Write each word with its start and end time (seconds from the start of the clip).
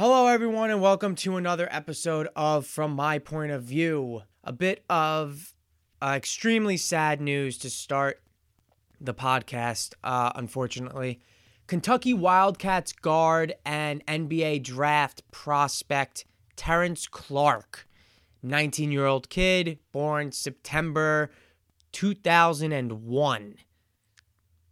Hello, 0.00 0.28
everyone, 0.28 0.70
and 0.70 0.80
welcome 0.80 1.14
to 1.16 1.36
another 1.36 1.68
episode 1.70 2.26
of 2.34 2.66
From 2.66 2.92
My 2.92 3.18
Point 3.18 3.52
of 3.52 3.64
View. 3.64 4.22
A 4.42 4.50
bit 4.50 4.82
of 4.88 5.52
uh, 6.00 6.14
extremely 6.16 6.78
sad 6.78 7.20
news 7.20 7.58
to 7.58 7.68
start 7.68 8.22
the 8.98 9.12
podcast, 9.12 9.92
uh, 10.02 10.32
unfortunately. 10.34 11.20
Kentucky 11.66 12.14
Wildcats 12.14 12.94
guard 12.94 13.52
and 13.66 14.02
NBA 14.06 14.62
draft 14.62 15.22
prospect 15.32 16.24
Terrence 16.56 17.06
Clarke, 17.06 17.86
19 18.42 18.90
year 18.90 19.04
old 19.04 19.28
kid, 19.28 19.80
born 19.92 20.32
September 20.32 21.30
2001. 21.92 23.54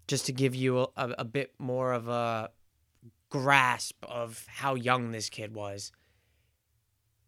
Just 0.07 0.25
to 0.25 0.33
give 0.33 0.55
you 0.55 0.79
a, 0.79 0.89
a, 0.97 1.15
a 1.19 1.25
bit 1.27 1.53
more 1.59 1.93
of 1.93 2.09
a 2.09 2.49
grasp 3.29 4.05
of 4.07 4.45
how 4.49 4.75
young 4.75 5.11
this 5.11 5.29
kid 5.29 5.55
was. 5.55 5.93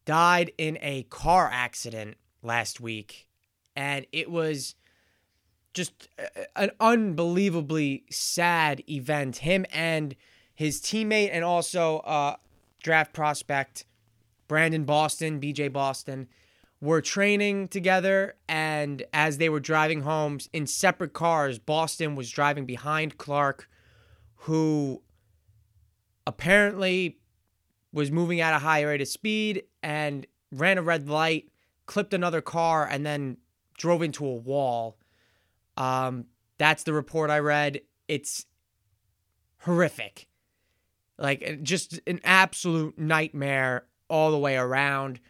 Died 0.04 0.52
in 0.58 0.78
a 0.80 1.04
car 1.04 1.48
accident 1.52 2.16
last 2.42 2.80
week, 2.80 3.28
and 3.76 4.06
it 4.12 4.30
was 4.30 4.74
just 5.74 6.08
an 6.56 6.70
unbelievably 6.80 8.04
sad 8.10 8.82
event. 8.88 9.38
Him 9.38 9.66
and 9.72 10.16
his 10.54 10.80
teammate, 10.80 11.30
and 11.32 11.44
also 11.44 11.98
uh, 11.98 12.36
draft 12.82 13.12
prospect 13.12 13.84
Brandon 14.48 14.84
Boston, 14.84 15.40
BJ 15.40 15.72
Boston, 15.72 16.28
were 16.80 17.00
training 17.00 17.68
together. 17.68 18.34
And 18.48 19.04
as 19.12 19.38
they 19.38 19.48
were 19.48 19.60
driving 19.60 20.02
home 20.02 20.38
in 20.52 20.66
separate 20.66 21.12
cars, 21.12 21.58
Boston 21.58 22.16
was 22.16 22.30
driving 22.30 22.66
behind 22.66 23.16
Clarke, 23.16 23.68
who 24.34 25.02
apparently 26.26 27.18
was 27.92 28.10
moving 28.10 28.40
at 28.40 28.54
a 28.54 28.58
high 28.58 28.82
rate 28.82 29.00
of 29.00 29.08
speed 29.08 29.64
and 29.82 30.26
ran 30.52 30.78
a 30.78 30.82
red 30.82 31.08
light, 31.08 31.50
clipped 31.86 32.14
another 32.14 32.40
car, 32.40 32.86
and 32.86 33.04
then 33.04 33.36
drove 33.76 34.02
into 34.02 34.26
a 34.26 34.34
wall. 34.34 34.98
Um, 35.76 36.26
that's 36.58 36.84
the 36.84 36.92
report 36.92 37.30
I 37.30 37.38
read. 37.38 37.80
It's 38.06 38.46
horrific. 39.62 40.28
Like, 41.18 41.62
just 41.62 42.00
an 42.06 42.20
absolute 42.24 42.98
nightmare 42.98 43.86
all 44.08 44.30
the 44.30 44.38
way 44.38 44.56
around. 44.56 45.20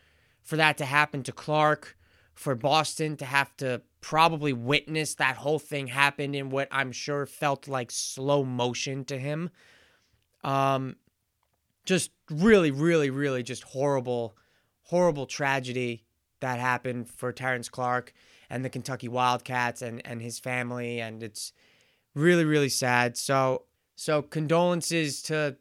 For 0.43 0.57
that 0.57 0.79
to 0.79 0.85
happen 0.85 1.23
to 1.25 1.33
Clarke, 1.33 1.97
for 2.35 2.55
Boston 2.55 3.17
to 3.19 3.25
have 3.25 3.57
to 3.59 3.83
probably 4.01 4.53
witness 4.53 5.15
that 5.15 5.37
whole 5.37 5.59
thing 5.59 5.89
happen 5.89 6.35
in 6.35 6.51
what 6.51 6.69
I'm 6.71 6.91
sure 6.91 7.27
felt 7.27 7.69
like 7.69 7.91
slow 7.91 8.45
motion 8.45 9.05
to 9.05 9.19
him. 9.19 9.51
Um, 10.43 10.97
just 11.85 12.11
really, 12.31 12.71
really, 12.71 13.11
really 13.11 13.43
just 13.43 13.65
horrible, 13.65 14.37
horrible 14.83 15.27
tragedy 15.27 16.05
that 16.41 16.59
happened 16.59 17.09
for 17.09 17.33
Terrence 17.33 17.69
Clarke 17.69 18.13
and 18.49 18.65
the 18.65 18.71
Kentucky 18.71 19.09
Wildcats 19.09 19.83
and, 19.83 20.01
and 20.07 20.23
his 20.23 20.39
family. 20.39 21.01
And 21.01 21.23
it's 21.23 21.53
really, 22.15 22.45
really 22.45 22.69
sad. 22.69 23.17
So, 23.17 23.65
so 23.97 24.23
condolences 24.23 25.23
to, 25.23 25.57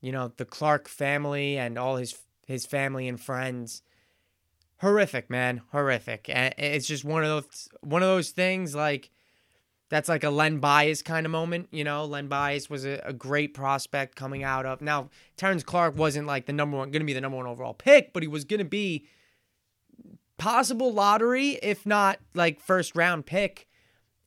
you 0.00 0.12
know, 0.12 0.32
the 0.36 0.44
Clarke 0.44 0.88
family 0.88 1.58
and 1.58 1.78
all 1.78 1.96
his, 1.96 2.16
his 2.46 2.66
family 2.66 3.08
and 3.08 3.20
friends. 3.20 3.82
Horrific, 4.78 5.30
man. 5.30 5.62
Horrific. 5.70 6.28
And 6.28 6.54
it's 6.58 6.86
just 6.86 7.04
one 7.04 7.22
of 7.24 7.28
those, 7.28 7.68
one 7.80 8.02
of 8.02 8.08
those 8.08 8.30
things 8.30 8.74
like, 8.74 9.10
that's 9.92 10.08
like 10.08 10.24
a 10.24 10.30
Len 10.30 10.58
Bias 10.58 11.02
kind 11.02 11.26
of 11.26 11.32
moment. 11.32 11.68
You 11.70 11.84
know, 11.84 12.06
Len 12.06 12.26
Bias 12.26 12.70
was 12.70 12.86
a, 12.86 13.02
a, 13.04 13.12
great 13.12 13.52
prospect 13.52 14.16
coming 14.16 14.42
out 14.42 14.64
of. 14.64 14.80
Now, 14.80 15.10
Terrence 15.36 15.62
Clarke 15.62 15.98
wasn't 15.98 16.26
like 16.26 16.46
the 16.46 16.54
number 16.54 16.78
one, 16.78 16.90
going 16.90 17.02
to 17.02 17.06
be 17.06 17.12
the 17.12 17.20
number 17.20 17.36
one 17.36 17.46
overall 17.46 17.74
pick, 17.74 18.14
but 18.14 18.22
he 18.22 18.26
was 18.26 18.46
going 18.46 18.56
to 18.56 18.64
be 18.64 19.06
possible 20.38 20.94
lottery, 20.94 21.58
if 21.62 21.84
not 21.84 22.20
like 22.32 22.58
first 22.58 22.96
round 22.96 23.26
pick. 23.26 23.68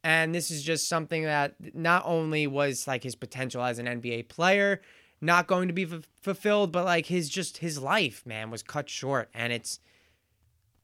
And 0.03 0.35
this 0.35 0.51
is 0.51 0.61
just 0.61 0.87
something 0.87 1.23
that 1.23 1.55
not 1.73 2.03
only 2.05 2.45
was 2.45 2.87
like 2.87 3.01
his 3.01 3.15
potential 3.15 3.63
as 3.63 3.79
an 3.79 3.87
NBA 3.87 4.29
player 4.29 4.81
not 5.19 5.47
going 5.47 5.67
to 5.67 5.73
be 5.73 5.85
f- 5.85 6.07
fulfilled, 6.21 6.71
but 6.71 6.85
like 6.85 7.07
his 7.07 7.27
just 7.27 7.57
his 7.57 7.81
life, 7.81 8.23
man, 8.23 8.51
was 8.51 8.61
cut 8.61 8.87
short. 8.87 9.29
And 9.33 9.51
it's 9.51 9.79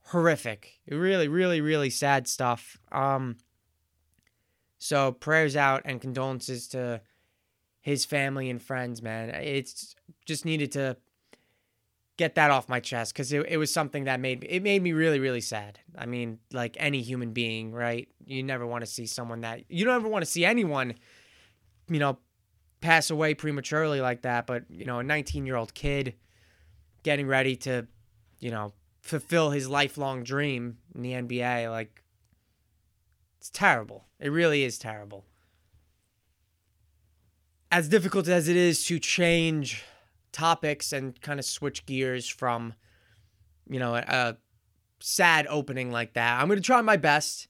horrific. 0.05 0.79
Really, 0.89 1.27
really, 1.27 1.61
really 1.61 1.91
sad 1.91 2.27
stuff. 2.27 2.79
Um, 2.91 3.37
so 4.83 5.11
prayers 5.11 5.55
out 5.55 5.83
and 5.85 6.01
condolences 6.01 6.67
to 6.69 7.01
his 7.81 8.03
family 8.03 8.49
and 8.49 8.59
friends, 8.59 8.99
man. 9.03 9.29
It's 9.29 9.95
just 10.25 10.43
needed 10.43 10.71
to 10.71 10.97
get 12.17 12.33
that 12.33 12.49
off 12.49 12.67
my 12.67 12.79
chest 12.79 13.13
because 13.13 13.31
it, 13.31 13.45
it 13.47 13.57
was 13.57 13.71
something 13.71 14.05
that 14.05 14.19
made 14.19 14.43
it 14.49 14.63
made 14.63 14.81
me 14.81 14.91
really 14.91 15.19
really 15.19 15.39
sad. 15.39 15.79
I 15.95 16.07
mean, 16.07 16.39
like 16.51 16.77
any 16.79 17.03
human 17.03 17.31
being, 17.31 17.71
right? 17.71 18.07
You 18.25 18.41
never 18.41 18.65
want 18.65 18.83
to 18.83 18.89
see 18.89 19.05
someone 19.05 19.41
that 19.41 19.69
you 19.69 19.85
don't 19.85 19.95
ever 19.95 20.07
want 20.07 20.25
to 20.25 20.31
see 20.31 20.45
anyone, 20.45 20.95
you 21.87 21.99
know, 21.99 22.17
pass 22.81 23.11
away 23.11 23.35
prematurely 23.35 24.01
like 24.01 24.23
that. 24.23 24.47
But 24.47 24.63
you 24.71 24.85
know, 24.85 24.97
a 24.97 25.03
19 25.03 25.45
year 25.45 25.57
old 25.57 25.75
kid 25.75 26.15
getting 27.03 27.27
ready 27.27 27.55
to, 27.57 27.85
you 28.39 28.49
know, 28.49 28.73
fulfill 29.01 29.51
his 29.51 29.69
lifelong 29.69 30.23
dream 30.23 30.79
in 30.95 31.03
the 31.03 31.11
NBA, 31.11 31.69
like 31.69 32.01
it's 33.41 33.49
terrible. 33.49 34.05
It 34.19 34.29
really 34.29 34.63
is 34.63 34.77
terrible. 34.77 35.25
As 37.71 37.89
difficult 37.89 38.27
as 38.27 38.47
it 38.47 38.55
is 38.55 38.85
to 38.85 38.99
change 38.99 39.83
topics 40.31 40.93
and 40.93 41.19
kind 41.21 41.39
of 41.39 41.45
switch 41.45 41.87
gears 41.87 42.27
from, 42.27 42.75
you 43.67 43.79
know, 43.79 43.95
a, 43.95 44.03
a 44.07 44.37
sad 44.99 45.47
opening 45.49 45.91
like 45.91 46.13
that, 46.13 46.39
I'm 46.39 46.49
going 46.49 46.59
to 46.59 46.63
try 46.63 46.81
my 46.81 46.97
best. 46.97 47.47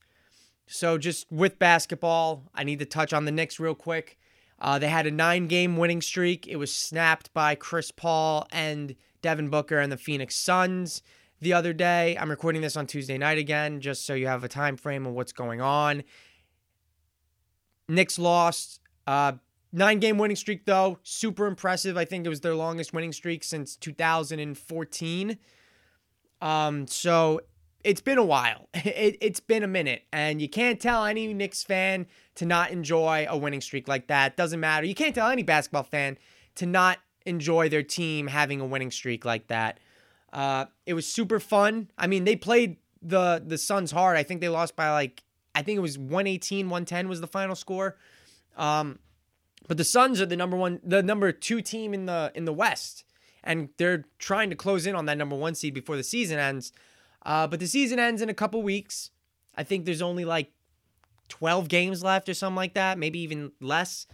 So, 0.66 0.98
just 0.98 1.30
with 1.30 1.60
basketball, 1.60 2.46
I 2.56 2.64
need 2.64 2.80
to 2.80 2.86
touch 2.86 3.12
on 3.12 3.26
the 3.26 3.32
Knicks 3.34 3.60
real 3.60 3.76
quick. 3.76 4.18
Uh, 4.60 4.80
they 4.80 4.88
had 4.88 5.06
a 5.06 5.12
nine 5.12 5.48
game 5.48 5.76
winning 5.76 6.02
streak. 6.02 6.48
It 6.48 6.56
was 6.56 6.74
snapped 6.74 7.34
by 7.34 7.54
Chris 7.56 7.92
Paul 7.92 8.48
and 8.54 8.96
Devin 9.22 9.50
Booker 9.50 9.80
and 9.80 9.92
the 9.92 9.98
Phoenix 9.98 10.38
Suns 10.38 11.02
the 11.42 11.54
other 11.54 11.74
day. 11.74 12.16
I'm 12.20 12.30
recording 12.30 12.62
this 12.62 12.78
on 12.78 12.88
Tuesday 12.88 13.18
night 13.18 13.38
again, 13.38 13.82
just 13.82 14.06
so 14.06 14.14
you 14.14 14.28
have 14.28 14.44
a 14.44 14.48
time 14.48 14.78
frame 14.78 15.06
of 15.06 15.14
what's 15.14 15.34
going 15.34 15.60
on. 15.60 16.04
Knicks 17.90 18.18
lost. 18.18 18.80
Uh, 19.08 19.34
nine 19.74 20.00
game 20.00 20.18
winning 20.18 20.38
streak, 20.38 20.66
though. 20.66 21.00
Super 21.04 21.48
impressive. 21.48 21.98
I 21.98 22.06
think 22.06 22.26
it 22.26 22.30
was 22.30 22.42
their 22.42 22.56
longest 22.56 22.94
winning 22.94 23.12
streak 23.12 23.44
since 23.44 23.76
2014. 23.76 25.38
Um, 26.42 26.88
so 26.88 27.42
it's 27.84 28.02
been 28.02 28.18
a 28.18 28.26
while. 28.26 28.70
It, 28.84 29.18
it's 29.22 29.40
been 29.40 29.64
a 29.64 29.68
minute. 29.68 30.04
And 30.14 30.42
you 30.42 30.50
can't 30.50 30.80
tell 30.80 31.06
any 31.06 31.34
Knicks 31.34 31.64
fan 31.64 32.08
to 32.36 32.46
not 32.46 32.72
enjoy 32.72 33.26
a 33.30 33.38
winning 33.38 33.62
streak 33.62 33.88
like 33.88 34.08
that. 34.08 34.38
Doesn't 34.38 34.60
matter. 34.60 34.86
You 34.86 34.96
can't 34.96 35.16
tell 35.16 35.30
any 35.30 35.44
basketball 35.44 35.84
fan 35.84 36.18
to 36.56 36.66
not 36.66 37.00
enjoy 37.26 37.70
their 37.70 37.84
team 37.84 38.28
having 38.28 38.60
a 38.62 38.66
winning 38.66 38.92
streak 38.92 39.26
like 39.26 39.48
that. 39.48 39.80
Uh, 40.34 40.66
it 40.86 40.94
was 40.94 41.08
super 41.08 41.40
fun. 41.40 41.90
I 41.98 42.08
mean, 42.08 42.24
they 42.24 42.36
played 42.36 42.78
the 43.02 43.44
the 43.46 43.58
Suns 43.58 43.92
hard. 43.92 44.18
I 44.18 44.24
think 44.24 44.42
they 44.42 44.50
lost 44.50 44.76
by 44.76 44.92
like 44.92 45.24
I 45.54 45.62
think 45.62 45.78
it 45.78 45.82
was 45.82 45.98
118, 45.98 46.68
110 46.70 47.10
was 47.10 47.22
the 47.22 47.28
final 47.28 47.56
score. 47.56 47.98
Um, 48.56 49.00
but 49.68 49.78
the 49.78 49.84
Suns 49.84 50.22
are 50.22 50.26
the 50.26 50.36
number 50.36 50.58
one, 50.58 50.80
the 50.84 51.04
number 51.04 51.32
two 51.32 51.62
team 51.62 51.94
in 51.94 52.06
the 52.06 52.32
in 52.36 52.46
the 52.46 52.54
West, 52.54 53.04
and 53.44 53.70
they're 53.78 54.06
trying 54.20 54.50
to 54.50 54.56
close 54.56 54.86
in 54.86 54.96
on 54.96 55.06
that 55.06 55.18
number 55.18 55.36
one 55.36 55.56
seed 55.56 55.74
before 55.74 55.96
the 55.96 56.04
season 56.04 56.40
ends. 56.40 56.72
Uh, 57.24 57.48
but 57.48 57.60
the 57.60 57.68
season 57.68 58.00
ends 58.00 58.22
in 58.22 58.30
a 58.30 58.34
couple 58.34 58.62
weeks. 58.64 59.12
I 59.56 59.64
think 59.64 59.86
there's 59.86 60.02
only 60.02 60.26
like 60.26 60.52
12 61.30 61.68
games 61.68 62.04
left 62.04 62.30
or 62.30 62.34
something 62.34 62.56
like 62.56 62.74
that, 62.74 62.98
maybe 62.98 63.20
even 63.20 63.52
less. 63.60 64.08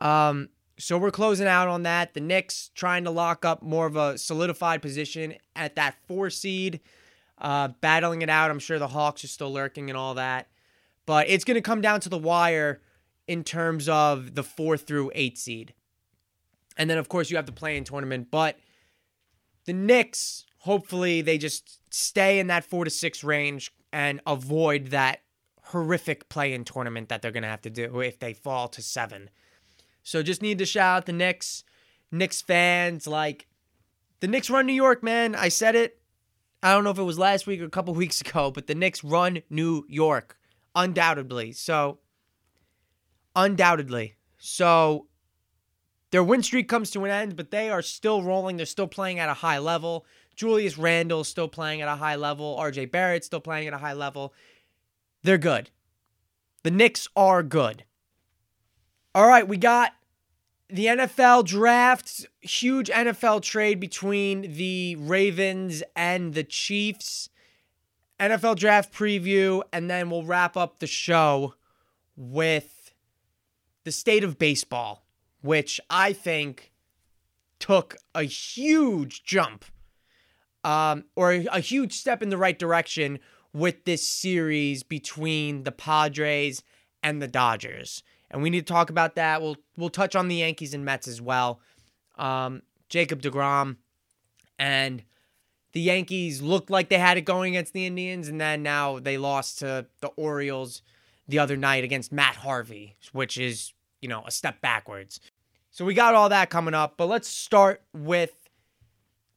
Um, 0.00 0.50
so 0.78 0.98
we're 0.98 1.10
closing 1.10 1.46
out 1.46 1.68
on 1.68 1.84
that. 1.84 2.14
The 2.14 2.20
Knicks 2.20 2.70
trying 2.74 3.04
to 3.04 3.10
lock 3.10 3.44
up 3.44 3.62
more 3.62 3.86
of 3.86 3.96
a 3.96 4.18
solidified 4.18 4.82
position 4.82 5.34
at 5.54 5.76
that 5.76 5.96
four 6.06 6.28
seed, 6.30 6.80
uh, 7.38 7.68
battling 7.80 8.22
it 8.22 8.28
out. 8.28 8.50
I'm 8.50 8.58
sure 8.58 8.78
the 8.78 8.88
Hawks 8.88 9.24
are 9.24 9.28
still 9.28 9.52
lurking 9.52 9.88
and 9.88 9.96
all 9.96 10.14
that. 10.14 10.48
But 11.06 11.28
it's 11.28 11.44
going 11.44 11.54
to 11.54 11.62
come 11.62 11.80
down 11.80 12.00
to 12.00 12.08
the 12.08 12.18
wire 12.18 12.82
in 13.26 13.42
terms 13.42 13.88
of 13.88 14.34
the 14.34 14.42
four 14.42 14.76
through 14.76 15.12
eight 15.14 15.38
seed. 15.38 15.72
And 16.76 16.90
then, 16.90 16.98
of 16.98 17.08
course, 17.08 17.30
you 17.30 17.36
have 17.36 17.46
the 17.46 17.52
play 17.52 17.76
in 17.76 17.84
tournament. 17.84 18.28
But 18.30 18.58
the 19.64 19.72
Knicks, 19.72 20.44
hopefully, 20.58 21.22
they 21.22 21.38
just 21.38 21.80
stay 21.94 22.38
in 22.38 22.48
that 22.48 22.64
four 22.64 22.84
to 22.84 22.90
six 22.90 23.24
range 23.24 23.72
and 23.92 24.20
avoid 24.26 24.88
that 24.88 25.20
horrific 25.62 26.28
play 26.28 26.52
in 26.52 26.64
tournament 26.64 27.08
that 27.08 27.22
they're 27.22 27.32
going 27.32 27.42
to 27.42 27.48
have 27.48 27.62
to 27.62 27.70
do 27.70 28.00
if 28.00 28.18
they 28.18 28.34
fall 28.34 28.68
to 28.68 28.82
seven. 28.82 29.30
So 30.06 30.22
just 30.22 30.40
need 30.40 30.58
to 30.58 30.64
shout 30.64 30.98
out 30.98 31.06
the 31.06 31.12
Knicks, 31.12 31.64
Knicks 32.12 32.40
fans. 32.40 33.08
Like 33.08 33.48
the 34.20 34.28
Knicks 34.28 34.48
run 34.48 34.64
New 34.64 34.72
York, 34.72 35.02
man. 35.02 35.34
I 35.34 35.48
said 35.48 35.74
it. 35.74 35.98
I 36.62 36.72
don't 36.72 36.84
know 36.84 36.90
if 36.90 36.98
it 36.98 37.02
was 37.02 37.18
last 37.18 37.48
week 37.48 37.60
or 37.60 37.64
a 37.64 37.70
couple 37.70 37.92
weeks 37.96 38.20
ago, 38.20 38.52
but 38.52 38.68
the 38.68 38.76
Knicks 38.76 39.02
run 39.02 39.42
New 39.50 39.84
York, 39.88 40.38
undoubtedly. 40.76 41.50
So, 41.50 41.98
undoubtedly. 43.34 44.14
So, 44.38 45.08
their 46.12 46.22
win 46.22 46.44
streak 46.44 46.68
comes 46.68 46.92
to 46.92 47.04
an 47.04 47.10
end, 47.10 47.34
but 47.34 47.50
they 47.50 47.68
are 47.68 47.82
still 47.82 48.22
rolling. 48.22 48.58
They're 48.58 48.66
still 48.66 48.86
playing 48.86 49.18
at 49.18 49.28
a 49.28 49.34
high 49.34 49.58
level. 49.58 50.06
Julius 50.36 50.78
Randle 50.78 51.24
still 51.24 51.48
playing 51.48 51.82
at 51.82 51.88
a 51.88 51.96
high 51.96 52.14
level. 52.14 52.56
RJ 52.60 52.92
Barrett 52.92 53.24
still 53.24 53.40
playing 53.40 53.66
at 53.66 53.74
a 53.74 53.78
high 53.78 53.94
level. 53.94 54.32
They're 55.24 55.36
good. 55.36 55.70
The 56.62 56.70
Knicks 56.70 57.08
are 57.16 57.42
good. 57.42 57.82
All 59.16 59.26
right, 59.26 59.48
we 59.48 59.56
got 59.56 59.94
the 60.68 60.84
NFL 60.84 61.46
draft, 61.46 62.26
huge 62.42 62.90
NFL 62.90 63.40
trade 63.40 63.80
between 63.80 64.42
the 64.42 64.94
Ravens 64.96 65.82
and 65.96 66.34
the 66.34 66.44
Chiefs. 66.44 67.30
NFL 68.20 68.56
draft 68.56 68.92
preview, 68.92 69.62
and 69.72 69.88
then 69.88 70.10
we'll 70.10 70.26
wrap 70.26 70.54
up 70.54 70.80
the 70.80 70.86
show 70.86 71.54
with 72.14 72.92
the 73.84 73.90
state 73.90 74.22
of 74.22 74.36
baseball, 74.38 75.06
which 75.40 75.80
I 75.88 76.12
think 76.12 76.70
took 77.58 77.96
a 78.14 78.24
huge 78.24 79.24
jump 79.24 79.64
um, 80.62 81.04
or 81.16 81.32
a 81.32 81.60
huge 81.60 81.94
step 81.94 82.22
in 82.22 82.28
the 82.28 82.36
right 82.36 82.58
direction 82.58 83.20
with 83.54 83.86
this 83.86 84.06
series 84.06 84.82
between 84.82 85.62
the 85.62 85.72
Padres 85.72 86.62
and 87.02 87.22
the 87.22 87.28
Dodgers. 87.28 88.02
And 88.30 88.42
we 88.42 88.50
need 88.50 88.66
to 88.66 88.72
talk 88.72 88.90
about 88.90 89.14
that. 89.16 89.40
We'll 89.40 89.56
we'll 89.76 89.90
touch 89.90 90.16
on 90.16 90.28
the 90.28 90.36
Yankees 90.36 90.74
and 90.74 90.84
Mets 90.84 91.08
as 91.08 91.20
well. 91.20 91.60
Um, 92.16 92.62
Jacob 92.88 93.22
DeGrom 93.22 93.76
and 94.58 95.02
the 95.72 95.80
Yankees 95.80 96.40
looked 96.40 96.70
like 96.70 96.88
they 96.88 96.98
had 96.98 97.18
it 97.18 97.22
going 97.22 97.54
against 97.54 97.72
the 97.72 97.86
Indians, 97.86 98.28
and 98.28 98.40
then 98.40 98.62
now 98.62 98.98
they 98.98 99.18
lost 99.18 99.58
to 99.58 99.86
the 100.00 100.08
Orioles 100.16 100.82
the 101.28 101.38
other 101.38 101.56
night 101.56 101.84
against 101.84 102.12
Matt 102.12 102.36
Harvey, 102.36 102.96
which 103.12 103.36
is, 103.36 103.72
you 104.00 104.08
know, 104.08 104.22
a 104.26 104.30
step 104.30 104.60
backwards. 104.60 105.20
So 105.70 105.84
we 105.84 105.92
got 105.92 106.14
all 106.14 106.30
that 106.30 106.48
coming 106.48 106.72
up, 106.72 106.94
but 106.96 107.06
let's 107.06 107.28
start 107.28 107.82
with 107.92 108.48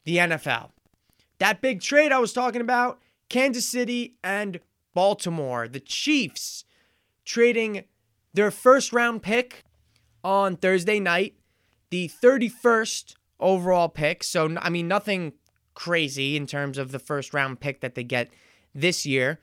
the 0.04 0.16
NFL. 0.16 0.70
That 1.38 1.60
big 1.60 1.82
trade 1.82 2.12
I 2.12 2.18
was 2.18 2.32
talking 2.32 2.62
about, 2.62 3.00
Kansas 3.28 3.66
City 3.66 4.14
and 4.24 4.60
Baltimore. 4.94 5.68
The 5.68 5.80
Chiefs 5.80 6.64
trading 7.24 7.84
their 8.34 8.50
first 8.50 8.92
round 8.92 9.22
pick 9.22 9.64
on 10.22 10.56
Thursday 10.56 11.00
night, 11.00 11.34
the 11.90 12.10
31st 12.22 13.14
overall 13.38 13.88
pick. 13.88 14.22
So, 14.22 14.56
I 14.60 14.70
mean, 14.70 14.88
nothing 14.88 15.32
crazy 15.74 16.36
in 16.36 16.46
terms 16.46 16.78
of 16.78 16.92
the 16.92 16.98
first 16.98 17.32
round 17.32 17.60
pick 17.60 17.80
that 17.80 17.94
they 17.94 18.04
get 18.04 18.28
this 18.74 19.06
year. 19.06 19.40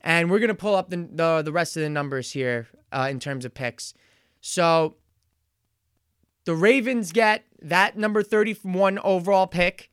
And 0.00 0.30
we're 0.30 0.38
going 0.38 0.48
to 0.48 0.54
pull 0.54 0.74
up 0.74 0.90
the, 0.90 1.08
the, 1.10 1.42
the, 1.42 1.52
rest 1.52 1.76
of 1.76 1.82
the 1.82 1.90
numbers 1.90 2.32
here 2.32 2.68
uh, 2.92 3.08
in 3.10 3.18
terms 3.18 3.44
of 3.44 3.54
picks. 3.54 3.92
So, 4.40 4.96
the 6.44 6.54
Ravens 6.54 7.10
get 7.10 7.44
that 7.60 7.98
number 7.98 8.22
31 8.22 9.00
overall 9.00 9.48
pick 9.48 9.90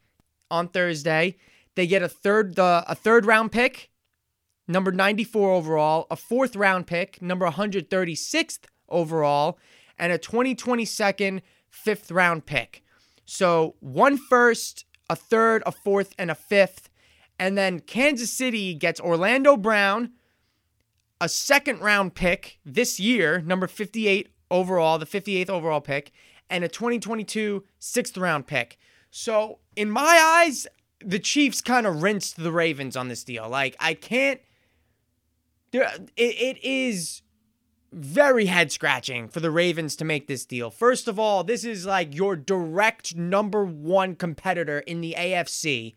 on 0.51 0.68
Thursday. 0.68 1.36
They 1.75 1.88
get 1.88 2.03
a 2.03 2.07
third 2.07 2.56
the 2.56 2.86
a 2.88 2.94
third 2.94 3.25
round 3.25 3.51
pick, 3.51 3.89
number 4.68 4.92
94 4.92 5.51
overall, 5.51 6.07
a 6.10 6.15
fourth 6.15 6.56
round 6.56 6.88
pick, 6.88 7.21
number 7.21 7.50
136th 7.50 8.60
overall, 8.89 9.60
and 9.98 10.12
a 10.12 10.18
2022nd 10.18 11.42
fifth 11.69 12.12
round 12.12 12.45
pick. 12.45 12.83
So 13.25 13.75
one 13.80 14.18
first, 14.18 14.86
a 15.10 15.15
third, 15.15 15.63
a 15.65 15.71
fourth, 15.71 16.13
and 16.18 16.30
a 16.31 16.36
fifth. 16.36 16.89
And 17.39 17.57
then 17.57 17.80
Kansas 17.80 18.31
City 18.31 18.74
gets 18.74 19.00
Orlando 19.00 19.57
Brown, 19.57 20.12
a 21.19 21.30
second 21.30 21.80
round 21.80 22.15
pick 22.15 22.60
this 22.65 23.00
year, 23.00 23.42
number 23.42 23.68
58 23.68 24.30
overall, 24.51 25.00
the 25.00 25.06
58th 25.06 25.50
overall 25.50 25.81
pick, 25.81 26.12
and 26.50 26.63
a 26.63 26.68
2022 26.68 27.63
sixth 27.80 28.18
round 28.18 28.45
pick. 28.45 28.77
So, 29.10 29.60
in 29.75 29.89
my 29.89 30.42
eyes, 30.44 30.68
the 31.00 31.19
Chiefs 31.19 31.62
kind 31.62 31.86
of 31.86 32.01
rinsed 32.01 32.42
the 32.42 32.51
Ravens 32.51 32.95
on 32.95 33.07
this 33.07 33.24
deal. 33.24 33.48
Like, 33.48 33.75
I 33.80 33.94
can't. 33.94 34.39
There, 35.74 35.92
it, 36.16 36.22
it 36.24 36.64
is 36.64 37.22
very 37.92 38.46
head 38.46 38.72
scratching 38.72 39.28
for 39.28 39.42
the 39.42 39.52
Ravens 39.52 39.98
to 39.98 40.06
make 40.06 40.28
this 40.28 40.46
deal. 40.46 40.70
First 40.72 41.10
of 41.10 41.20
all, 41.20 41.44
this 41.44 41.66
is 41.66 41.86
like 41.86 42.16
your 42.16 42.38
direct 42.38 43.18
number 43.18 43.66
one 43.66 44.16
competitor 44.16 44.80
in 44.80 45.02
the 45.02 45.16
AFC, 45.18 45.96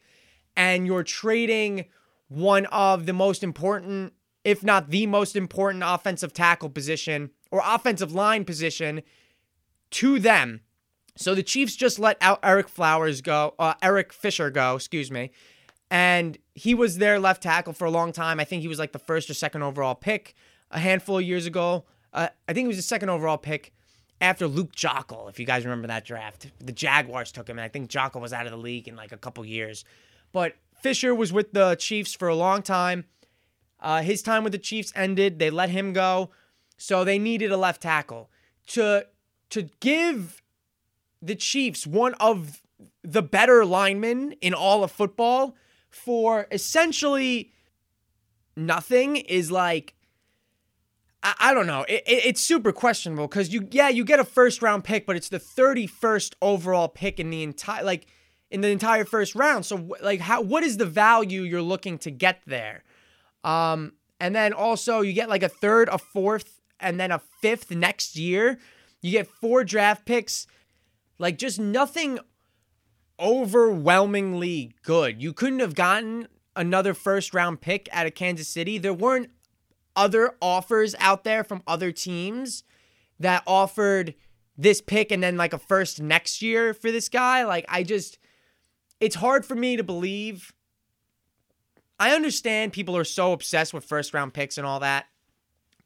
and 0.56 0.86
you're 0.86 1.04
trading 1.04 1.84
one 2.28 2.66
of 2.66 3.06
the 3.06 3.12
most 3.12 3.44
important, 3.44 4.12
if 4.42 4.64
not 4.64 4.90
the 4.90 5.06
most 5.06 5.36
important, 5.36 5.84
offensive 5.86 6.32
tackle 6.32 6.70
position 6.70 7.30
or 7.52 7.62
offensive 7.64 8.12
line 8.12 8.44
position 8.44 9.02
to 9.90 10.18
them 10.18 10.62
so 11.16 11.34
the 11.34 11.42
Chiefs 11.42 11.74
just 11.74 11.98
let 11.98 12.18
out 12.20 12.40
Ereck 12.42 12.68
Flowers 12.68 13.22
go, 13.22 13.54
uh, 13.58 13.74
Eric 13.82 14.12
Fisher 14.12 14.50
go, 14.50 14.76
excuse 14.76 15.10
me, 15.10 15.30
and 15.90 16.38
he 16.54 16.74
was 16.74 16.98
their 16.98 17.18
left 17.18 17.42
tackle 17.42 17.72
for 17.72 17.84
a 17.84 17.90
long 17.90 18.12
time. 18.12 18.40
I 18.40 18.44
think 18.44 18.62
he 18.62 18.68
was 18.68 18.78
like 18.78 18.92
the 18.92 18.98
first 18.98 19.30
or 19.30 19.34
second 19.34 19.62
overall 19.62 19.94
pick 19.94 20.34
a 20.70 20.78
handful 20.78 21.18
of 21.18 21.24
years 21.24 21.46
ago. 21.46 21.84
Uh, 22.12 22.28
I 22.48 22.52
think 22.52 22.64
he 22.64 22.68
was 22.68 22.76
the 22.76 22.82
second 22.82 23.10
overall 23.10 23.38
pick 23.38 23.72
after 24.20 24.46
Luke 24.48 24.74
Joeckel, 24.74 25.28
if 25.28 25.38
you 25.38 25.46
guys 25.46 25.64
remember 25.64 25.88
that 25.88 26.04
draft. 26.04 26.50
The 26.58 26.72
Jaguars 26.72 27.30
took 27.30 27.48
him, 27.48 27.58
and 27.58 27.64
I 27.64 27.68
think 27.68 27.90
Joeckel 27.90 28.20
was 28.20 28.32
out 28.32 28.46
of 28.46 28.52
the 28.52 28.58
league 28.58 28.88
in 28.88 28.96
like 28.96 29.12
a 29.12 29.16
couple 29.16 29.44
years. 29.44 29.84
But 30.32 30.54
Fisher 30.80 31.14
was 31.14 31.32
with 31.32 31.52
the 31.52 31.74
Chiefs 31.76 32.14
for 32.14 32.28
a 32.28 32.34
long 32.34 32.62
time. 32.62 33.04
Uh, 33.78 34.02
his 34.02 34.22
time 34.22 34.42
with 34.42 34.52
the 34.52 34.58
Chiefs 34.58 34.92
ended. 34.96 35.38
They 35.38 35.50
let 35.50 35.68
him 35.68 35.92
go, 35.92 36.30
so 36.78 37.04
they 37.04 37.18
needed 37.18 37.52
a 37.52 37.56
left 37.56 37.82
tackle 37.82 38.30
to 38.68 39.06
to 39.50 39.68
give 39.80 40.42
the 41.22 41.34
Chiefs 41.34 41.86
one 41.86 42.14
of 42.14 42.62
the 43.02 43.22
better 43.22 43.64
linemen 43.64 44.32
in 44.40 44.54
all 44.54 44.82
of 44.82 44.90
football 44.90 45.54
for 45.96 46.46
essentially 46.50 47.52
nothing 48.56 49.16
is 49.16 49.50
like 49.50 49.94
I, 51.22 51.34
I 51.38 51.54
don't 51.54 51.66
know. 51.66 51.84
It, 51.88 52.04
it, 52.06 52.26
it's 52.26 52.40
super 52.40 52.72
questionable 52.72 53.26
because 53.26 53.52
you 53.52 53.66
yeah 53.70 53.88
you 53.88 54.04
get 54.04 54.20
a 54.20 54.24
first 54.24 54.62
round 54.62 54.84
pick, 54.84 55.06
but 55.06 55.16
it's 55.16 55.28
the 55.28 55.38
thirty 55.38 55.86
first 55.86 56.36
overall 56.40 56.88
pick 56.88 57.18
in 57.18 57.30
the 57.30 57.42
entire 57.42 57.82
like 57.82 58.06
in 58.50 58.60
the 58.60 58.68
entire 58.68 59.04
first 59.04 59.34
round. 59.34 59.66
So 59.66 59.88
like 60.02 60.20
how 60.20 60.42
what 60.42 60.62
is 60.62 60.76
the 60.76 60.86
value 60.86 61.42
you're 61.42 61.62
looking 61.62 61.98
to 61.98 62.10
get 62.10 62.42
there? 62.46 62.84
Um, 63.42 63.92
and 64.20 64.34
then 64.34 64.52
also 64.52 65.00
you 65.00 65.12
get 65.12 65.28
like 65.28 65.42
a 65.42 65.48
third, 65.48 65.88
a 65.88 65.98
fourth, 65.98 66.60
and 66.78 67.00
then 67.00 67.10
a 67.10 67.20
fifth 67.40 67.70
next 67.70 68.16
year. 68.16 68.58
You 69.02 69.12
get 69.12 69.28
four 69.28 69.64
draft 69.64 70.04
picks 70.04 70.46
like 71.18 71.38
just 71.38 71.58
nothing 71.58 72.18
overwhelmingly 73.18 74.72
good. 74.82 75.22
You 75.22 75.32
couldn't 75.32 75.60
have 75.60 75.74
gotten 75.74 76.28
another 76.54 76.94
first 76.94 77.34
round 77.34 77.60
pick 77.60 77.88
out 77.92 78.06
of 78.06 78.14
Kansas 78.14 78.48
City. 78.48 78.78
There 78.78 78.94
weren't 78.94 79.30
other 79.94 80.36
offers 80.42 80.94
out 80.98 81.24
there 81.24 81.42
from 81.42 81.62
other 81.66 81.92
teams 81.92 82.64
that 83.18 83.42
offered 83.46 84.14
this 84.58 84.80
pick 84.80 85.10
and 85.10 85.22
then 85.22 85.36
like 85.36 85.52
a 85.52 85.58
first 85.58 86.00
next 86.00 86.42
year 86.42 86.74
for 86.74 86.90
this 86.90 87.08
guy. 87.08 87.44
Like 87.44 87.64
I 87.68 87.82
just 87.82 88.18
it's 89.00 89.16
hard 89.16 89.44
for 89.44 89.54
me 89.54 89.76
to 89.76 89.82
believe. 89.82 90.52
I 91.98 92.14
understand 92.14 92.72
people 92.72 92.96
are 92.96 93.04
so 93.04 93.32
obsessed 93.32 93.72
with 93.72 93.84
first 93.84 94.12
round 94.12 94.34
picks 94.34 94.58
and 94.58 94.66
all 94.66 94.80
that, 94.80 95.06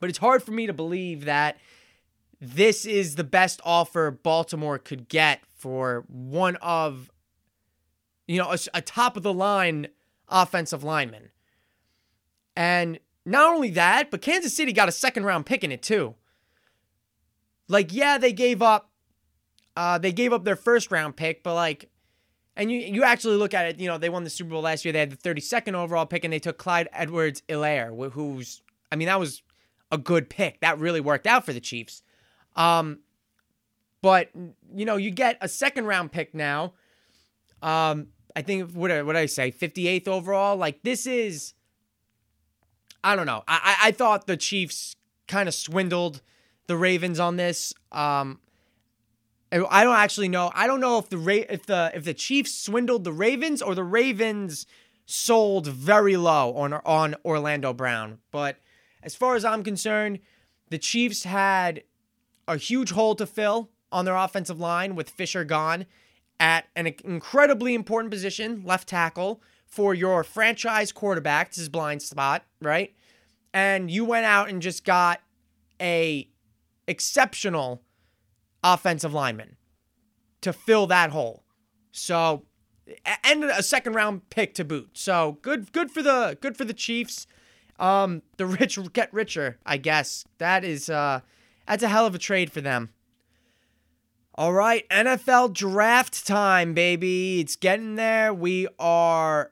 but 0.01 0.11
it's 0.11 0.19
hard 0.19 0.43
for 0.43 0.53
me 0.53 0.67
to 0.67 0.73
believe 0.73 1.25
that 1.25 1.59
this 2.41 2.85
is 2.87 3.17
the 3.17 3.25
best 3.25 3.61
offer 3.65 4.11
Baltimore 4.11 4.79
could 4.79 5.09
get 5.09 5.41
for 5.57 6.05
one 6.09 6.57
of, 6.57 7.11
you 8.31 8.39
know, 8.39 8.53
a, 8.53 8.59
a 8.75 8.81
top 8.81 9.17
of 9.17 9.25
the 9.25 9.33
line 9.33 9.89
offensive 10.29 10.85
lineman. 10.85 11.31
And 12.55 13.01
not 13.27 13.53
only 13.53 13.71
that, 13.71 14.09
but 14.13 14.23
Kansas 14.23 14.55
City 14.55 14.73
got 14.73 14.89
a 14.89 14.93
second 14.93 15.25
round 15.25 15.47
pick 15.47 15.65
in 15.65 15.73
it 15.73 15.83
too. 15.83 16.15
Like, 17.67 17.93
yeah, 17.93 18.19
they 18.19 18.33
gave 18.33 18.63
up, 18.63 18.89
uh, 19.77 19.99
they 19.99 20.13
gave 20.13 20.33
up 20.33 20.45
their 20.45 20.55
first 20.55 20.93
round 20.93 21.17
pick, 21.17 21.43
but 21.43 21.55
like, 21.55 21.91
and 22.55 22.71
you 22.71 22.79
you 22.79 23.03
actually 23.03 23.37
look 23.37 23.53
at 23.53 23.67
it, 23.67 23.81
you 23.81 23.89
know, 23.89 23.99
they 23.99 24.09
won 24.09 24.23
the 24.23 24.31
Super 24.31 24.51
Bowl 24.51 24.63
last 24.63 24.85
year. 24.85 24.93
They 24.93 25.01
had 25.01 25.11
the 25.11 25.17
32nd 25.17 25.75
overall 25.75 26.07
pick, 26.07 26.23
and 26.23 26.33
they 26.33 26.39
took 26.39 26.57
Clyde 26.57 26.89
Edwards-Helaire, 26.93 28.13
who's, 28.13 28.63
I 28.93 28.97
mean, 28.97 29.07
that 29.07 29.19
was 29.19 29.43
a 29.91 29.99
good 29.99 30.31
pick. 30.31 30.61
That 30.61 30.79
really 30.79 31.01
worked 31.01 31.27
out 31.27 31.45
for 31.45 31.53
the 31.53 31.61
Chiefs. 31.61 32.03
Um, 32.55 33.01
but 34.03 34.31
you 34.73 34.85
know, 34.85 34.97
you 34.97 35.11
get 35.11 35.37
a 35.41 35.49
second 35.49 35.87
round 35.87 36.13
pick 36.13 36.33
now. 36.33 36.75
Um, 37.61 38.09
I 38.37 38.43
think 38.43 38.73
what 38.73 38.91
what 39.05 39.15
did 39.15 39.21
I 39.21 39.27
say? 39.27 39.51
58th 39.51 40.09
overall. 40.09 40.57
Like 40.57 40.83
this 40.83 41.07
is 41.07 41.55
I 43.03 43.17
don't 43.17 43.27
know. 43.27 43.43
I 43.49 43.77
I, 43.85 43.93
thought 43.93 44.27
the 44.27 44.37
Chiefs 44.37 44.95
kind 45.27 45.49
of 45.49 45.55
swindled 45.55 46.21
the 46.67 46.77
Ravens 46.77 47.19
on 47.19 47.37
this. 47.37 47.73
Um 47.93 48.41
I 49.53 49.83
don't 49.83 49.97
actually 49.97 50.29
know. 50.29 50.53
I 50.55 50.67
don't 50.69 50.81
know 50.81 50.99
if 50.99 51.09
the 51.09 51.19
Ra- 51.19 51.47
if 51.49 51.67
the 51.67 51.91
if 51.95 52.05
the 52.05 52.15
Chiefs 52.15 52.55
swindled 52.55 53.05
the 53.05 53.13
Ravens 53.13 53.61
or 53.63 53.75
the 53.75 53.85
Ravens 53.85 54.67
sold 55.07 55.67
very 55.67 56.17
low 56.17 56.55
on 56.55 56.75
on 56.75 57.17
Orlando 57.25 57.73
Brown. 57.73 58.19
But 58.31 58.59
as 59.03 59.17
far 59.17 59.35
as 59.35 59.45
I'm 59.45 59.65
concerned, 59.65 60.21
the 60.69 60.79
Chiefs 60.79 61.25
had 61.25 61.83
a 62.47 62.57
huge 62.57 62.93
hole 62.93 63.15
to 63.17 63.27
fill 63.27 63.71
on 63.91 64.05
their 64.05 64.15
offensive 64.15 64.61
line 64.61 64.95
with 64.95 65.11
Fisher 65.11 65.45
gone 65.45 65.87
at 66.41 66.67
an 66.75 66.93
incredibly 67.05 67.75
important 67.75 68.11
position, 68.11 68.63
left 68.65 68.89
tackle, 68.89 69.43
for 69.67 69.95
your 69.95 70.25
franchise 70.25 70.91
quarterback. 70.91 71.51
This 71.51 71.59
is 71.59 71.69
blind 71.69 72.03
spot, 72.03 72.45
right? 72.61 72.93
And 73.55 73.91
you 73.91 74.05
went 74.05 74.27
out 74.27 74.49
and 74.49 74.61
just 74.61 74.85
got 74.85 75.21
a 75.81 76.29
exceptional 76.89 77.83
offensive 78.65 79.15
lineman 79.15 79.57
to 80.41 80.53
fill 80.53 80.87
that 80.89 81.11
hole. 81.11 81.45
So 81.93 82.45
and 83.25 83.45
a 83.45 83.63
second 83.63 83.93
round 83.95 84.29
pick 84.31 84.55
to 84.55 84.65
boot. 84.65 84.91
So 84.95 85.39
good 85.43 85.73
good 85.73 85.91
for 85.91 86.03
the 86.03 86.37
good 86.41 86.57
for 86.57 86.65
the 86.65 86.75
Chiefs. 86.75 87.27
Um 87.79 88.23
the 88.37 88.47
rich 88.47 88.79
get 88.93 89.13
richer, 89.13 89.59
I 89.65 89.77
guess. 89.77 90.25
That 90.39 90.65
is 90.65 90.91
uh 90.91 91.21
that's 91.67 91.83
a 91.83 91.89
hell 91.89 92.07
of 92.07 92.15
a 92.15 92.19
trade 92.19 92.51
for 92.51 92.61
them. 92.61 92.91
All 94.37 94.53
right, 94.53 94.89
NFL 94.91 95.55
draft 95.55 96.25
time, 96.25 96.73
baby. 96.73 97.41
It's 97.41 97.57
getting 97.57 97.97
there. 97.97 98.33
We 98.33 98.69
are 98.79 99.51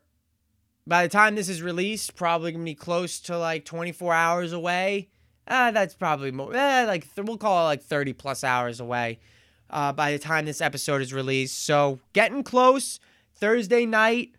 by 0.87 1.02
the 1.02 1.08
time 1.08 1.35
this 1.35 1.49
is 1.49 1.62
released, 1.62 2.14
probably 2.14 2.52
gonna 2.52 2.64
be 2.64 2.76
close 2.76 3.18
to 3.20 3.37
like 3.37 3.64
24 3.64 4.14
hours 4.14 4.52
away. 4.52 5.08
Uh, 5.49 5.73
that's 5.73 5.94
probably 5.94 6.30
more. 6.30 6.54
Eh, 6.54 6.85
like 6.85 7.06
we'll 7.16 7.37
call 7.37 7.64
it 7.64 7.64
like 7.64 7.82
30 7.82 8.12
plus 8.12 8.44
hours 8.44 8.78
away. 8.78 9.18
Uh, 9.68 9.92
by 9.92 10.12
the 10.12 10.18
time 10.18 10.47
this 10.47 10.61
episode 10.61 11.02
is 11.02 11.12
released, 11.12 11.58
so 11.58 11.99
getting 12.12 12.42
close. 12.42 13.00
Thursday 13.35 13.85
night, 13.85 14.32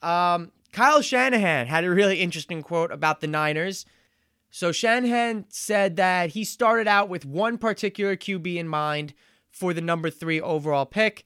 um, 0.00 0.52
Kyle 0.72 1.02
Shanahan 1.02 1.66
had 1.66 1.84
a 1.84 1.90
really 1.90 2.20
interesting 2.20 2.62
quote 2.62 2.90
about 2.92 3.20
the 3.20 3.26
Niners. 3.26 3.84
So 4.50 4.70
Shanahan 4.72 5.44
said 5.48 5.96
that 5.96 6.30
he 6.30 6.44
started 6.44 6.86
out 6.86 7.08
with 7.08 7.24
one 7.24 7.58
particular 7.58 8.16
QB 8.16 8.56
in 8.56 8.68
mind 8.68 9.12
for 9.52 9.72
the 9.72 9.80
number 9.80 10.10
three 10.10 10.40
overall 10.40 10.86
pick. 10.86 11.24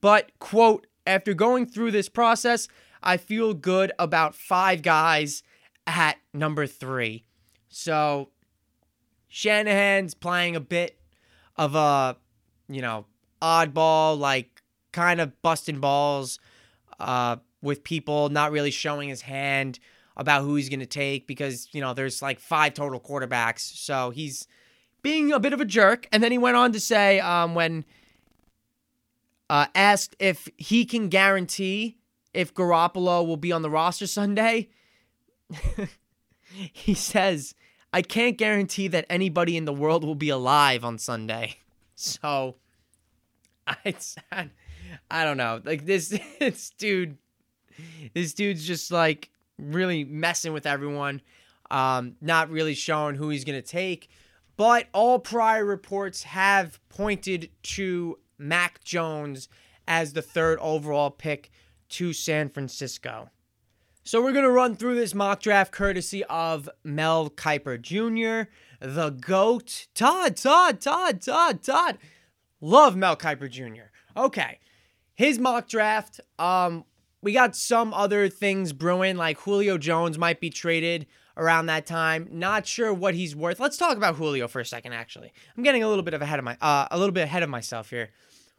But, 0.00 0.32
quote, 0.38 0.86
after 1.06 1.34
going 1.34 1.66
through 1.66 1.90
this 1.90 2.08
process, 2.08 2.68
I 3.02 3.16
feel 3.18 3.52
good 3.52 3.92
about 3.98 4.34
five 4.34 4.80
guys 4.82 5.42
at 5.86 6.16
number 6.32 6.66
three. 6.66 7.24
So 7.68 8.30
Shanahan's 9.28 10.14
playing 10.14 10.56
a 10.56 10.60
bit 10.60 10.98
of 11.56 11.74
a, 11.74 12.16
you 12.68 12.80
know, 12.80 13.06
oddball, 13.42 14.18
like 14.18 14.62
kind 14.92 15.20
of 15.20 15.42
busting 15.42 15.80
balls 15.80 16.38
uh, 17.00 17.36
with 17.60 17.82
people, 17.82 18.28
not 18.28 18.52
really 18.52 18.70
showing 18.70 19.08
his 19.08 19.22
hand 19.22 19.78
about 20.16 20.42
who 20.42 20.54
he's 20.54 20.68
going 20.68 20.80
to 20.80 20.86
take 20.86 21.26
because, 21.26 21.68
you 21.72 21.80
know, 21.80 21.94
there's 21.94 22.22
like 22.22 22.38
five 22.38 22.74
total 22.74 23.00
quarterbacks. 23.00 23.60
So 23.60 24.10
he's 24.10 24.46
being 25.02 25.32
a 25.32 25.40
bit 25.40 25.52
of 25.52 25.60
a 25.60 25.64
jerk. 25.64 26.06
And 26.12 26.22
then 26.22 26.32
he 26.32 26.38
went 26.38 26.56
on 26.56 26.72
to 26.72 26.80
say 26.80 27.20
um, 27.20 27.54
when 27.54 27.84
uh, 29.50 29.66
asked 29.74 30.16
if 30.18 30.48
he 30.56 30.84
can 30.84 31.08
guarantee 31.08 31.98
if 32.32 32.54
Garoppolo 32.54 33.26
will 33.26 33.36
be 33.36 33.52
on 33.52 33.62
the 33.62 33.70
roster 33.70 34.06
Sunday, 34.06 34.70
he 36.72 36.94
says, 36.94 37.54
I 37.92 38.02
can't 38.02 38.38
guarantee 38.38 38.88
that 38.88 39.04
anybody 39.10 39.56
in 39.56 39.64
the 39.64 39.72
world 39.72 40.04
will 40.04 40.14
be 40.14 40.30
alive 40.30 40.84
on 40.84 40.98
Sunday. 40.98 41.56
So 41.94 42.56
I 43.66 43.94
I 45.10 45.24
don't 45.24 45.36
know. 45.36 45.60
Like 45.62 45.86
this 45.86 46.08
this 46.40 46.70
dude 46.70 47.16
this 48.14 48.34
dude's 48.34 48.66
just 48.66 48.90
like 48.90 49.30
really 49.58 50.02
messing 50.02 50.52
with 50.52 50.66
everyone. 50.66 51.20
Um, 51.70 52.16
not 52.20 52.50
really 52.50 52.74
showing 52.74 53.14
who 53.14 53.28
he's 53.28 53.44
gonna 53.44 53.62
take. 53.62 54.08
But 54.56 54.88
all 54.92 55.18
prior 55.18 55.64
reports 55.64 56.24
have 56.24 56.78
pointed 56.88 57.50
to 57.62 58.18
Mac 58.38 58.84
Jones 58.84 59.48
as 59.88 60.12
the 60.12 60.22
third 60.22 60.58
overall 60.60 61.10
pick 61.10 61.50
to 61.90 62.12
San 62.12 62.48
Francisco. 62.48 63.30
So 64.04 64.20
we're 64.20 64.32
going 64.32 64.44
to 64.44 64.50
run 64.50 64.74
through 64.74 64.96
this 64.96 65.14
mock 65.14 65.40
draft 65.40 65.72
courtesy 65.72 66.24
of 66.24 66.68
Mel 66.82 67.30
Kiper 67.30 67.80
Jr., 67.80 68.50
the 68.80 69.10
GOAT. 69.10 69.86
Todd, 69.94 70.36
Todd, 70.36 70.80
Todd, 70.80 71.20
Todd, 71.20 71.62
Todd. 71.62 71.98
Love 72.60 72.96
Mel 72.96 73.16
Kiper 73.16 73.48
Jr. 73.48 73.90
Okay. 74.16 74.58
His 75.14 75.38
mock 75.38 75.68
draft, 75.68 76.20
um, 76.38 76.84
we 77.22 77.32
got 77.32 77.54
some 77.54 77.94
other 77.94 78.28
things 78.28 78.72
brewing, 78.72 79.16
like 79.16 79.38
Julio 79.38 79.78
Jones 79.78 80.18
might 80.18 80.40
be 80.40 80.50
traded 80.50 81.06
around 81.36 81.66
that 81.66 81.86
time. 81.86 82.28
Not 82.30 82.66
sure 82.66 82.92
what 82.92 83.14
he's 83.14 83.34
worth. 83.34 83.60
Let's 83.60 83.76
talk 83.76 83.96
about 83.96 84.16
Julio 84.16 84.48
for 84.48 84.60
a 84.60 84.64
second. 84.64 84.92
Actually, 84.92 85.32
I'm 85.56 85.62
getting 85.62 85.82
a 85.82 85.88
little 85.88 86.02
bit 86.02 86.14
of 86.14 86.22
ahead 86.22 86.38
of 86.38 86.44
my 86.44 86.56
uh, 86.60 86.88
a 86.90 86.98
little 86.98 87.12
bit 87.12 87.22
ahead 87.22 87.42
of 87.42 87.48
myself 87.48 87.90
here. 87.90 88.10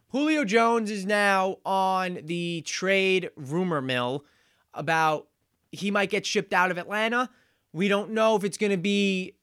Julio 0.10 0.46
Jones 0.46 0.92
is 0.92 1.06
now 1.06 1.58
on 1.65 2.20
the 2.25 2.62
trade 2.62 3.32
rumor 3.36 3.82
mill 3.82 4.25
about 4.74 5.27
he 5.72 5.89
might 5.89 6.12
get 6.12 6.25
shipped 6.25 6.53
out 6.53 6.70
of 6.70 6.77
Atlanta. 6.77 7.30
We 7.72 7.88
don't 7.88 8.12
know 8.12 8.36
if 8.36 8.44
it's 8.44 8.58
going 8.58 8.72
to 8.72 8.77
be 8.77 9.34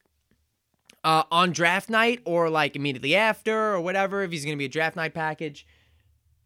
uh, 1.03 1.25
on 1.33 1.51
draft 1.51 1.91
night 1.91 2.21
or 2.25 2.49
like 2.51 2.77
immediately 2.77 3.17
after 3.17 3.75
or 3.75 3.81
whatever, 3.81 4.23
if 4.23 4.31
he's 4.31 4.45
going 4.45 4.57
to 4.57 4.59
be 4.59 4.67
a 4.67 4.69
draft 4.69 4.95
night 4.95 5.13
package. 5.13 5.67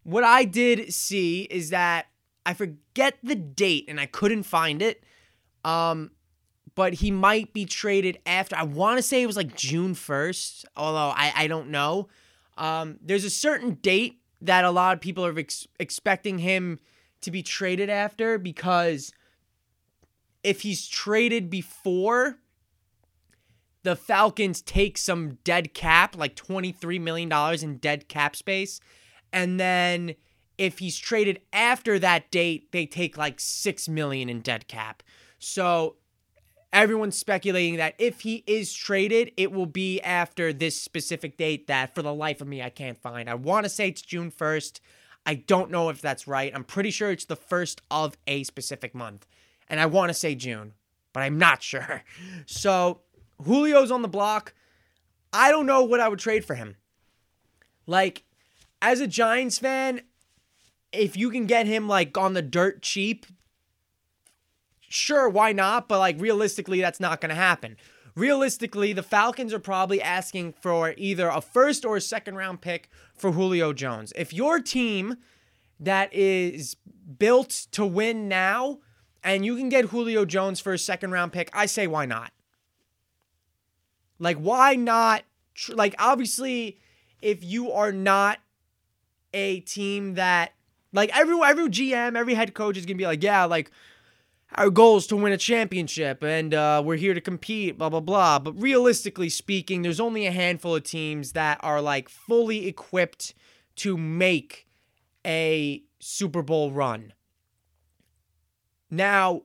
What 0.05 0.25
I 0.25 0.45
did 0.45 0.93
see 0.93 1.43
is 1.43 1.71
that 1.71 2.07
I 2.47 2.55
forget 2.55 3.19
the 3.23 3.35
date 3.35 3.87
and 3.89 4.01
I 4.01 4.07
couldn't 4.07 4.45
find 4.45 4.81
it. 4.83 5.05
Um, 5.65 6.13
but 6.75 6.95
he 6.95 7.11
might 7.11 7.53
be 7.53 7.65
traded 7.65 8.19
after. 8.27 8.57
I 8.57 8.65
want 8.65 8.99
to 8.99 9.03
say 9.03 9.23
it 9.23 9.27
was 9.27 9.37
like 9.37 9.57
June 9.57 9.95
1st, 9.95 10.65
although 10.77 11.13
I, 11.15 11.33
I 11.37 11.47
don't 11.47 11.71
know. 11.71 12.09
Um, 12.57 12.99
there's 13.01 13.25
a 13.25 13.31
certain 13.31 13.75
date 13.75 14.21
that 14.41 14.65
a 14.65 14.71
lot 14.71 14.95
of 14.95 15.01
people 15.01 15.25
are 15.25 15.39
ex- 15.39 15.67
expecting 15.79 16.39
him 16.39 16.79
to 17.21 17.31
be 17.31 17.43
traded 17.43 17.89
after 17.89 18.39
because 18.39 19.13
if 20.43 20.61
he's 20.61 20.87
traded 20.87 21.49
before 21.49 22.39
the 23.83 23.97
Falcons 23.97 24.61
take 24.63 24.99
some 24.99 25.39
dead 25.45 25.75
cap, 25.75 26.17
like 26.17 26.37
$23 26.37 27.01
million 27.01 27.33
in 27.63 27.77
dead 27.79 28.09
cap 28.09 28.37
space, 28.37 28.81
and 29.33 29.59
then 29.59 30.15
if 30.59 30.79
he's 30.79 30.99
traded 30.99 31.41
after 31.53 31.99
that 31.99 32.31
date, 32.31 32.73
they 32.73 32.87
take 32.87 33.17
like 33.17 33.41
6 33.41 33.89
million 33.89 34.29
in 34.29 34.41
dead 34.41 34.69
cap. 34.69 35.03
So 35.39 35.97
everyone's 36.75 37.17
speculating 37.17 37.77
that 37.77 37.95
if 37.99 38.21
he 38.21 38.43
is 38.47 38.75
traded, 38.75 39.33
it 39.37 39.53
will 39.53 39.65
be 39.65 40.01
after 40.03 40.53
this 40.53 40.79
specific 40.79 41.39
date 41.39 41.69
that 41.69 41.95
for 41.95 42.03
the 42.03 42.13
life 42.13 42.41
of 42.41 42.49
me 42.49 42.61
I 42.61 42.69
can't 42.69 43.01
find. 43.01 43.31
I 43.31 43.35
want 43.35 43.65
to 43.65 43.71
say 43.71 43.89
it's 43.89 44.03
June 44.03 44.31
1st. 44.31 44.81
I 45.25 45.37
don't 45.37 45.71
know 45.71 45.89
if 45.89 46.03
that's 46.03 46.29
right. 46.29 46.53
I'm 46.55 46.65
pretty 46.65 46.91
sure 46.91 47.11
it's 47.11 47.25
the 47.25 47.37
first 47.37 47.81
of 47.91 48.19
a 48.27 48.43
specific 48.43 48.95
month. 48.95 49.27
And 49.71 49.81
I 49.81 49.87
want 49.87 50.11
to 50.11 50.15
say 50.15 50.35
June, 50.35 50.75
but 51.15 51.23
I'm 51.23 51.39
not 51.39 51.63
sure. 51.63 52.03
So 52.45 53.01
Julio's 53.43 53.91
on 53.91 54.03
the 54.03 54.09
block. 54.09 54.53
I 55.33 55.51
don't 55.51 55.67
know 55.67 55.85
what 55.85 56.01
I 56.01 56.09
would 56.09 56.19
trade 56.19 56.45
for 56.45 56.55
him. 56.55 56.77
Like, 57.87 58.25
as 58.83 59.01
a 59.01 59.07
Giants 59.07 59.59
fan, 59.59 60.03
if 60.93 61.17
you 61.17 61.31
can 61.31 61.47
get 61.47 61.67
him 61.67 61.89
like 61.89 62.17
on 62.19 62.35
the 62.35 62.43
dirt 62.43 62.83
cheap, 62.83 63.27
sure, 64.95 65.29
why 65.29 65.53
not? 65.53 65.89
But 65.89 65.99
like 65.99 66.21
realistically, 66.21 66.81
that's 66.81 67.01
not 67.01 67.21
going 67.21 67.31
to 67.31 67.35
happen. 67.35 67.77
Realistically, 68.17 68.93
the 68.93 69.03
Falcons 69.03 69.53
are 69.53 69.59
probably 69.59 70.01
asking 70.01 70.55
for 70.61 70.95
either 70.97 71.29
a 71.29 71.41
first 71.41 71.85
or 71.85 71.97
a 71.97 72.01
second 72.01 72.37
round 72.37 72.61
pick 72.61 72.89
for 73.17 73.33
Julio 73.33 73.73
Jones. 73.73 74.13
If 74.15 74.33
your 74.33 74.61
team 74.61 75.17
that 75.81 76.15
is 76.15 76.77
built 77.19 77.67
to 77.73 77.85
win 77.85 78.29
now 78.29 78.79
and 79.25 79.45
you 79.45 79.57
can 79.57 79.69
get 79.69 79.87
Julio 79.87 80.25
Jones 80.25 80.61
for 80.61 80.73
a 80.73 80.79
second 80.79 81.11
round 81.11 81.33
pick, 81.33 81.51
I 81.53 81.67
say 81.67 81.87
why 81.89 82.07
not? 82.07 82.31
Like, 84.19 84.37
why 84.37 84.77
not? 84.77 85.25
Like, 85.69 85.95
obviously, 85.99 86.79
if 87.21 87.43
you 87.43 87.73
are 87.73 87.91
not 87.91 88.39
a 89.33 89.61
team 89.61 90.15
that, 90.15 90.53
like, 90.93 91.17
every, 91.17 91.37
every 91.45 91.69
GM, 91.69 92.17
every 92.17 92.35
head 92.35 92.55
coach 92.55 92.77
is 92.77 92.87
going 92.87 92.97
to 92.97 93.03
be 93.03 93.07
like, 93.07 93.23
yeah, 93.23 93.45
like, 93.45 93.73
our 94.57 94.71
goal 94.71 94.97
is 94.97 95.07
to 95.09 95.17
win 95.17 95.33
a 95.33 95.39
championship 95.39 96.23
and 96.23 96.55
uh, 96.55 96.83
we're 96.85 96.97
here 96.97 97.15
to 97.15 97.21
compete, 97.21 97.79
blah, 97.79 97.89
blah, 97.89 98.01
blah. 98.01 98.39
But 98.39 98.61
realistically 98.61 99.29
speaking, 99.29 99.83
there's 99.83 100.01
only 100.01 100.27
a 100.27 100.33
handful 100.33 100.77
of 100.77 100.85
teams 100.85 101.33
that 101.33 101.59
are 101.63 101.81
like 101.81 102.09
fully 102.09 102.69
equipped 102.69 103.35
to 103.77 103.97
make 103.97 104.69
a 105.27 105.83
Super 105.99 106.43
Bowl 106.43 106.71
run. 106.71 107.13
Now, 108.91 109.43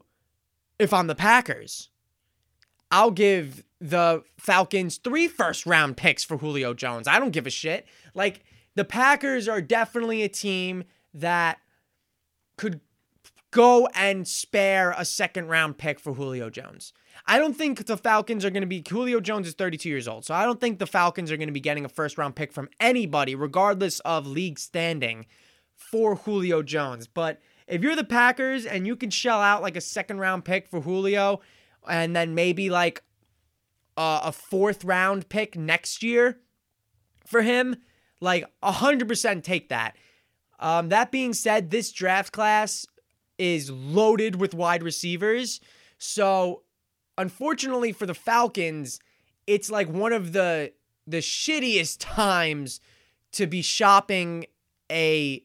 if 0.77 0.93
I'm 0.93 1.07
the 1.07 1.15
Packers, 1.15 1.89
I'll 2.91 3.11
give 3.11 3.63
the 3.81 4.23
Falcons 4.37 4.97
three 4.97 5.27
first 5.27 5.65
round 5.65 5.97
picks 5.97 6.23
for 6.23 6.37
Julio 6.37 6.73
Jones. 6.73 7.07
I 7.07 7.19
don't 7.19 7.31
give 7.31 7.47
a 7.47 7.51
shit. 7.51 7.87
Like, 8.13 8.43
the 8.75 8.85
Packers 8.85 9.47
are 9.47 9.61
definitely 9.61 10.21
a 10.21 10.29
team 10.29 10.83
that 11.13 11.59
could 12.57 12.81
go 13.51 13.87
and 13.95 14.27
spare 14.27 14.93
a 14.97 15.05
second 15.05 15.47
round 15.47 15.77
pick 15.77 15.99
for 15.99 16.13
Julio 16.13 16.49
Jones. 16.49 16.93
I 17.25 17.39
don't 17.39 17.55
think 17.55 17.85
the 17.85 17.97
Falcons 17.97 18.45
are 18.45 18.49
going 18.49 18.61
to 18.61 18.67
be. 18.67 18.83
Julio 18.87 19.19
Jones 19.19 19.47
is 19.47 19.53
32 19.53 19.89
years 19.89 20.07
old, 20.07 20.25
so 20.25 20.33
I 20.33 20.45
don't 20.45 20.61
think 20.61 20.79
the 20.79 20.87
Falcons 20.87 21.31
are 21.31 21.37
going 21.37 21.47
to 21.47 21.53
be 21.53 21.59
getting 21.59 21.85
a 21.85 21.89
first 21.89 22.17
round 22.17 22.35
pick 22.35 22.51
from 22.51 22.69
anybody, 22.79 23.35
regardless 23.35 23.99
of 24.01 24.27
league 24.27 24.59
standing, 24.59 25.25
for 25.75 26.15
Julio 26.15 26.61
Jones. 26.61 27.07
But 27.07 27.39
if 27.67 27.81
you're 27.81 27.95
the 27.95 28.03
Packers 28.03 28.65
and 28.65 28.85
you 28.85 28.95
can 28.95 29.09
shell 29.09 29.41
out 29.41 29.61
like 29.61 29.75
a 29.75 29.81
second 29.81 30.19
round 30.19 30.45
pick 30.45 30.67
for 30.67 30.81
Julio, 30.81 31.41
and 31.87 32.15
then 32.15 32.35
maybe 32.35 32.69
like 32.69 33.03
a, 33.97 34.21
a 34.25 34.31
fourth 34.31 34.83
round 34.83 35.29
pick 35.29 35.57
next 35.57 36.03
year 36.03 36.39
for 37.25 37.41
him, 37.41 37.75
like 38.21 38.45
100% 38.63 39.43
take 39.43 39.69
that. 39.69 39.95
Um, 40.59 40.89
that 40.89 41.11
being 41.11 41.33
said, 41.33 41.69
this 41.69 41.91
draft 41.91 42.33
class 42.33 42.85
is 43.39 43.71
loaded 43.71 44.35
with 44.35 44.53
wide 44.53 44.83
receivers. 44.83 45.59
So, 45.97 46.61
unfortunately 47.17 47.91
for 47.91 48.05
the 48.05 48.13
Falcons, 48.13 48.99
it's 49.47 49.71
like 49.71 49.89
one 49.89 50.13
of 50.13 50.33
the 50.33 50.73
the 51.07 51.17
shittiest 51.17 51.97
times 51.99 52.79
to 53.31 53.47
be 53.47 53.63
shopping 53.63 54.45
a 54.91 55.43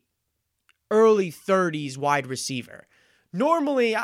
early 0.90 1.30
30s 1.32 1.96
wide 1.96 2.26
receiver. 2.26 2.86
Normally, 3.32 3.96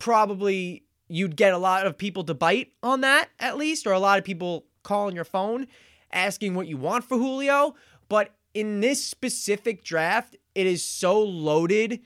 probably 0.00 0.84
you'd 1.08 1.36
get 1.36 1.52
a 1.52 1.58
lot 1.58 1.86
of 1.86 1.96
people 1.96 2.24
to 2.24 2.34
bite 2.34 2.72
on 2.82 3.02
that 3.02 3.28
at 3.38 3.56
least, 3.56 3.86
or 3.86 3.92
a 3.92 4.00
lot 4.00 4.18
of 4.18 4.24
people 4.24 4.66
calling 4.82 5.14
your 5.14 5.24
phone 5.24 5.68
asking 6.12 6.54
what 6.54 6.66
you 6.66 6.76
want 6.76 7.04
for 7.04 7.16
Julio. 7.16 7.74
But 8.08 8.34
in 8.54 8.80
this 8.80 9.04
specific 9.04 9.84
draft, 9.84 10.36
it 10.54 10.66
is 10.66 10.84
so 10.84 11.20
loaded 11.20 12.00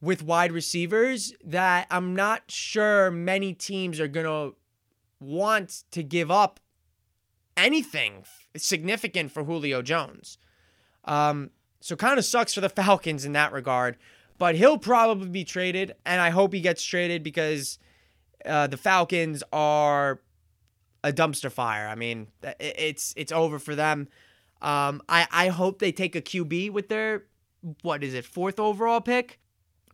with 0.00 0.22
wide 0.22 0.52
receivers 0.52 1.34
that 1.44 1.86
I'm 1.90 2.14
not 2.14 2.50
sure 2.50 3.10
many 3.10 3.52
teams 3.52 4.00
are 4.00 4.08
going 4.08 4.26
to 4.26 4.56
want 5.20 5.84
to 5.90 6.02
give 6.02 6.30
up 6.30 6.58
anything 7.56 8.24
significant 8.56 9.30
for 9.30 9.44
Julio 9.44 9.82
Jones. 9.82 10.38
Um, 11.04 11.50
so 11.80 11.96
kind 11.96 12.18
of 12.18 12.24
sucks 12.24 12.54
for 12.54 12.60
the 12.60 12.68
Falcons 12.84 13.24
in 13.24 13.32
that 13.32 13.52
regard, 13.52 13.96
but 14.38 14.54
he'll 14.54 14.78
probably 14.78 15.28
be 15.28 15.44
traded, 15.44 15.94
and 16.06 16.20
I 16.20 16.30
hope 16.30 16.52
he 16.52 16.60
gets 16.60 16.82
traded 16.82 17.22
because 17.22 17.78
uh, 18.46 18.66
the 18.66 18.76
Falcons 18.76 19.42
are 19.52 20.20
a 21.02 21.12
dumpster 21.12 21.50
fire. 21.50 21.88
I 21.88 21.94
mean, 21.94 22.28
it's 22.58 23.14
it's 23.16 23.32
over 23.32 23.58
for 23.58 23.74
them. 23.74 24.08
Um, 24.62 25.02
I 25.08 25.26
I 25.30 25.48
hope 25.48 25.78
they 25.78 25.92
take 25.92 26.14
a 26.14 26.22
QB 26.22 26.70
with 26.70 26.88
their 26.88 27.24
what 27.82 28.02
is 28.02 28.14
it 28.14 28.24
fourth 28.24 28.60
overall 28.60 29.00
pick. 29.00 29.39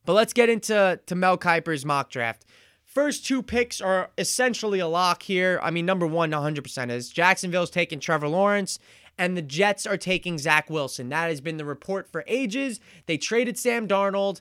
But 0.07 0.15
let's 0.15 0.33
get 0.33 0.49
into 0.49 0.99
to 1.05 1.15
Mel 1.15 1.37
Kiper's 1.37 1.85
mock 1.85 2.11
draft. 2.11 2.47
First 2.85 3.27
two 3.27 3.43
picks 3.43 3.81
are 3.81 4.11
essentially 4.17 4.79
a 4.79 4.87
lock 4.87 5.25
here. 5.25 5.61
I 5.63 5.71
mean, 5.71 5.85
number 5.85 6.07
one, 6.07 6.31
100% 6.31 6.91
is 6.91 7.11
Jacksonville's 7.11 7.71
taking 7.71 8.01
Trevor 8.01 8.29
Lawrence, 8.29 8.79
and 9.19 9.37
the 9.37 9.43
Jets 9.43 9.85
are 9.85 9.99
taking 9.99 10.39
Zach 10.39 10.71
Wilson. 10.71 11.11
That 11.11 11.29
has 11.29 11.43
been 11.43 11.59
the 11.59 11.65
report 11.65 12.11
for 12.11 12.25
ages. 12.27 12.81
They 13.05 13.19
traded 13.19 13.59
Sam 13.59 13.87
Darnold. 13.87 14.41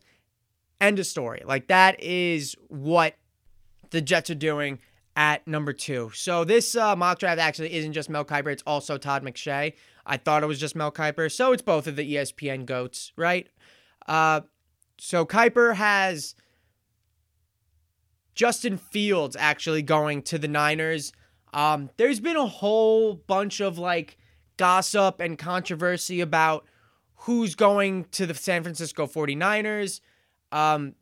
End 0.80 1.00
of 1.00 1.08
story. 1.08 1.42
Like, 1.46 1.68
that 1.68 2.02
is 2.02 2.56
what 2.70 3.16
the 3.90 4.02
Jets 4.02 4.30
are 4.30 4.36
doing 4.36 4.80
at 5.16 5.48
number 5.48 5.74
two. 5.74 6.12
So 6.14 6.44
this 6.44 6.76
uh, 6.76 6.96
mock 6.96 7.20
draft 7.20 7.40
actually 7.40 7.74
isn't 7.74 7.94
just 7.94 8.10
Mel 8.10 8.26
Kiper, 8.26 8.52
it's 8.52 8.64
also 8.68 8.98
Todd 8.98 9.24
McShay. 9.24 9.74
I 10.06 10.18
thought 10.18 10.44
it 10.44 10.48
was 10.48 10.60
just 10.60 10.76
Mel 10.76 10.92
Kiper. 10.92 11.32
So 11.32 11.52
it's 11.52 11.62
both 11.62 11.88
of 11.88 11.96
the 11.96 12.16
ESPN 12.16 12.66
goats, 12.66 13.12
right? 13.16 13.50
Uh, 14.08 14.42
so 14.98 15.26
Kiper 15.26 15.76
has 15.76 16.36
Justin 18.34 18.78
Fields 18.78 19.36
actually 19.40 19.82
going 19.82 20.22
to 20.24 20.38
the 20.38 20.48
Niners. 20.48 21.14
Um, 21.54 21.90
there's 21.98 22.20
been 22.20 22.36
a 22.36 22.46
whole 22.46 23.16
bunch 23.16 23.62
of 23.62 23.78
like 23.78 24.18
gossip 24.58 25.20
and 25.20 25.38
controversy 25.38 26.22
about 26.22 26.66
who's 27.20 27.56
going 27.56 28.06
to 28.12 28.26
the 28.26 28.34
San 28.34 28.62
Francisco 28.62 29.08
49ers. 29.08 30.02
Um, 30.52 30.96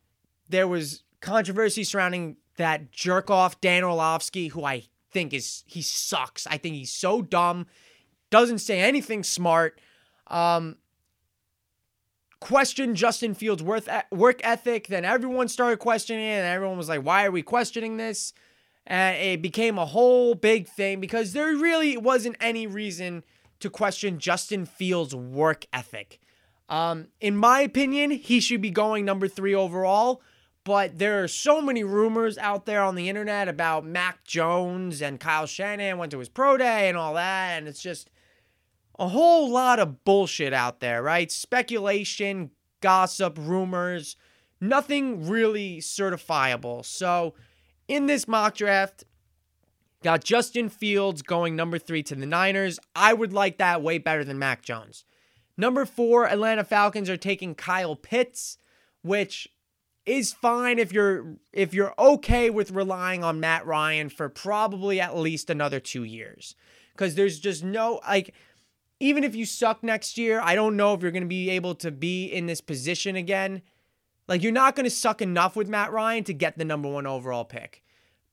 there 0.50 0.68
was 0.68 1.04
controversy 1.22 1.84
surrounding 1.84 2.38
that 2.58 2.92
jerk 2.92 3.29
off 3.32 3.60
Dan 3.62 3.84
Orlovsky, 3.84 4.50
who 4.50 4.64
I 4.64 4.84
think 5.12 5.34
is 5.34 5.64
he 5.66 5.82
sucks. 5.82 6.46
I 6.48 6.58
think 6.58 6.75
he's 6.75 6.92
so 6.92 7.22
dumb, 7.22 7.66
doesn't 8.29 8.60
say 8.60 8.79
anything 8.79 9.24
smart. 9.24 9.79
Um, 10.27 10.77
questioned 12.44 12.98
Justin 12.98 13.34
Fields' 13.34 13.64
work 13.64 14.42
ethic. 14.44 14.88
Then 14.88 15.06
everyone 15.06 15.48
started 15.48 15.79
questioning 15.79 16.25
it, 16.25 16.40
and 16.40 16.46
everyone 16.46 16.77
was 16.77 16.90
like, 16.90 17.01
"Why 17.01 17.25
are 17.25 17.32
we 17.32 17.42
questioning 17.42 17.96
this?" 17.96 18.34
And 18.86 19.16
it 19.18 19.42
became 19.42 19.77
a 19.77 19.86
whole 19.86 20.36
big 20.36 20.68
thing 20.68 21.00
because 21.00 21.32
there 21.32 21.56
really 21.56 21.96
wasn't 21.96 22.36
any 22.42 22.68
reason 22.68 23.24
to 23.62 23.70
question 23.70 24.20
Justin 24.20 24.66
Fields' 24.66 25.16
work 25.16 25.66
ethic. 25.72 26.20
Um, 26.68 27.08
in 27.22 27.38
my 27.38 27.62
opinion, 27.62 28.12
he 28.12 28.42
should 28.42 28.62
be 28.62 28.72
going 28.72 29.06
number 29.06 29.29
three 29.29 29.56
overall. 29.56 30.22
But 30.66 30.98
there 30.98 31.24
are 31.24 31.27
so 31.29 31.62
many 31.62 31.84
rumors 31.84 32.38
out 32.38 32.66
there 32.66 32.82
on 32.82 32.96
the 32.96 33.10
internet 33.10 33.48
about 33.48 33.86
Mac 33.86 34.24
Jones 34.25 35.01
and 35.01 35.20
Kyle 35.20 35.46
Shanahan 35.46 35.98
went 35.98 36.12
to 36.12 36.20
his 36.20 36.29
pro 36.29 36.58
day 36.58 36.90
and 36.90 36.98
all 36.98 37.14
that, 37.14 37.58
and 37.58 37.68
it's 37.68 37.82
just 37.82 38.10
a 39.00 39.08
whole 39.08 39.50
lot 39.50 39.79
of 39.79 40.03
bullshit 40.03 40.53
out 40.53 40.79
there, 40.79 41.01
right? 41.01 41.32
Speculation, 41.32 42.51
gossip, 42.82 43.38
rumors, 43.40 44.16
nothing 44.62 45.27
really 45.27 45.79
certifiable. 45.79 46.86
So, 46.86 47.34
in 47.88 48.06
this 48.06 48.27
mock 48.27 48.56
draft, 48.56 49.03
got 50.03 50.24
Justin 50.24 50.70
Fields 50.70 51.22
going 51.22 51.56
number 51.56 51.79
three 51.79 52.03
to 52.03 52.16
the 52.16 52.25
Niners. 52.25 52.79
I 52.96 53.14
would 53.14 53.34
like 53.34 53.58
that 53.58 53.82
way 53.82 53.98
better 53.98 54.24
than 54.24 54.40
Mac 54.40 54.62
Jones. 54.62 55.06
Number 55.58 55.86
four, 55.86 56.27
Atlanta 56.27 56.64
Falcons 56.64 57.10
are 57.10 57.18
taking 57.18 57.56
Kyle 57.56 57.96
Pitts, 57.96 58.58
which 59.01 59.48
is 60.06 60.34
fine 60.34 60.79
if 60.79 60.92
you're 60.92 61.38
if 61.53 61.74
you're 61.74 61.94
okay 61.98 62.50
with 62.50 62.72
relying 62.72 63.24
on 63.24 63.40
Matt 63.40 63.66
Ryan 63.66 64.10
for 64.10 64.27
probably 64.27 65.00
at 65.00 65.16
least 65.16 65.50
another 65.50 65.79
2 65.79 66.03
years. 66.03 66.56
Cuz 66.98 67.16
there's 67.16 67.40
just 67.40 67.64
no 67.64 68.01
like 68.06 68.34
even 69.03 69.25
if 69.25 69.35
you 69.35 69.46
suck 69.46 69.83
next 69.83 70.18
year, 70.18 70.39
I 70.42 70.55
don't 70.55 70.77
know 70.77 70.94
if 70.94 71.01
you're 71.01 71.11
going 71.11 71.24
to 71.24 71.27
be 71.27 71.50
able 71.50 71.75
to 71.75 71.92
be 71.92 72.25
in 72.25 72.46
this 72.46 72.61
position 72.61 73.18
again. 73.18 73.61
Like, 74.29 74.42
you're 74.42 74.53
not 74.53 74.77
going 74.77 74.85
to 74.85 74.89
suck 74.89 75.22
enough 75.22 75.57
with 75.57 75.68
Matt 75.68 75.92
Ryan 75.92 76.24
to 76.24 76.33
get 76.33 76.57
the 76.57 76.63
number 76.63 76.87
one 76.87 77.05
overall 77.05 77.44
pick. 77.44 77.83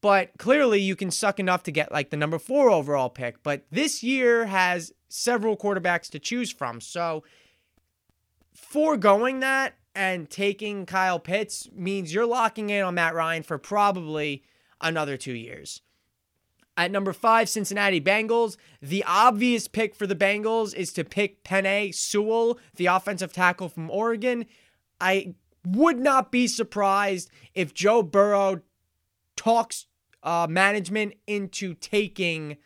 But 0.01 0.31
clearly, 0.39 0.81
you 0.81 0.95
can 0.95 1.11
suck 1.11 1.41
enough 1.41 1.65
to 1.65 1.73
get 1.73 1.91
like 1.91 2.11
the 2.11 2.17
number 2.17 2.39
four 2.39 2.71
overall 2.71 3.11
pick. 3.11 3.43
But 3.43 3.65
this 3.73 4.05
year 4.05 4.47
has 4.47 4.93
several 5.09 5.57
quarterbacks 5.57 6.09
to 6.11 6.21
choose 6.21 6.53
from. 6.53 6.81
So, 6.81 7.25
foregoing 8.55 9.41
that 9.41 9.75
and 9.97 10.31
taking 10.31 10.87
Kyle 10.87 11.19
Pitts 11.19 11.69
means 11.75 12.15
you're 12.15 12.27
locking 12.27 12.71
in 12.71 12.85
on 12.85 12.95
Matt 12.95 13.17
Ryan 13.17 13.43
for 13.43 13.59
probably 13.59 14.45
another 14.81 15.17
two 15.17 15.35
years. 15.35 15.83
At 16.81 16.91
number 16.91 17.13
five, 17.13 17.51
Cincinnati 17.51 18.01
Bengals. 18.01 18.57
The 18.81 19.05
obvious 19.07 19.69
pick 19.69 19.95
for 19.95 20.07
the 20.07 20.15
Bengals 20.15 20.75
is 20.75 20.95
to 20.95 21.05
pick 21.05 21.45
Penei 21.45 21.95
Sewell, 21.95 22.59
the 22.77 22.87
offensive 22.87 23.35
tackle 23.35 23.69
from 23.69 23.91
Oregon. 23.91 24.47
I 24.99 25.35
would 25.63 25.99
not 25.99 26.33
be 26.33 26.47
surprised 26.47 27.31
if 27.53 27.75
Joe 27.75 28.03
Burrow 28.03 28.63
talks 29.37 29.89
uh, 30.23 30.47
management 30.49 31.17
into 31.27 31.75
taking 31.75 32.57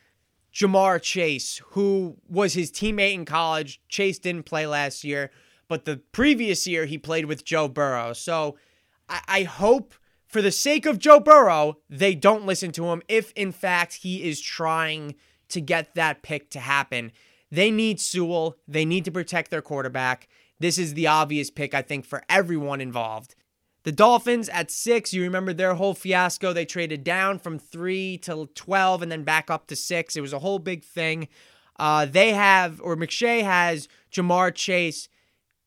Ja'Marr 0.55 1.03
Chase, 1.03 1.61
who 1.71 2.17
was 2.29 2.55
his 2.55 2.71
teammate 2.71 3.15
in 3.15 3.25
college. 3.25 3.83
Chase 3.89 4.21
didn't 4.21 4.45
play 4.45 4.65
last 4.65 5.03
year, 5.03 5.33
but 5.67 5.87
the 5.87 5.97
previous 6.13 6.69
year 6.69 6.85
he 6.87 6.99
played 6.99 7.25
with 7.25 7.45
Joe 7.45 7.67
Burrow. 7.67 8.13
So 8.13 8.59
I, 9.09 9.23
I 9.27 9.43
hope 9.43 9.93
for 10.35 10.43
the 10.43 10.51
sake 10.51 10.85
of 10.85 10.99
Joe 10.99 11.21
Burrow, 11.21 11.79
they 11.89 12.17
don't 12.17 12.45
listen 12.45 12.73
to 12.73 12.87
him 12.87 13.03
if, 13.07 13.31
in 13.37 13.53
fact, 13.53 14.01
he 14.03 14.29
is 14.29 14.41
trying 14.41 15.15
to 15.49 15.61
get 15.61 15.95
that 15.95 16.25
pick 16.25 16.51
to 16.51 16.59
happen. 16.59 17.13
They 17.53 17.71
need 17.71 18.01
Sewell. 18.01 18.57
They 18.67 18.85
need 18.85 19.05
to 19.05 19.13
protect 19.13 19.53
their 19.53 19.63
quarterback. 19.63 20.27
This 20.59 20.77
is 20.77 20.95
the 20.95 21.07
obvious 21.07 21.53
pick, 21.53 21.73
I 21.73 21.83
think, 21.83 22.05
for 22.05 22.25
everyone 22.29 22.81
involved. 22.81 23.37
The 23.85 23.93
Dolphins 23.93 24.49
at 24.49 24.73
six, 24.73 25.15
you 25.15 25.23
remember 25.23 25.53
their 25.53 25.75
whole 25.75 25.95
fiasco. 25.95 26.53
They 26.53 26.65
traded 26.65 27.05
down 27.05 27.39
from 27.39 27.57
three 27.57 28.19
to 28.23 28.49
12 28.57 29.03
and 29.03 29.13
then 29.13 29.23
back 29.23 29.53
up 29.53 29.69
to 29.69 29.77
six. 29.77 30.17
It 30.17 30.21
was 30.21 30.33
a 30.33 30.41
whole 30.41 30.59
big 30.59 30.83
thing. 30.83 31.29
Uh, 31.79 32.07
they 32.07 32.33
have, 32.33 32.81
or 32.81 32.97
McShay 32.97 33.45
has 33.45 33.87
Ja'Marr 34.11 34.53
Chase, 34.53 35.09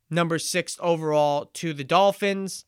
number 0.09 0.37
six 0.37 0.77
overall 0.81 1.45
to 1.53 1.71
the 1.71 1.85
Dolphins. 1.85 2.65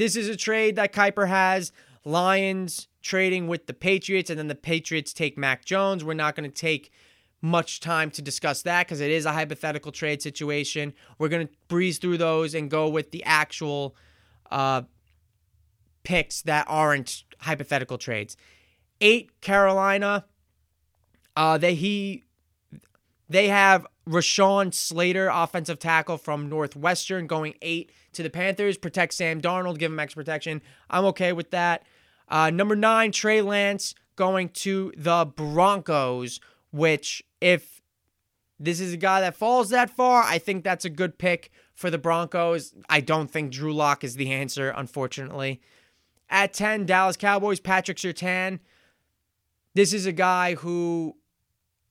This 0.00 0.16
is 0.16 0.30
a 0.30 0.36
trade 0.36 0.76
that 0.76 0.94
Kiper 0.94 1.28
has. 1.28 1.72
Lions 2.06 2.88
trading 3.02 3.48
with 3.48 3.66
the 3.66 3.74
Patriots, 3.74 4.30
and 4.30 4.38
then 4.38 4.48
the 4.48 4.54
Patriots 4.54 5.12
take 5.12 5.36
Mac 5.36 5.62
Jones. 5.66 6.02
We're 6.02 6.14
not 6.14 6.34
going 6.34 6.50
to 6.50 6.56
take 6.56 6.90
much 7.42 7.80
time 7.80 8.10
to 8.12 8.22
discuss 8.22 8.62
that 8.62 8.86
because 8.86 9.02
it 9.02 9.10
is 9.10 9.26
a 9.26 9.32
hypothetical 9.32 9.92
trade 9.92 10.22
situation. 10.22 10.94
We're 11.18 11.28
going 11.28 11.48
to 11.48 11.52
breeze 11.68 11.98
through 11.98 12.16
those 12.16 12.54
and 12.54 12.70
go 12.70 12.88
with 12.88 13.10
the 13.10 13.22
actual 13.24 13.94
uh, 14.50 14.84
picks 16.02 16.40
that 16.42 16.64
aren't 16.66 17.24
hypothetical 17.40 17.98
trades. 17.98 18.38
Eight, 19.02 19.38
Carolina. 19.42 20.24
Uh, 21.36 21.58
they 21.58 21.74
he 21.74 22.24
they 23.30 23.46
have 23.48 23.86
Rashawn 24.08 24.74
Slater, 24.74 25.30
offensive 25.32 25.78
tackle 25.78 26.18
from 26.18 26.48
Northwestern, 26.48 27.28
going 27.28 27.54
eight 27.62 27.92
to 28.12 28.24
the 28.24 28.28
Panthers. 28.28 28.76
Protect 28.76 29.14
Sam 29.14 29.40
Darnold, 29.40 29.78
give 29.78 29.92
him 29.92 30.00
extra 30.00 30.24
protection. 30.24 30.60
I'm 30.90 31.04
okay 31.06 31.32
with 31.32 31.52
that. 31.52 31.84
Uh, 32.28 32.50
number 32.50 32.74
nine, 32.74 33.12
Trey 33.12 33.40
Lance, 33.40 33.94
going 34.16 34.48
to 34.48 34.92
the 34.96 35.24
Broncos, 35.24 36.40
which, 36.72 37.22
if 37.40 37.80
this 38.58 38.80
is 38.80 38.92
a 38.92 38.96
guy 38.98 39.20
that 39.20 39.36
falls 39.36 39.70
that 39.70 39.90
far, 39.90 40.24
I 40.24 40.38
think 40.38 40.64
that's 40.64 40.84
a 40.84 40.90
good 40.90 41.16
pick 41.16 41.52
for 41.72 41.88
the 41.88 41.98
Broncos. 41.98 42.74
I 42.88 43.00
don't 43.00 43.30
think 43.30 43.52
Drew 43.52 43.72
Lock 43.72 44.02
is 44.02 44.16
the 44.16 44.32
answer, 44.32 44.70
unfortunately. 44.70 45.60
At 46.28 46.52
10, 46.52 46.84
Dallas 46.84 47.16
Cowboys, 47.16 47.60
Patrick 47.60 47.98
Surtain. 47.98 48.58
This 49.74 49.92
is 49.92 50.04
a 50.04 50.12
guy 50.12 50.56
who 50.56 51.16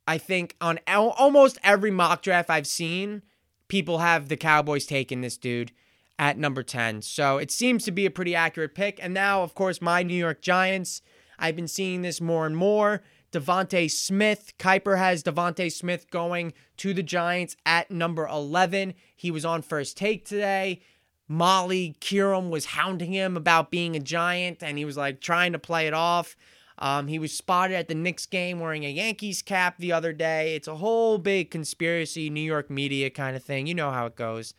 I 0.09 0.17
think 0.17 0.55
on 0.59 0.79
almost 0.87 1.59
every 1.63 1.91
mock 1.91 2.23
draft 2.23 2.49
I've 2.49 2.65
seen, 2.65 3.21
people 3.67 3.99
have 3.99 4.27
the 4.27 4.37
Cowboys 4.37 4.87
taking 4.87 5.21
this 5.21 5.37
dude 5.37 5.71
at 6.17 6.35
number 6.35 6.63
10. 6.63 7.03
So 7.03 7.37
it 7.37 7.51
seems 7.51 7.85
to 7.85 7.91
be 7.91 8.07
a 8.07 8.11
pretty 8.11 8.33
accurate 8.33 8.73
pick. 8.73 8.97
And 8.99 9.13
now, 9.13 9.43
of 9.43 9.53
course, 9.53 9.83
my 9.83 10.01
New 10.01 10.15
York 10.15 10.41
Giants. 10.41 11.03
I've 11.37 11.55
been 11.55 11.67
seeing 11.67 12.01
this 12.01 12.19
more 12.19 12.47
and 12.47 12.57
more. 12.57 13.03
DeVonta 13.31 13.87
Smith. 13.91 14.51
Kiper 14.57 14.97
has 14.97 15.21
DeVonta 15.21 15.71
Smith 15.71 16.09
going 16.09 16.53
to 16.77 16.95
the 16.95 17.03
Giants 17.03 17.55
at 17.63 17.91
number 17.91 18.27
11. 18.27 18.95
He 19.15 19.29
was 19.29 19.45
on 19.45 19.61
first 19.61 19.95
take 19.95 20.25
today. 20.25 20.81
Molly 21.27 21.95
Qerim 22.01 22.49
was 22.49 22.65
hounding 22.65 23.13
him 23.13 23.37
about 23.37 23.69
being 23.69 23.95
a 23.95 23.99
Giant, 23.99 24.63
and 24.63 24.79
he 24.79 24.85
was 24.85 24.97
like 24.97 25.21
trying 25.21 25.51
to 25.51 25.59
play 25.59 25.85
it 25.85 25.93
off. 25.93 26.35
Um, 26.79 27.07
he 27.07 27.19
was 27.19 27.33
spotted 27.33 27.75
at 27.75 27.89
the 27.89 27.95
Knicks 27.95 28.25
game 28.25 28.59
wearing 28.59 28.85
a 28.85 28.89
Yankees 28.89 29.41
cap 29.41 29.75
the 29.77 29.91
other 29.91 30.13
day. 30.13 30.55
It's 30.55 30.67
a 30.67 30.75
whole 30.75 31.17
big 31.17 31.51
conspiracy, 31.51 32.29
New 32.29 32.41
York 32.41 32.69
media 32.69 33.09
kind 33.09 33.35
of 33.35 33.43
thing. 33.43 33.67
You 33.67 33.75
know 33.75 33.91
how 33.91 34.05
it 34.05 34.15
goes. 34.15 34.53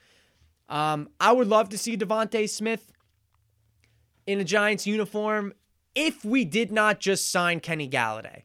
Um, 0.68 1.08
I 1.18 1.32
would 1.32 1.48
love 1.48 1.70
to 1.70 1.78
see 1.78 1.96
DeVonta 1.96 2.48
Smith 2.48 2.92
in 4.26 4.38
a 4.38 4.44
Giants 4.44 4.86
uniform 4.86 5.54
if 5.94 6.24
we 6.24 6.44
did 6.44 6.70
not 6.70 7.00
just 7.00 7.30
sign 7.30 7.58
Kenny 7.58 7.88
Golladay. 7.88 8.42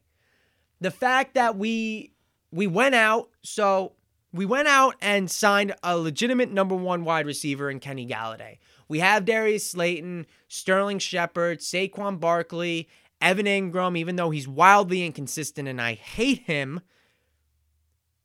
The 0.80 0.90
fact 0.90 1.34
that 1.34 1.56
we 1.56 2.12
we 2.50 2.66
went 2.66 2.94
out, 2.94 3.28
so 3.42 3.92
we 4.32 4.46
went 4.46 4.68
out 4.68 4.94
and 5.00 5.30
signed 5.30 5.74
a 5.82 5.96
legitimate 5.96 6.50
number 6.50 6.74
one 6.74 7.04
wide 7.04 7.26
receiver 7.26 7.70
in 7.70 7.80
Kenny 7.80 8.06
Golladay. 8.06 8.58
We 8.88 9.00
have 9.00 9.24
Darius 9.24 9.70
Slayton, 9.70 10.26
Sterling 10.48 10.98
Shepard, 10.98 11.60
Saquon 11.60 12.20
Barkley, 12.20 12.88
Evan 13.20 13.46
Engram, 13.46 13.96
even 13.96 14.16
though 14.16 14.30
he's 14.30 14.48
wildly 14.48 15.04
inconsistent 15.04 15.68
and 15.68 15.80
I 15.80 15.94
hate 15.94 16.40
him, 16.40 16.80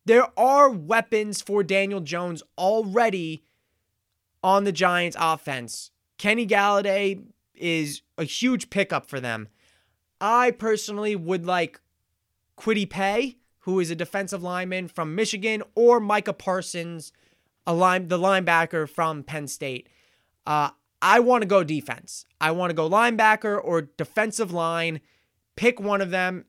there 0.06 0.27
are 0.38 0.69
weapons 0.69 1.41
for 1.41 1.63
Daniel 1.63 2.01
Jones 2.01 2.43
already 2.58 3.43
on 4.43 4.63
the 4.63 4.71
Giants 4.71 5.17
offense. 5.19 5.91
Kenny 6.17 6.45
Golladay 6.45 7.23
is 7.56 8.01
a 8.17 8.23
huge 8.23 8.69
pickup 8.69 9.08
for 9.08 9.19
them. 9.19 9.47
I 10.19 10.51
personally 10.51 11.15
would 11.15 11.45
like 11.45 11.80
Kwity 12.58 12.89
Paye, 12.89 13.38
who 13.60 13.80
is 13.80 13.91
a 13.91 13.95
defensive 13.95 14.43
lineman 14.43 14.88
from 14.88 15.15
Michigan, 15.15 15.63
or 15.75 15.99
Micah 15.99 16.34
Parsons, 16.34 17.13
a 17.65 17.73
line, 17.73 18.08
the 18.08 18.17
linebacker 18.17 18.89
from 18.89 19.23
Penn 19.23 19.47
State. 19.47 19.88
Uh, 20.45 20.71
I 21.01 21.19
want 21.19 21.41
to 21.41 21.47
go 21.47 21.63
defense. 21.63 22.25
I 22.39 22.51
want 22.51 22.69
to 22.69 22.75
go 22.75 22.89
linebacker 22.89 23.59
or 23.61 23.83
defensive 23.97 24.51
line. 24.51 25.01
Pick 25.55 25.79
one 25.79 26.01
of 26.01 26.11
them. 26.11 26.45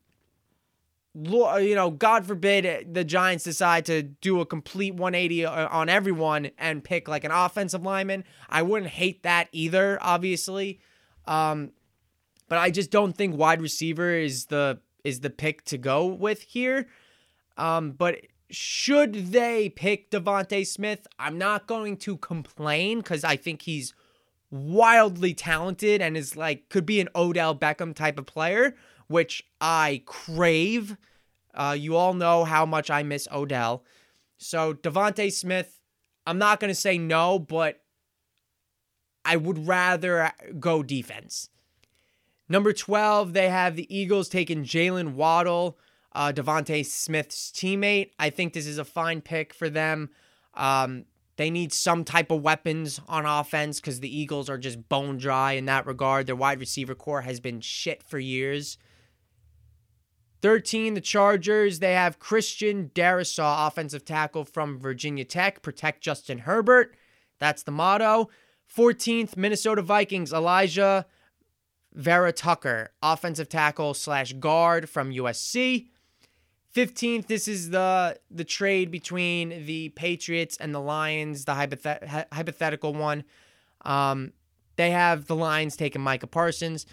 You 1.15 1.75
know, 1.75 1.91
God 1.91 2.27
forbid 2.27 2.95
the 2.95 3.05
Giants 3.05 3.45
decide 3.45 3.85
to 3.87 4.03
do 4.03 4.41
a 4.41 4.47
complete 4.47 4.95
180 4.95 5.45
uh, 5.45 5.69
on 5.69 5.89
everyone 5.91 6.51
and 6.57 6.83
pick 6.83 7.07
like 7.07 7.25
an 7.25 7.31
offensive 7.31 7.83
lineman. 7.83 8.25
I 8.49 8.63
wouldn't 8.63 8.91
hate 8.91 9.23
that 9.23 9.49
either, 9.53 9.99
obviously. 10.01 10.81
Um, 11.27 11.73
but 12.49 12.59
I 12.59 12.71
just 12.71 12.91
don't 12.91 13.17
think 13.17 13.37
wide 13.37 13.61
receiver 13.61 14.11
is 14.15 14.47
the 14.47 14.81
is 15.05 15.21
the 15.21 15.31
pick 15.31 15.65
to 15.67 15.79
go 15.79 16.07
with 16.07 16.43
here. 16.43 16.87
Um, 17.57 17.93
but 17.93 18.19
should 18.51 19.33
they 19.33 19.69
pick 19.71 20.11
DeVonta 20.11 20.67
Smith, 20.67 21.07
I'm 21.19 21.39
not 21.39 21.67
going 21.67 21.97
to 21.99 22.17
complain 22.19 22.99
because 22.99 23.25
I 23.25 23.37
think 23.37 23.63
he's 23.63 23.95
wildly 24.53 25.33
talented 25.35 26.03
and 26.03 26.17
is 26.17 26.37
like 26.37 26.69
could 26.69 26.87
be 26.87 27.01
an 27.01 27.09
Odell 27.17 27.57
Beckham 27.57 27.95
type 27.95 28.19
of 28.19 28.27
player, 28.27 28.77
which 29.09 29.43
I 29.61 30.03
crave. 30.07 30.97
Uh, 31.55 31.75
you 31.77 31.97
all 31.97 32.15
know 32.15 32.45
how 32.45 32.65
much 32.65 32.91
I 32.91 33.03
miss 33.03 33.27
Odell. 33.33 33.83
So 34.37 34.75
DeVonta 34.75 35.33
Smith, 35.33 35.81
I'm 36.27 36.39
not 36.39 36.61
gonna 36.61 36.75
say 36.75 36.99
no, 36.99 37.39
but 37.39 37.81
I 39.25 39.37
would 39.37 39.67
rather 39.67 40.33
go 40.61 40.83
defense. 40.83 41.49
Number 42.49 42.73
12, 42.73 43.33
they 43.33 43.49
have 43.49 43.77
the 43.77 43.95
Eagles 43.95 44.29
taking 44.29 44.65
Jaylen 44.65 45.15
Waddle, 45.15 45.79
uh, 46.15 46.33
DeVonta 46.33 46.85
Smith's 46.85 47.51
teammate. 47.51 48.11
I 48.19 48.29
think 48.29 48.53
this 48.53 48.67
is 48.67 48.77
a 48.77 48.85
fine 48.85 49.23
pick 49.23 49.55
for 49.55 49.71
them. 49.71 50.11
Um, 50.55 51.07
they 51.43 51.51
need 51.51 51.73
some 51.73 52.05
type 52.05 52.31
of 52.31 52.41
weapons 52.41 53.01
on 53.09 53.27
offense 53.27 53.81
because 53.81 53.99
the 53.99 54.17
Eagles 54.17 54.49
are 54.49 54.59
just 54.59 54.89
bone 54.89 55.17
dry 55.17 55.53
in 55.53 55.65
that 55.65 55.87
regard. 55.87 56.27
Their 56.27 56.37
wide 56.37 56.61
receiver 56.61 56.95
core 56.95 57.23
has 57.23 57.41
been 57.41 57.61
shit 57.61 58.05
for 58.05 58.21
years. 58.21 58.79
13, 60.41 60.95
the 60.95 61.01
Chargers. 61.01 61.81
They 61.81 61.95
have 61.95 62.21
Christian 62.21 62.93
Darrisaw, 62.95 63.67
offensive 63.67 64.05
tackle 64.05 64.45
from 64.45 64.79
Virginia 64.79 65.25
Tech. 65.25 65.63
Protect 65.63 66.01
Justin 66.01 66.39
Herbert. 66.39 66.95
That's 67.41 67.65
the 67.65 67.73
motto. 67.73 68.31
14th, 68.73 69.37
Minnesota 69.37 69.83
Vikings. 69.83 70.33
Alijah 70.33 71.07
Vera-Tucker, 71.93 72.93
offensive 73.03 73.49
tackle 73.49 73.95
slash 73.95 74.33
guard 74.35 74.89
from 74.89 75.11
USC. 75.11 75.89
15th, 76.75 77.27
this 77.27 77.49
is 77.49 77.71
the 77.71 78.19
the 78.31 78.45
trade 78.45 78.91
between 78.91 79.67
the 79.67 79.91
Patriots 79.91 80.57
and 80.59 80.75
the 80.75 80.81
Lions, 80.81 81.45
the 81.45 81.53
hypothet- 81.53 82.27
hypothetical 82.33 82.95
one. 82.95 83.25
Um, 83.85 84.33
they 84.77 84.91
have 84.91 85.27
the 85.27 85.37
Lions 85.37 85.77
taking 85.77 86.03
Micah 86.03 86.27
Parsons. 86.27 86.87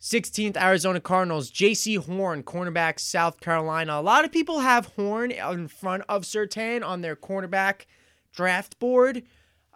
16th, 0.00 0.56
Arizona 0.56 1.00
Cardinals, 1.00 1.50
Jaycee 1.50 1.98
Horn, 1.98 2.44
cornerback, 2.44 3.00
South 3.00 3.40
Carolina. 3.40 3.94
A 3.94 4.00
lot 4.00 4.24
of 4.24 4.30
people 4.30 4.60
have 4.60 4.86
Horn 4.86 5.32
in 5.32 5.66
front 5.66 6.04
of 6.08 6.22
Surtain 6.22 6.86
on 6.86 7.00
their 7.00 7.16
cornerback 7.16 7.82
draft 8.32 8.78
board. 8.78 9.24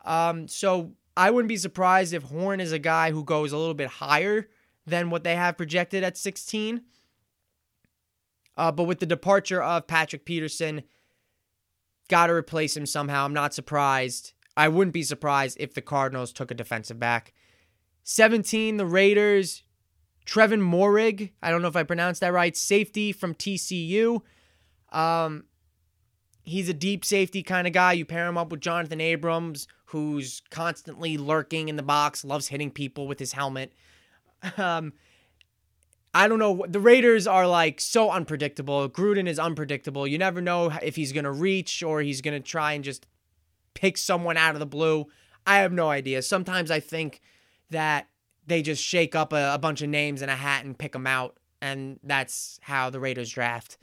Um, 0.04 0.46
so 0.46 0.92
I 1.16 1.30
wouldn't 1.30 1.48
be 1.48 1.56
surprised 1.56 2.14
if 2.14 2.22
Horn 2.22 2.60
is 2.60 2.70
a 2.70 2.78
guy 2.78 3.10
who 3.10 3.24
goes 3.24 3.50
a 3.50 3.58
little 3.58 3.74
bit 3.74 3.88
higher 3.88 4.48
than 4.86 5.10
what 5.10 5.24
they 5.24 5.34
have 5.34 5.56
projected 5.56 6.04
at 6.04 6.16
16. 6.16 6.82
Uh, 8.56 8.70
but 8.72 8.84
with 8.84 9.00
the 9.00 9.06
departure 9.06 9.62
of 9.62 9.86
Patrick 9.86 10.24
Peterson, 10.24 10.82
got 12.08 12.26
to 12.26 12.34
replace 12.34 12.76
him 12.76 12.86
somehow. 12.86 13.24
I'm 13.24 13.32
not 13.32 13.54
surprised. 13.54 14.32
I 14.56 14.68
wouldn't 14.68 14.92
be 14.92 15.02
surprised 15.02 15.56
if 15.58 15.74
the 15.74 15.80
Cardinals 15.80 16.32
took 16.32 16.50
a 16.50 16.54
defensive 16.54 16.98
back. 16.98 17.32
17, 18.04 18.76
the 18.76 18.86
Raiders, 18.86 19.62
Trevon 20.26 20.60
Moehrig. 20.60 21.30
I 21.42 21.50
don't 21.50 21.62
know 21.62 21.68
if 21.68 21.76
I 21.76 21.84
pronounced 21.84 22.20
that 22.20 22.32
right. 22.32 22.56
Safety 22.56 23.12
from 23.12 23.34
TCU. 23.34 24.20
Um, 24.90 25.44
he's 26.42 26.68
a 26.68 26.74
deep 26.74 27.04
safety 27.04 27.42
kind 27.42 27.66
of 27.66 27.72
guy. 27.72 27.92
You 27.92 28.04
pair 28.04 28.26
him 28.26 28.36
up 28.36 28.50
with 28.50 28.60
Jonathan 28.60 29.00
Abrams, 29.00 29.66
who's 29.86 30.42
constantly 30.50 31.16
lurking 31.16 31.68
in 31.68 31.76
the 31.76 31.82
box, 31.82 32.24
loves 32.24 32.48
hitting 32.48 32.70
people 32.70 33.06
with 33.06 33.18
his 33.18 33.32
helmet. 33.32 33.72
Um, 34.56 34.92
I 36.14 36.28
don't 36.28 36.38
know. 36.38 36.64
The 36.68 36.80
Raiders 36.80 37.26
are 37.26 37.46
like 37.46 37.80
so 37.80 38.10
unpredictable. 38.10 38.88
Gruden 38.88 39.26
is 39.26 39.38
unpredictable. 39.38 40.06
You 40.06 40.18
never 40.18 40.42
know 40.42 40.70
if 40.82 40.96
he's 40.96 41.12
going 41.12 41.24
to 41.24 41.32
reach 41.32 41.82
or 41.82 42.02
he's 42.02 42.20
going 42.20 42.40
to 42.40 42.46
try 42.46 42.74
and 42.74 42.84
just 42.84 43.06
pick 43.74 43.96
someone 43.96 44.36
out 44.36 44.54
of 44.54 44.60
the 44.60 44.66
blue. 44.66 45.06
I 45.46 45.58
have 45.58 45.72
no 45.72 45.88
idea. 45.88 46.20
Sometimes 46.22 46.70
I 46.70 46.80
think 46.80 47.20
that 47.70 48.08
they 48.46 48.60
just 48.60 48.84
shake 48.84 49.14
up 49.14 49.32
a, 49.32 49.54
a 49.54 49.58
bunch 49.58 49.80
of 49.80 49.88
names 49.88 50.20
in 50.20 50.28
a 50.28 50.36
hat 50.36 50.64
and 50.64 50.78
pick 50.78 50.92
them 50.92 51.06
out. 51.06 51.38
And 51.62 51.98
that's 52.02 52.58
how 52.62 52.90
the 52.90 53.00
Raiders 53.00 53.30
draft. 53.30 53.78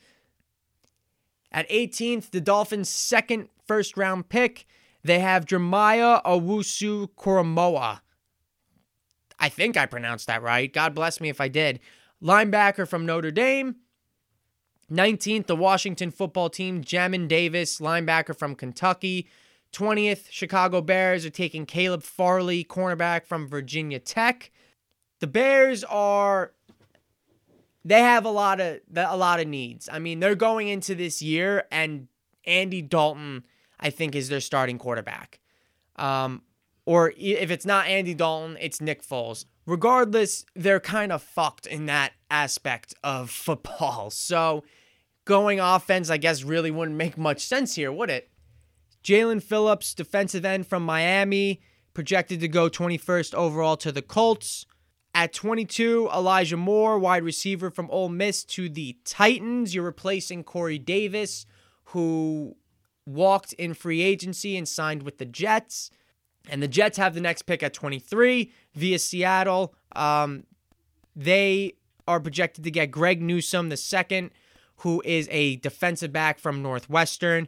At 1.51 1.67
18th, 1.69 2.29
the 2.29 2.41
Dolphins' 2.41 2.89
second 2.89 3.49
first 3.65 3.97
round 3.97 4.29
pick, 4.29 4.67
they 5.03 5.19
have 5.19 5.45
Jeremiah 5.45 6.21
Owusu 6.25 7.09
Koramoah. 7.17 8.01
I 9.39 9.49
think 9.49 9.77
I 9.77 9.85
pronounced 9.87 10.27
that 10.27 10.43
right. 10.43 10.71
God 10.71 10.93
bless 10.93 11.19
me 11.19 11.29
if 11.29 11.41
I 11.41 11.47
did 11.47 11.79
linebacker 12.21 12.87
from 12.87 13.05
Notre 13.05 13.31
Dame. 13.31 13.75
19th, 14.91 15.45
the 15.45 15.55
Washington 15.55 16.09
football 16.09 16.49
team, 16.49 16.83
Jamin 16.83 17.27
Davis, 17.27 17.79
linebacker 17.79 18.35
from 18.35 18.55
Kentucky. 18.55 19.27
20th, 19.71 20.31
Chicago 20.31 20.81
Bears 20.81 21.25
are 21.25 21.29
taking 21.29 21.65
Caleb 21.65 22.01
Farley, 22.01 22.63
cornerback 22.63 23.25
from 23.25 23.47
Virginia 23.47 23.99
Tech. 23.99 24.51
The 25.19 25.27
Bears 25.27 25.83
are 25.83 26.53
they 27.85 27.99
have 28.01 28.25
a 28.25 28.29
lot 28.29 28.59
of 28.59 28.79
a 28.95 29.17
lot 29.17 29.39
of 29.39 29.47
needs. 29.47 29.87
I 29.91 29.99
mean, 29.99 30.19
they're 30.19 30.35
going 30.35 30.67
into 30.67 30.95
this 30.95 31.21
year, 31.21 31.65
and 31.71 32.07
Andy 32.45 32.81
Dalton, 32.81 33.45
I 33.79 33.89
think, 33.89 34.15
is 34.15 34.29
their 34.29 34.41
starting 34.41 34.77
quarterback. 34.77 35.39
Um, 35.95 36.41
or 36.85 37.13
if 37.17 37.51
it's 37.51 37.65
not 37.65 37.87
Andy 37.87 38.13
Dalton, 38.15 38.57
it's 38.59 38.81
Nick 38.81 39.03
Foles. 39.03 39.45
Regardless, 39.69 40.45
they're 40.55 40.79
kind 40.79 41.11
of 41.11 41.21
fucked 41.21 41.67
in 41.67 41.85
that 41.85 42.13
aspect 42.31 42.95
of 43.03 43.29
football. 43.45 44.09
So 44.09 44.63
going 45.25 45.59
offense, 45.59 46.09
I 46.09 46.17
guess, 46.17 46.43
really 46.43 46.71
wouldn't 46.71 46.97
make 46.97 47.17
much 47.17 47.41
sense 47.41 47.75
here, 47.75 47.91
would 47.91 48.09
it? 48.09 48.31
Jaelan 49.03 49.43
Phillips, 49.43 49.93
defensive 49.93 50.43
end 50.43 50.65
from 50.65 50.83
Miami, 50.83 51.61
projected 51.93 52.39
to 52.39 52.47
go 52.47 52.67
21st 52.67 53.35
overall 53.35 53.77
to 53.77 53.91
the 53.91 54.01
Colts. 54.01 54.65
At 55.13 55.33
22, 55.33 56.09
Elijah 56.13 56.57
Moore, 56.57 56.97
wide 56.97 57.23
receiver 57.23 57.69
from 57.69 57.89
Ole 57.91 58.09
Miss 58.09 58.43
to 58.45 58.69
the 58.69 58.97
Titans. 59.05 59.75
You're 59.75 59.83
replacing 59.83 60.43
Corey 60.43 60.79
Davis, 60.79 61.45
who 61.85 62.55
walked 63.05 63.53
in 63.53 63.75
free 63.75 64.01
agency 64.01 64.57
and 64.57 64.67
signed 64.67 65.03
with 65.03 65.19
the 65.19 65.25
Jets. 65.25 65.91
And 66.49 66.61
the 66.61 66.67
Jets 66.67 66.97
have 66.97 67.13
the 67.13 67.21
next 67.21 67.43
pick 67.43 67.63
at 67.63 67.73
23 67.73 68.51
via 68.75 68.99
Seattle. 68.99 69.73
Um, 69.95 70.43
they 71.15 71.73
are 72.07 72.19
projected 72.19 72.63
to 72.63 72.71
get 72.71 72.91
Greg 72.91 73.21
Newsome 73.21 73.69
the 73.69 73.77
second, 73.77 74.31
who 74.77 75.01
is 75.05 75.27
a 75.31 75.57
defensive 75.57 76.11
back 76.11 76.39
from 76.39 76.61
Northwestern. 76.61 77.47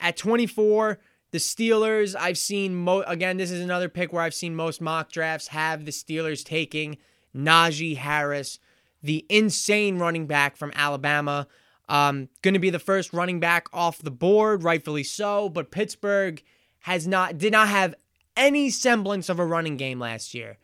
At 0.00 0.16
24, 0.16 0.98
the 1.30 1.38
Steelers, 1.38 2.16
I've 2.18 2.38
seen, 2.38 2.74
mo- 2.74 3.04
again, 3.06 3.36
this 3.36 3.50
is 3.50 3.60
another 3.60 3.88
pick 3.88 4.12
where 4.12 4.22
I've 4.22 4.34
seen 4.34 4.56
most 4.56 4.80
mock 4.80 5.12
drafts 5.12 5.48
have 5.48 5.84
the 5.84 5.92
Steelers 5.92 6.44
taking 6.44 6.98
Najee 7.34 7.96
Harris, 7.96 8.58
the 9.02 9.24
insane 9.28 9.98
running 9.98 10.26
back 10.26 10.56
from 10.56 10.72
Alabama. 10.74 11.46
Um, 11.88 12.28
going 12.42 12.54
to 12.54 12.60
be 12.60 12.70
the 12.70 12.78
first 12.78 13.12
running 13.12 13.40
back 13.40 13.66
off 13.72 13.98
the 13.98 14.10
board, 14.10 14.62
rightfully 14.62 15.04
so, 15.04 15.48
but 15.48 15.70
Pittsburgh 15.70 16.42
has 16.82 17.06
not 17.06 17.38
did 17.38 17.52
not 17.52 17.68
have 17.68 17.94
any 18.36 18.70
semblance 18.70 19.28
of 19.28 19.38
a 19.38 19.46
running 19.46 19.76
game 19.76 19.98
last 19.98 20.34
year. 20.34 20.58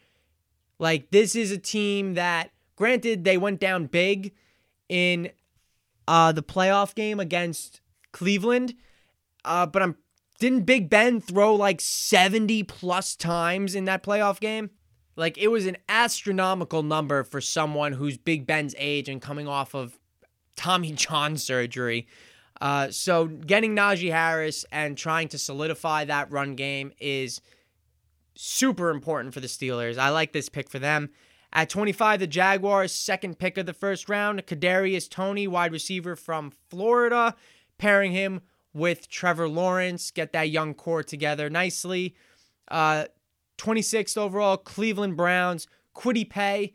Like 0.79 1.11
this 1.11 1.35
is 1.35 1.51
a 1.51 1.59
team 1.59 2.15
that 2.15 2.51
granted 2.77 3.25
they 3.25 3.37
went 3.37 3.61
down 3.61 3.87
big 3.87 4.33
in 4.89 5.31
uh 6.07 6.33
the 6.33 6.43
playoff 6.43 6.95
game 6.95 7.21
against 7.21 7.81
Cleveland, 8.13 8.75
uh, 9.45 9.67
but 9.67 9.83
I'm 9.83 9.97
didn't 10.39 10.67
Big 10.67 10.89
Ben 10.89 11.21
throw 11.21 11.55
like 11.55 11.81
70 11.81 12.63
plus 12.65 13.17
times 13.17 13.75
in 13.75 13.87
that 13.87 14.05
playoff 14.05 14.39
game? 14.39 14.71
Like 15.17 15.37
it 15.37 15.49
was 15.49 15.67
an 15.67 15.77
astronomical 15.89 16.83
number 16.83 17.25
for 17.25 17.41
someone 17.41 17.93
who's 17.93 18.17
Big 18.17 18.47
Ben's 18.47 18.75
age 18.79 19.09
and 19.09 19.21
coming 19.21 19.49
off 19.49 19.75
of 19.75 19.99
Tommy 20.57 20.93
John 20.97 21.37
surgery. 21.37 22.07
Uh, 22.61 22.91
so 22.91 23.27
getting 23.27 23.77
Najee 23.77 24.11
Harris 24.11 24.65
and 24.73 24.97
trying 24.97 25.29
to 25.29 25.39
solidify 25.39 26.05
that 26.05 26.31
run 26.31 26.57
game 26.57 26.93
is 26.99 27.41
super 28.35 28.91
important 28.91 29.35
for 29.35 29.41
the 29.41 29.47
Steelers. 29.47 29.99
I 29.99 30.11
like 30.11 30.33
this 30.33 30.49
pick 30.49 30.69
for 30.69 30.79
them. 30.79 31.11
At 31.53 31.71
25, 31.71 32.21
the 32.21 32.27
Jaguars' 32.27 32.93
second 32.93 33.39
pick 33.39 33.57
of 33.57 33.67
the 33.67 33.73
first 33.73 34.09
round, 34.09 34.47
Kadarius 34.47 35.09
Toney, 35.09 35.47
wide 35.47 35.73
receiver 35.73 36.15
from 36.15 36.53
Florida, 36.69 37.35
pairing 37.79 38.13
him 38.13 38.43
with 38.75 39.09
Trevor 39.09 39.49
Lawrence, 39.49 40.11
get 40.11 40.33
that 40.33 40.51
young 40.51 40.75
core 40.75 41.03
together 41.03 41.49
nicely. 41.49 42.15
Uh, 42.71 43.07
26th 43.57 44.17
overall, 44.19 44.57
Cleveland 44.57 45.17
Browns, 45.17 45.67
Kwity 45.95 46.29
Paye, 46.29 46.75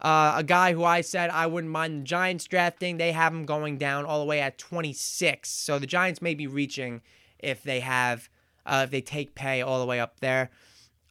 uh, 0.00 0.34
a 0.36 0.42
guy 0.42 0.72
who 0.72 0.84
I 0.84 1.02
said 1.02 1.30
I 1.30 1.46
wouldn't 1.46 1.72
mind 1.72 2.00
the 2.00 2.04
Giants 2.04 2.46
drafting. 2.46 2.96
They 2.96 3.12
have 3.12 3.34
him 3.34 3.44
going 3.44 3.76
down 3.76 4.06
all 4.06 4.20
the 4.20 4.24
way 4.24 4.40
at 4.40 4.58
26. 4.58 5.48
So 5.48 5.78
the 5.78 5.86
Giants 5.86 6.22
may 6.22 6.34
be 6.34 6.46
reaching 6.46 7.02
if 7.38 7.62
they 7.62 7.80
have, 7.80 8.28
uh, 8.64 8.82
if 8.84 8.90
they 8.90 9.00
take 9.00 9.34
Paye 9.34 9.62
all 9.62 9.80
the 9.80 9.86
way 9.86 10.00
up 10.00 10.20
there. 10.20 10.50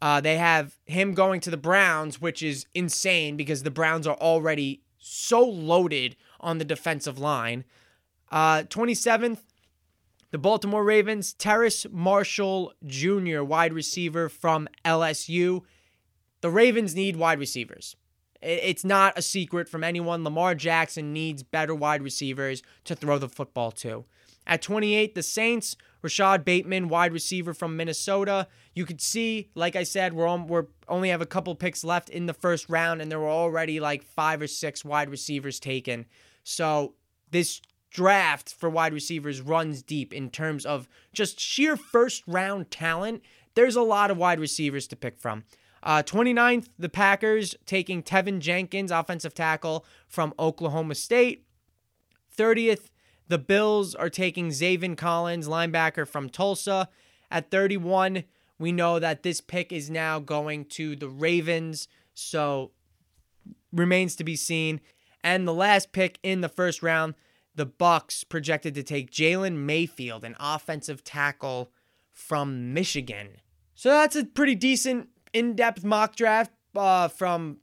Uh, 0.01 0.21
they 0.21 0.37
have 0.37 0.77
him 0.85 1.13
going 1.13 1.41
to 1.41 1.51
the 1.51 1.57
Browns, 1.57 2.21
which 2.21 2.41
is 2.41 2.65
insane 2.73 3.35
because 3.35 3.63
the 3.63 3.71
Browns 3.71 4.07
are 4.07 4.15
already 4.17 4.81
so 4.97 5.43
loaded 5.43 6.15
on 6.39 6.57
the 6.57 6.65
defensive 6.65 7.19
line. 7.19 7.65
Uh, 8.31 8.63
27th, 8.63 9.39
the 10.31 10.37
Baltimore 10.37 10.83
Ravens, 10.83 11.33
Terrace 11.33 11.85
Marshall 11.91 12.73
Jr., 12.85 13.41
wide 13.43 13.73
receiver 13.73 14.29
from 14.29 14.67
LSU. 14.85 15.63
The 16.41 16.49
Ravens 16.49 16.95
need 16.95 17.15
wide 17.15 17.39
receivers. 17.39 17.95
It's 18.41 18.85
not 18.85 19.17
a 19.17 19.21
secret 19.21 19.67
from 19.67 19.83
anyone. 19.83 20.23
Lamar 20.23 20.55
Jackson 20.55 21.11
needs 21.11 21.43
better 21.43 21.75
wide 21.75 22.01
receivers 22.01 22.63
to 22.85 22.95
throw 22.95 23.17
the 23.17 23.27
football 23.27 23.71
to. 23.71 24.05
At 24.47 24.61
28, 24.61 25.13
the 25.13 25.21
Saints, 25.21 25.75
Rashod 26.01 26.45
Bateman, 26.45 26.87
wide 26.87 27.13
receiver 27.13 27.53
from 27.53 27.75
Minnesota. 27.75 28.47
You 28.73 28.85
could 28.85 29.01
see, 29.01 29.49
like 29.53 29.75
I 29.75 29.83
said, 29.83 30.13
we're 30.13 30.35
we're 30.37 30.67
only 30.87 31.09
have 31.09 31.21
a 31.21 31.25
couple 31.25 31.53
picks 31.55 31.83
left 31.83 32.09
in 32.09 32.25
the 32.25 32.33
first 32.33 32.69
round, 32.69 33.01
and 33.01 33.11
there 33.11 33.19
were 33.19 33.29
already 33.29 33.79
like 33.79 34.03
five 34.03 34.41
or 34.41 34.47
six 34.47 34.83
wide 34.85 35.09
receivers 35.09 35.59
taken. 35.59 36.05
So 36.43 36.95
this 37.29 37.61
draft 37.91 38.53
for 38.53 38.69
wide 38.69 38.93
receivers 38.93 39.41
runs 39.41 39.81
deep 39.83 40.13
in 40.13 40.29
terms 40.29 40.65
of 40.65 40.87
just 41.13 41.39
sheer 41.39 41.75
first 41.75 42.23
round 42.25 42.71
talent. 42.71 43.21
There's 43.55 43.75
a 43.75 43.81
lot 43.81 44.11
of 44.11 44.17
wide 44.17 44.39
receivers 44.39 44.87
to 44.87 44.95
pick 44.95 45.19
from. 45.19 45.43
Uh, 45.81 46.03
29th, 46.03 46.67
the 46.77 46.89
Packers 46.89 47.55
taking 47.65 48.03
Teven 48.03 48.39
Jenkins, 48.39 48.91
offensive 48.91 49.33
tackle 49.33 49.85
from 50.07 50.33
Oklahoma 50.37 50.95
State. 50.95 51.45
30th, 52.37 52.89
the 53.27 53.37
Bills 53.37 53.95
are 53.95 54.09
taking 54.09 54.49
Zaven 54.49 54.97
Collins, 54.97 55.47
linebacker 55.47 56.07
from 56.07 56.29
Tulsa. 56.29 56.89
At 57.31 57.51
31, 57.51 58.23
we 58.57 58.71
know 58.71 58.99
that 58.99 59.23
this 59.23 59.39
pick 59.39 59.71
is 59.71 59.89
now 59.89 60.19
going 60.19 60.65
to 60.65 60.95
the 60.95 61.09
Ravens, 61.09 61.87
so 62.13 62.71
remains 63.71 64.15
to 64.17 64.23
be 64.23 64.35
seen. 64.35 64.81
And 65.23 65.47
the 65.47 65.53
last 65.53 65.91
pick 65.91 66.19
in 66.23 66.41
the 66.41 66.49
first 66.49 66.81
round, 66.81 67.13
the 67.55 67.67
Bucs 67.67 68.27
projected 68.27 68.73
to 68.75 68.83
take 68.83 69.11
Jalen 69.11 69.57
Mayfield, 69.57 70.23
an 70.23 70.35
offensive 70.39 71.03
tackle 71.03 71.71
from 72.11 72.73
Michigan. 72.73 73.37
So 73.75 73.89
that's 73.89 74.15
a 74.15 74.25
pretty 74.25 74.55
decent 74.55 75.09
in-depth 75.33 75.83
mock 75.83 76.15
draft 76.15 76.51
uh, 76.75 77.07
from 77.07 77.57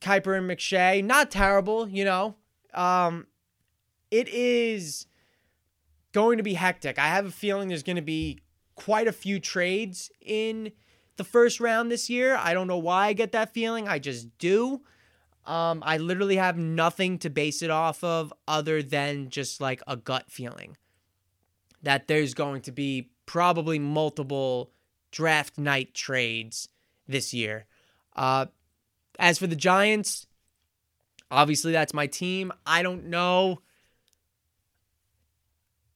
Kiper 0.00 0.36
and 0.36 0.50
McShay. 0.50 1.04
Not 1.04 1.30
terrible, 1.30 1.88
you 1.88 2.04
know. 2.04 2.36
Um, 2.74 3.26
it 4.10 4.28
is 4.28 5.06
going 6.12 6.36
to 6.36 6.42
be 6.42 6.54
hectic. 6.54 6.98
I 6.98 7.08
have 7.08 7.26
a 7.26 7.30
feeling 7.30 7.68
there's 7.68 7.82
going 7.82 7.96
to 7.96 8.02
be 8.02 8.40
quite 8.74 9.08
a 9.08 9.12
few 9.12 9.40
trades 9.40 10.10
in 10.20 10.72
the 11.16 11.24
first 11.24 11.60
round 11.60 11.90
this 11.90 12.10
year. 12.10 12.36
I 12.36 12.54
don't 12.54 12.66
know 12.66 12.78
why 12.78 13.06
I 13.06 13.12
get 13.12 13.32
that 13.32 13.52
feeling. 13.52 13.88
I 13.88 13.98
just 13.98 14.36
do. 14.38 14.82
Um, 15.44 15.82
I 15.84 15.98
literally 15.98 16.36
have 16.36 16.56
nothing 16.56 17.18
to 17.18 17.30
base 17.30 17.62
it 17.62 17.70
off 17.70 18.04
of 18.04 18.32
other 18.46 18.82
than 18.82 19.28
just 19.28 19.60
like 19.60 19.82
a 19.86 19.96
gut 19.96 20.30
feeling 20.30 20.76
that 21.82 22.06
there's 22.06 22.32
going 22.32 22.62
to 22.62 22.72
be 22.72 23.10
probably 23.26 23.78
multiple 23.78 24.70
draft 25.10 25.58
night 25.58 25.94
trades 25.94 26.68
this 27.12 27.32
year. 27.32 27.66
Uh, 28.16 28.46
as 29.18 29.38
for 29.38 29.46
the 29.46 29.56
Giants, 29.56 30.26
obviously 31.30 31.72
that's 31.72 31.94
my 31.94 32.06
team. 32.06 32.52
I 32.66 32.82
don't 32.82 33.06
know. 33.06 33.60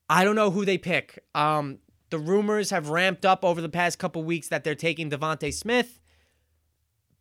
I 0.09 0.25
don't 0.25 0.37
know 0.37 0.51
who 0.51 0.65
they 0.65 0.79
pick. 0.79 1.25
Um, 1.35 1.79
the 2.11 2.19
rumors 2.19 2.71
have 2.71 2.89
ramped 2.91 3.25
up 3.25 3.45
over 3.45 3.61
the 3.61 3.69
past 3.69 3.99
couple 3.99 4.23
weeks 4.23 4.49
that 4.49 4.63
they're 4.63 4.75
taking 4.75 5.11
DeVonta 5.11 5.53
Smith, 5.53 5.99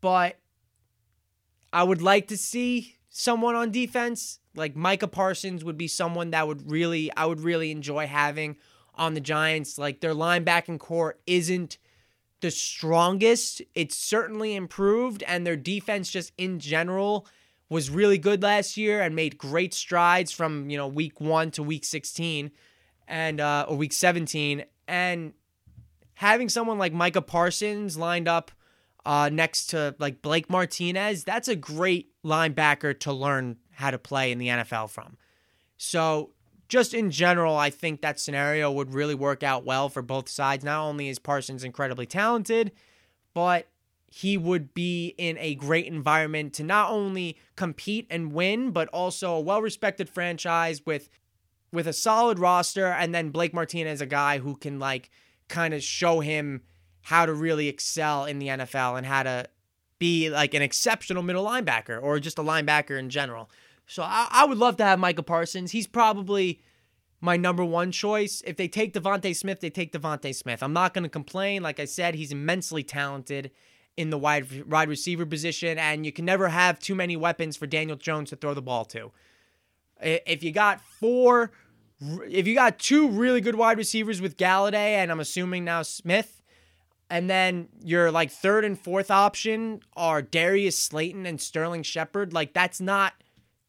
but 0.01 0.37
I 1.73 1.83
would 1.83 2.01
like 2.01 2.27
to 2.27 2.37
see 2.37 2.95
someone 3.09 3.55
on 3.55 3.71
defense. 3.71 4.39
Like 4.55 4.75
Micah 4.75 5.07
Parsons 5.07 5.63
would 5.63 5.77
be 5.77 5.87
someone 5.87 6.31
that 6.31 6.47
would 6.47 6.69
really 6.69 7.11
I 7.17 7.25
would 7.25 7.41
really 7.41 7.71
enjoy 7.71 8.07
having 8.07 8.57
on 8.93 9.13
the 9.15 9.19
Giants. 9.19 9.77
Like 9.77 10.01
their 10.01 10.13
linebacking 10.13 10.79
core 10.79 11.17
isn't 11.25 11.77
the 12.41 12.51
strongest. 12.51 13.61
It's 13.73 13.97
certainly 13.97 14.55
improved, 14.55 15.23
and 15.23 15.45
their 15.45 15.55
defense 15.55 16.09
just 16.09 16.31
in 16.37 16.59
general 16.59 17.27
was 17.69 17.89
really 17.89 18.17
good 18.17 18.43
last 18.43 18.77
year 18.77 19.01
and 19.01 19.15
made 19.15 19.37
great 19.37 19.73
strides 19.73 20.31
from 20.31 20.69
you 20.69 20.77
know 20.77 20.87
week 20.87 21.19
one 21.19 21.51
to 21.51 21.63
week 21.63 21.83
16 21.83 22.51
and 23.07 23.41
uh, 23.41 23.65
or 23.67 23.75
week 23.75 23.93
17 23.93 24.63
and 24.87 25.33
having 26.15 26.49
someone 26.49 26.77
like 26.77 26.93
Micah 26.93 27.21
Parsons 27.21 27.97
lined 27.97 28.27
up 28.27 28.51
uh, 29.05 29.29
next 29.31 29.67
to 29.67 29.95
like 29.99 30.21
Blake 30.21 30.49
Martinez, 30.49 31.23
that's 31.23 31.47
a 31.47 31.55
great 31.55 32.11
linebacker 32.23 32.99
to 33.01 33.13
learn 33.13 33.57
how 33.71 33.91
to 33.91 33.97
play 33.97 34.31
in 34.31 34.39
the 34.39 34.47
NFL 34.47 34.89
from. 34.89 35.17
So, 35.77 36.31
just 36.67 36.93
in 36.93 37.11
general, 37.11 37.55
I 37.55 37.69
think 37.69 38.01
that 38.01 38.19
scenario 38.19 38.71
would 38.71 38.93
really 38.93 39.15
work 39.15 39.43
out 39.43 39.65
well 39.65 39.89
for 39.89 40.01
both 40.01 40.29
sides. 40.29 40.63
Not 40.63 40.83
only 40.83 41.09
is 41.09 41.19
Parsons 41.19 41.63
incredibly 41.63 42.05
talented, 42.05 42.71
but 43.33 43.67
he 44.07 44.37
would 44.37 44.73
be 44.73 45.13
in 45.17 45.37
a 45.39 45.55
great 45.55 45.85
environment 45.85 46.53
to 46.53 46.63
not 46.63 46.89
only 46.89 47.37
compete 47.55 48.07
and 48.09 48.31
win, 48.31 48.71
but 48.71 48.87
also 48.89 49.33
a 49.33 49.41
well-respected 49.41 50.09
franchise 50.09 50.85
with 50.85 51.09
with 51.71 51.87
a 51.87 51.93
solid 51.93 52.39
roster 52.39 52.85
and 52.85 53.13
then 53.13 53.29
Blake 53.29 53.53
Martinez 53.53 53.99
a 53.99 54.05
guy 54.05 54.37
who 54.37 54.55
can 54.55 54.79
like 54.79 55.09
kind 55.49 55.73
of 55.73 55.83
show 55.83 56.21
him 56.21 56.61
how 57.01 57.25
to 57.25 57.33
really 57.33 57.67
excel 57.67 58.23
in 58.23 58.39
the 58.39 58.47
NFL 58.47 58.97
and 58.97 59.05
how 59.05 59.23
to 59.23 59.45
be 59.99 60.29
like 60.29 60.53
an 60.53 60.61
exceptional 60.61 61.21
middle 61.21 61.45
linebacker 61.45 62.01
or 62.01 62.19
just 62.19 62.39
a 62.39 62.43
linebacker 62.43 62.97
in 62.97 63.09
general. 63.09 63.49
So 63.87 64.03
I, 64.03 64.27
I 64.31 64.45
would 64.45 64.57
love 64.57 64.77
to 64.77 64.83
have 64.83 64.99
Micah 64.99 65.23
Parsons. 65.23 65.71
He's 65.71 65.87
probably 65.87 66.61
my 67.21 67.37
number 67.37 67.63
one 67.63 67.91
choice. 67.91 68.41
If 68.45 68.57
they 68.57 68.67
take 68.67 68.93
DeVonta 68.93 69.35
Smith, 69.35 69.59
they 69.59 69.69
take 69.69 69.91
DeVonta 69.91 70.33
Smith. 70.33 70.61
I'm 70.61 70.73
not 70.73 70.93
going 70.93 71.03
to 71.03 71.09
complain. 71.09 71.63
Like 71.63 71.79
I 71.79 71.85
said, 71.85 72.15
he's 72.15 72.31
immensely 72.31 72.83
talented 72.83 73.51
in 73.97 74.09
the 74.09 74.17
wide 74.17 74.65
wide 74.69 74.89
receiver 74.89 75.25
position, 75.25 75.77
and 75.77 76.05
you 76.05 76.11
can 76.11 76.25
never 76.25 76.49
have 76.49 76.79
too 76.79 76.95
many 76.95 77.15
weapons 77.15 77.55
for 77.55 77.65
Daniel 77.65 77.95
Jones 77.95 78.29
to 78.29 78.35
throw 78.35 78.53
the 78.53 78.61
ball 78.61 78.85
to. 78.85 79.11
If 80.01 80.43
you 80.43 80.51
got 80.51 80.81
four, 80.81 81.51
if 82.01 82.45
you 82.45 82.53
got 82.53 82.77
two 82.77 83.07
really 83.07 83.39
good 83.39 83.55
wide 83.55 83.77
receivers 83.77 84.19
with 84.19 84.35
Golladay, 84.35 84.95
and 84.97 85.11
I'm 85.11 85.21
assuming 85.21 85.63
now 85.63 85.81
Smith, 85.81 86.41
and 87.09 87.29
then 87.29 87.69
your 87.81 88.11
like 88.11 88.31
third 88.31 88.65
and 88.65 88.77
fourth 88.77 89.09
option 89.09 89.79
are 89.95 90.21
Darius 90.21 90.77
Slayton 90.77 91.25
and 91.25 91.39
Sterling 91.39 91.83
Shepard, 91.83 92.33
like 92.33 92.53
that's 92.53 92.81
not. 92.81 93.13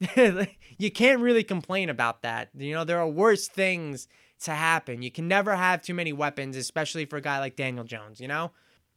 you 0.79 0.91
can't 0.91 1.21
really 1.21 1.45
complain 1.45 1.89
about 1.89 2.23
that. 2.23 2.51
You 2.57 2.75
know, 2.75 2.85
there 2.85 2.99
are 2.99 3.09
worse 3.09 3.49
things 3.49 4.09
to 4.41 4.51
happen. 4.53 5.03
You 5.03 5.11
can 5.11 5.29
never 5.29 5.57
have 5.57 5.83
too 5.83 5.95
many 5.95 6.13
weapons, 6.13 6.57
especially 6.57 7.07
for 7.07 7.17
a 7.17 7.23
guy 7.23 7.39
like 7.39 7.57
Daniel 7.57 7.85
Jones, 7.85 8.21
you 8.21 8.29
know? 8.29 8.51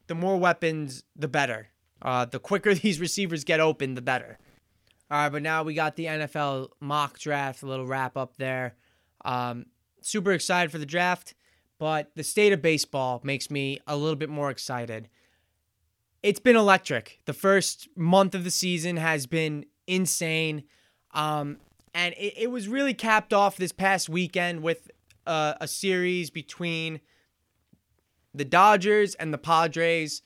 the 0.10 0.16
more 0.16 0.38
weapons, 0.38 1.04
the 1.16 1.30
better. 1.30 1.70
Uh, 2.02 2.26
the 2.26 2.40
quicker 2.40 2.74
these 2.76 3.00
receivers 3.00 3.46
get 3.46 3.62
open, 3.62 3.96
the 3.96 4.02
better. 4.02 4.38
All 5.10 5.18
right, 5.18 5.32
but 5.32 5.42
now 5.42 5.64
we 5.64 5.74
got 5.74 5.96
the 5.96 6.06
NFL 6.06 6.70
mock 6.82 7.18
draft, 7.18 7.64
a 7.64 7.68
little 7.68 7.88
wrap 7.88 8.18
up 8.18 8.36
there. 8.38 8.76
Um, 9.24 9.68
super 10.02 10.32
excited 10.34 10.72
for 10.72 10.78
the 10.78 10.86
draft, 10.86 11.34
but 11.78 12.12
the 12.16 12.24
state 12.24 12.54
of 12.54 12.62
baseball 12.62 13.22
makes 13.24 13.50
me 13.50 13.80
a 13.88 13.96
little 13.96 14.16
bit 14.16 14.30
more 14.30 14.50
excited. 14.50 15.10
It's 16.22 16.40
been 16.40 16.56
electric. 16.56 17.20
The 17.26 17.34
first 17.34 17.88
month 17.96 18.36
of 18.36 18.44
the 18.44 18.52
season 18.52 18.98
has 18.98 19.26
been 19.26 19.66
insane. 19.88 20.64
Um, 21.14 21.58
and 21.94 22.14
it, 22.16 22.34
it 22.38 22.52
was 22.52 22.68
really 22.68 22.94
capped 22.94 23.34
off 23.34 23.58
this 23.58 23.72
past 23.72 24.10
weekend 24.10 24.62
with 24.64 24.92
uh, 25.26 25.56
a 25.60 25.68
series 25.68 26.30
between 26.30 27.02
the 28.34 28.46
Dodgers 28.46 29.16
and 29.16 29.34
the 29.34 29.38
Padres, 29.38 30.22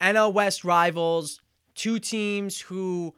NL 0.00 0.32
West 0.32 0.64
rivals, 0.64 1.40
two 1.74 1.98
teams 1.98 2.62
who 2.62 3.14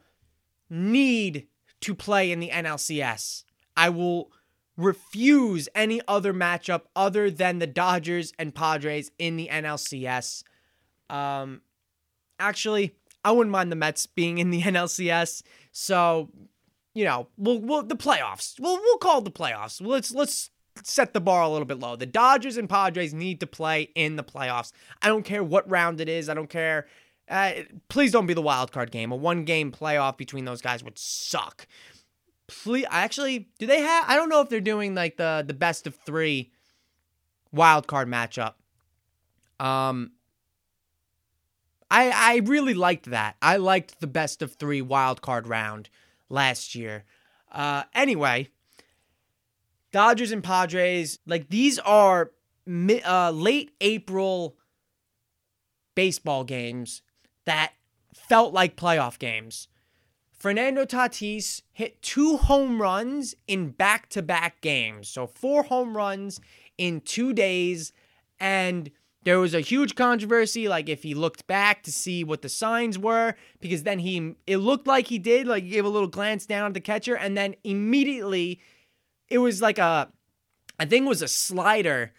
need 0.69 1.47
to 1.81 1.95
play 1.95 2.31
in 2.31 2.39
the 2.39 2.49
NLCS. 2.49 3.43
I 3.75 3.89
will 3.89 4.31
refuse 4.77 5.67
any 5.75 6.01
other 6.07 6.33
matchup 6.33 6.83
other 6.95 7.29
than 7.29 7.59
the 7.59 7.67
Dodgers 7.67 8.33
and 8.39 8.53
Padres 8.53 9.11
in 9.17 9.37
the 9.37 9.49
NLCS. 9.51 10.43
Um, 11.09 11.61
actually, 12.39 12.95
I 13.23 13.31
wouldn't 13.31 13.51
mind 13.51 13.71
the 13.71 13.75
Mets 13.75 14.05
being 14.05 14.37
in 14.37 14.49
the 14.49 14.61
NLCS. 14.63 15.43
So, 15.71 16.29
you 16.93 17.05
know, 17.05 17.27
we'll, 17.37 17.59
we'll 17.59 17.83
the 17.83 17.95
playoffs. 17.95 18.59
We'll 18.59 18.77
we'll 18.77 18.97
call 18.97 19.21
the 19.21 19.31
playoffs. 19.31 19.85
Let's 19.85 20.13
let's 20.13 20.49
set 20.83 21.13
the 21.13 21.21
bar 21.21 21.43
a 21.43 21.49
little 21.49 21.65
bit 21.65 21.79
low. 21.79 21.95
The 21.95 22.05
Dodgers 22.05 22.57
and 22.57 22.69
Padres 22.69 23.13
need 23.13 23.39
to 23.39 23.47
play 23.47 23.89
in 23.95 24.15
the 24.15 24.23
playoffs. 24.23 24.71
I 25.01 25.07
don't 25.07 25.23
care 25.23 25.43
what 25.43 25.69
round 25.69 26.01
it 26.01 26.09
is. 26.09 26.29
I 26.29 26.33
don't 26.33 26.49
care. 26.49 26.87
Uh, 27.29 27.51
please 27.87 28.11
don't 28.11 28.25
be 28.25 28.33
the 28.33 28.41
wild 28.41 28.71
card 28.71 28.91
game. 28.91 29.11
A 29.11 29.15
one 29.15 29.45
game 29.45 29.71
playoff 29.71 30.17
between 30.17 30.45
those 30.45 30.61
guys 30.61 30.83
would 30.83 30.97
suck. 30.97 31.67
Please, 32.47 32.85
actually, 32.89 33.49
do 33.59 33.65
they 33.65 33.81
have? 33.81 34.05
I 34.07 34.15
don't 34.15 34.29
know 34.29 34.41
if 34.41 34.49
they're 34.49 34.59
doing 34.59 34.93
like 34.93 35.17
the 35.17 35.43
the 35.45 35.53
best 35.53 35.87
of 35.87 35.95
three 35.95 36.51
wild 37.51 37.87
card 37.87 38.09
matchup. 38.09 38.55
Um, 39.59 40.11
I 41.89 42.11
I 42.13 42.41
really 42.43 42.73
liked 42.73 43.09
that. 43.11 43.37
I 43.41 43.55
liked 43.57 44.01
the 44.01 44.07
best 44.07 44.41
of 44.41 44.55
three 44.55 44.81
wild 44.81 45.21
card 45.21 45.47
round 45.47 45.89
last 46.31 46.73
year. 46.75 47.03
Uh, 47.51 47.83
anyway, 47.93 48.49
Dodgers 49.91 50.31
and 50.31 50.43
Padres, 50.43 51.19
like 51.25 51.49
these 51.49 51.77
are 51.79 52.31
uh, 53.05 53.31
late 53.31 53.71
April 53.81 54.55
baseball 55.95 56.43
games 56.43 57.01
that 57.45 57.73
felt 58.13 58.53
like 58.53 58.75
playoff 58.75 59.19
games. 59.19 59.67
Fernando 60.31 60.85
Tatis 60.85 61.61
hit 61.71 62.01
two 62.01 62.37
home 62.37 62.81
runs 62.81 63.35
in 63.47 63.69
back 63.69 64.09
to 64.09 64.21
back 64.23 64.61
games. 64.61 65.07
So, 65.07 65.27
four 65.27 65.63
home 65.63 65.95
runs 65.95 66.39
in 66.77 67.01
two 67.01 67.31
days. 67.33 67.93
And 68.39 68.89
there 69.23 69.39
was 69.39 69.53
a 69.53 69.61
huge 69.61 69.95
controversy, 69.95 70.67
like 70.67 70.89
if 70.89 71.03
he 71.03 71.13
looked 71.13 71.45
back 71.45 71.83
to 71.83 71.91
see 71.91 72.23
what 72.23 72.41
the 72.41 72.49
signs 72.49 72.97
were, 72.97 73.35
because 73.59 73.83
then 73.83 73.99
he, 73.99 74.35
it 74.47 74.57
looked 74.57 74.87
like 74.87 75.07
he 75.07 75.19
did, 75.19 75.47
like 75.47 75.63
he 75.63 75.69
gave 75.69 75.85
a 75.85 75.89
little 75.89 76.07
glance 76.07 76.45
down 76.45 76.67
at 76.67 76.73
the 76.73 76.81
catcher, 76.81 77.15
and 77.15 77.37
then 77.37 77.55
immediately 77.63 78.59
it 79.29 79.37
was 79.37 79.61
like 79.61 79.77
a, 79.77 80.11
I 80.79 80.85
think 80.85 81.05
it 81.05 81.09
was 81.09 81.21
a 81.21 81.27
slider 81.27 82.13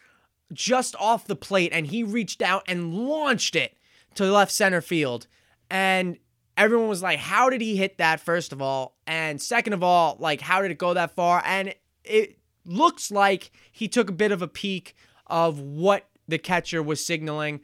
just 0.52 0.94
off 0.96 1.26
the 1.26 1.36
plate, 1.36 1.72
and 1.72 1.86
he 1.86 2.04
reached 2.04 2.40
out 2.40 2.62
and 2.68 2.94
launched 2.94 3.56
it 3.56 3.76
to 4.14 4.30
left 4.30 4.52
center 4.52 4.80
field. 4.80 5.26
And 5.70 6.18
everyone 6.56 6.88
was 6.88 7.02
like, 7.02 7.18
How 7.18 7.50
did 7.50 7.60
he 7.60 7.76
hit 7.76 7.98
that, 7.98 8.20
first 8.20 8.52
of 8.52 8.62
all? 8.62 8.96
And 9.06 9.40
second 9.40 9.72
of 9.72 9.82
all, 9.82 10.16
like, 10.20 10.40
how 10.40 10.62
did 10.62 10.70
it 10.70 10.78
go 10.78 10.94
that 10.94 11.16
far? 11.16 11.42
And 11.44 11.74
it 12.04 12.38
looks 12.64 13.10
like 13.10 13.50
he 13.72 13.88
took 13.88 14.08
a 14.08 14.12
bit 14.12 14.30
of 14.32 14.42
a 14.42 14.48
peek 14.48 14.94
of 15.26 15.58
what 15.58 16.06
the 16.32 16.38
catcher 16.38 16.82
was 16.82 17.04
signaling. 17.04 17.60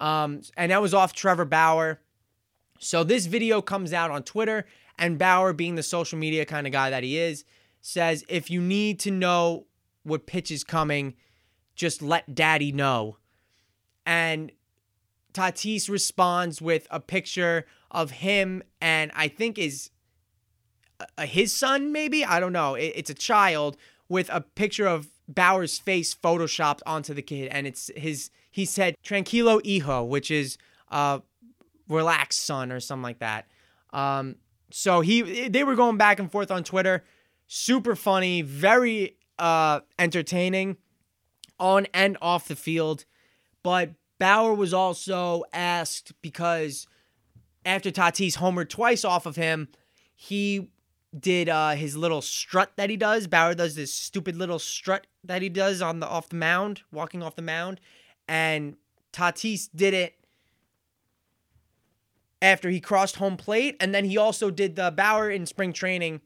Um, 0.00 0.42
and 0.56 0.72
that 0.72 0.82
was 0.82 0.92
off 0.92 1.12
Trevor 1.12 1.44
Bauer. 1.44 2.00
So 2.80 3.04
this 3.04 3.26
video 3.26 3.62
comes 3.62 3.92
out 3.92 4.10
on 4.10 4.24
Twitter, 4.24 4.66
and 4.98 5.18
Bauer, 5.20 5.52
being 5.52 5.76
the 5.76 5.84
social 5.84 6.18
media 6.18 6.44
kind 6.44 6.66
of 6.66 6.72
guy 6.72 6.90
that 6.90 7.04
he 7.04 7.16
is, 7.16 7.44
says 7.80 8.24
if 8.28 8.50
you 8.50 8.60
need 8.60 8.98
to 9.00 9.12
know 9.12 9.66
what 10.02 10.26
pitch 10.26 10.50
is 10.50 10.64
coming, 10.64 11.14
just 11.76 12.02
let 12.02 12.34
daddy 12.34 12.72
know. 12.72 13.18
And 14.04 14.50
Tatis 15.32 15.88
responds 15.88 16.60
with 16.60 16.88
a 16.90 16.98
picture 16.98 17.66
of 17.92 18.10
him 18.10 18.64
and 18.80 19.12
I 19.14 19.28
think 19.28 19.58
is 19.58 19.90
uh, 21.16 21.22
his 21.22 21.54
son, 21.54 21.92
maybe? 21.92 22.24
I 22.24 22.40
don't 22.40 22.52
know. 22.52 22.74
It's 22.74 23.10
a 23.10 23.14
child 23.14 23.76
with 24.08 24.28
a 24.32 24.40
picture 24.40 24.88
of 24.88 25.08
Bauer's 25.28 25.78
face 25.78 26.14
photoshopped 26.14 26.80
onto 26.86 27.14
the 27.14 27.22
kid. 27.22 27.48
And 27.48 27.66
it's 27.66 27.90
his, 27.96 28.30
he 28.50 28.64
said, 28.64 28.96
Tranquilo 29.04 29.60
Hijo, 29.64 30.04
which 30.04 30.30
is 30.30 30.56
uh, 30.90 31.20
relaxed 31.88 32.44
son 32.44 32.72
or 32.72 32.80
something 32.80 33.02
like 33.02 33.18
that. 33.18 33.46
Um, 33.92 34.36
so 34.70 35.00
he, 35.00 35.48
they 35.48 35.64
were 35.64 35.74
going 35.74 35.96
back 35.96 36.18
and 36.18 36.30
forth 36.30 36.50
on 36.50 36.64
Twitter 36.64 37.04
super 37.46 37.96
funny, 37.96 38.42
very 38.42 39.16
uh, 39.38 39.80
entertaining 39.98 40.76
on 41.58 41.86
and 41.92 42.16
off 42.22 42.48
the 42.48 42.56
field. 42.56 43.04
But 43.62 43.90
Bauer 44.18 44.54
was 44.54 44.72
also 44.72 45.44
asked 45.52 46.12
because 46.22 46.86
after 47.64 47.90
Tatis 47.90 48.36
homered 48.36 48.68
twice 48.68 49.04
off 49.04 49.26
of 49.26 49.36
him, 49.36 49.68
he 50.14 50.70
did 51.18 51.48
uh, 51.48 51.70
his 51.70 51.96
little 51.96 52.20
strut 52.20 52.72
that 52.76 52.90
he 52.90 52.96
does. 52.96 53.26
Bauer 53.26 53.54
does 53.54 53.74
this 53.74 53.92
stupid 53.92 54.36
little 54.36 54.58
strut 54.58 55.06
that 55.24 55.42
he 55.42 55.48
does 55.48 55.80
on 55.80 56.00
the 56.00 56.06
off 56.06 56.28
the 56.28 56.36
mound, 56.36 56.82
walking 56.92 57.22
off 57.22 57.36
the 57.36 57.42
mound, 57.42 57.80
and 58.26 58.76
Tatis 59.12 59.68
did 59.74 59.94
it 59.94 60.14
after 62.40 62.70
he 62.70 62.80
crossed 62.80 63.16
home 63.16 63.36
plate, 63.36 63.76
and 63.80 63.94
then 63.94 64.04
he 64.04 64.16
also 64.16 64.50
did 64.50 64.76
the 64.76 64.90
Bauer 64.90 65.30
in 65.30 65.46
spring 65.46 65.72
training 65.72 66.20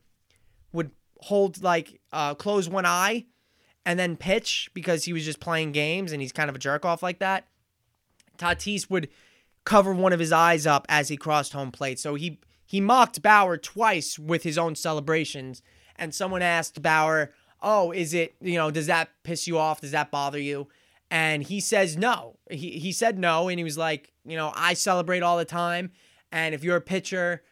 would 0.72 0.90
hold 1.20 1.62
like 1.62 2.00
uh, 2.12 2.34
close 2.34 2.68
one 2.68 2.86
eye 2.86 3.26
and 3.84 3.98
then 3.98 4.16
pitch 4.16 4.70
because 4.74 5.04
he 5.04 5.12
was 5.12 5.24
just 5.24 5.40
playing 5.40 5.72
games 5.72 6.12
and 6.12 6.20
he's 6.20 6.32
kind 6.32 6.50
of 6.50 6.56
a 6.56 6.58
jerk 6.58 6.84
off 6.84 7.02
like 7.02 7.18
that. 7.18 7.46
Tatis 8.38 8.90
would 8.90 9.08
cover 9.64 9.92
one 9.92 10.12
of 10.12 10.20
his 10.20 10.32
eyes 10.32 10.66
up 10.66 10.86
as 10.88 11.08
he 11.08 11.16
crossed 11.16 11.52
home 11.52 11.70
plate. 11.70 11.98
So 11.98 12.14
he 12.14 12.40
he 12.72 12.80
mocked 12.80 13.20
Bauer 13.20 13.58
twice 13.58 14.18
with 14.18 14.44
his 14.44 14.56
own 14.56 14.74
celebrations. 14.74 15.60
And 15.94 16.14
someone 16.14 16.40
asked 16.40 16.80
Bauer, 16.80 17.30
"Oh, 17.60 17.92
is 17.92 18.14
it 18.14 18.34
you 18.40 18.54
know 18.54 18.70
does 18.70 18.86
that 18.86 19.10
piss 19.24 19.46
you 19.46 19.58
off? 19.58 19.82
Does 19.82 19.90
that 19.90 20.10
bother 20.10 20.38
you?" 20.38 20.68
And 21.10 21.42
he 21.42 21.60
says 21.60 21.98
no. 21.98 22.38
He 22.50 22.78
he 22.78 22.90
said 22.90 23.18
no, 23.18 23.50
and 23.50 23.60
he 23.60 23.64
was 23.64 23.76
like, 23.76 24.14
you 24.24 24.38
know, 24.38 24.54
I 24.56 24.72
celebrate 24.72 25.22
all 25.22 25.36
the 25.36 25.44
time. 25.44 25.90
And 26.32 26.54
if 26.54 26.64
you're 26.64 26.78
a 26.78 26.80
pitcher 26.80 27.42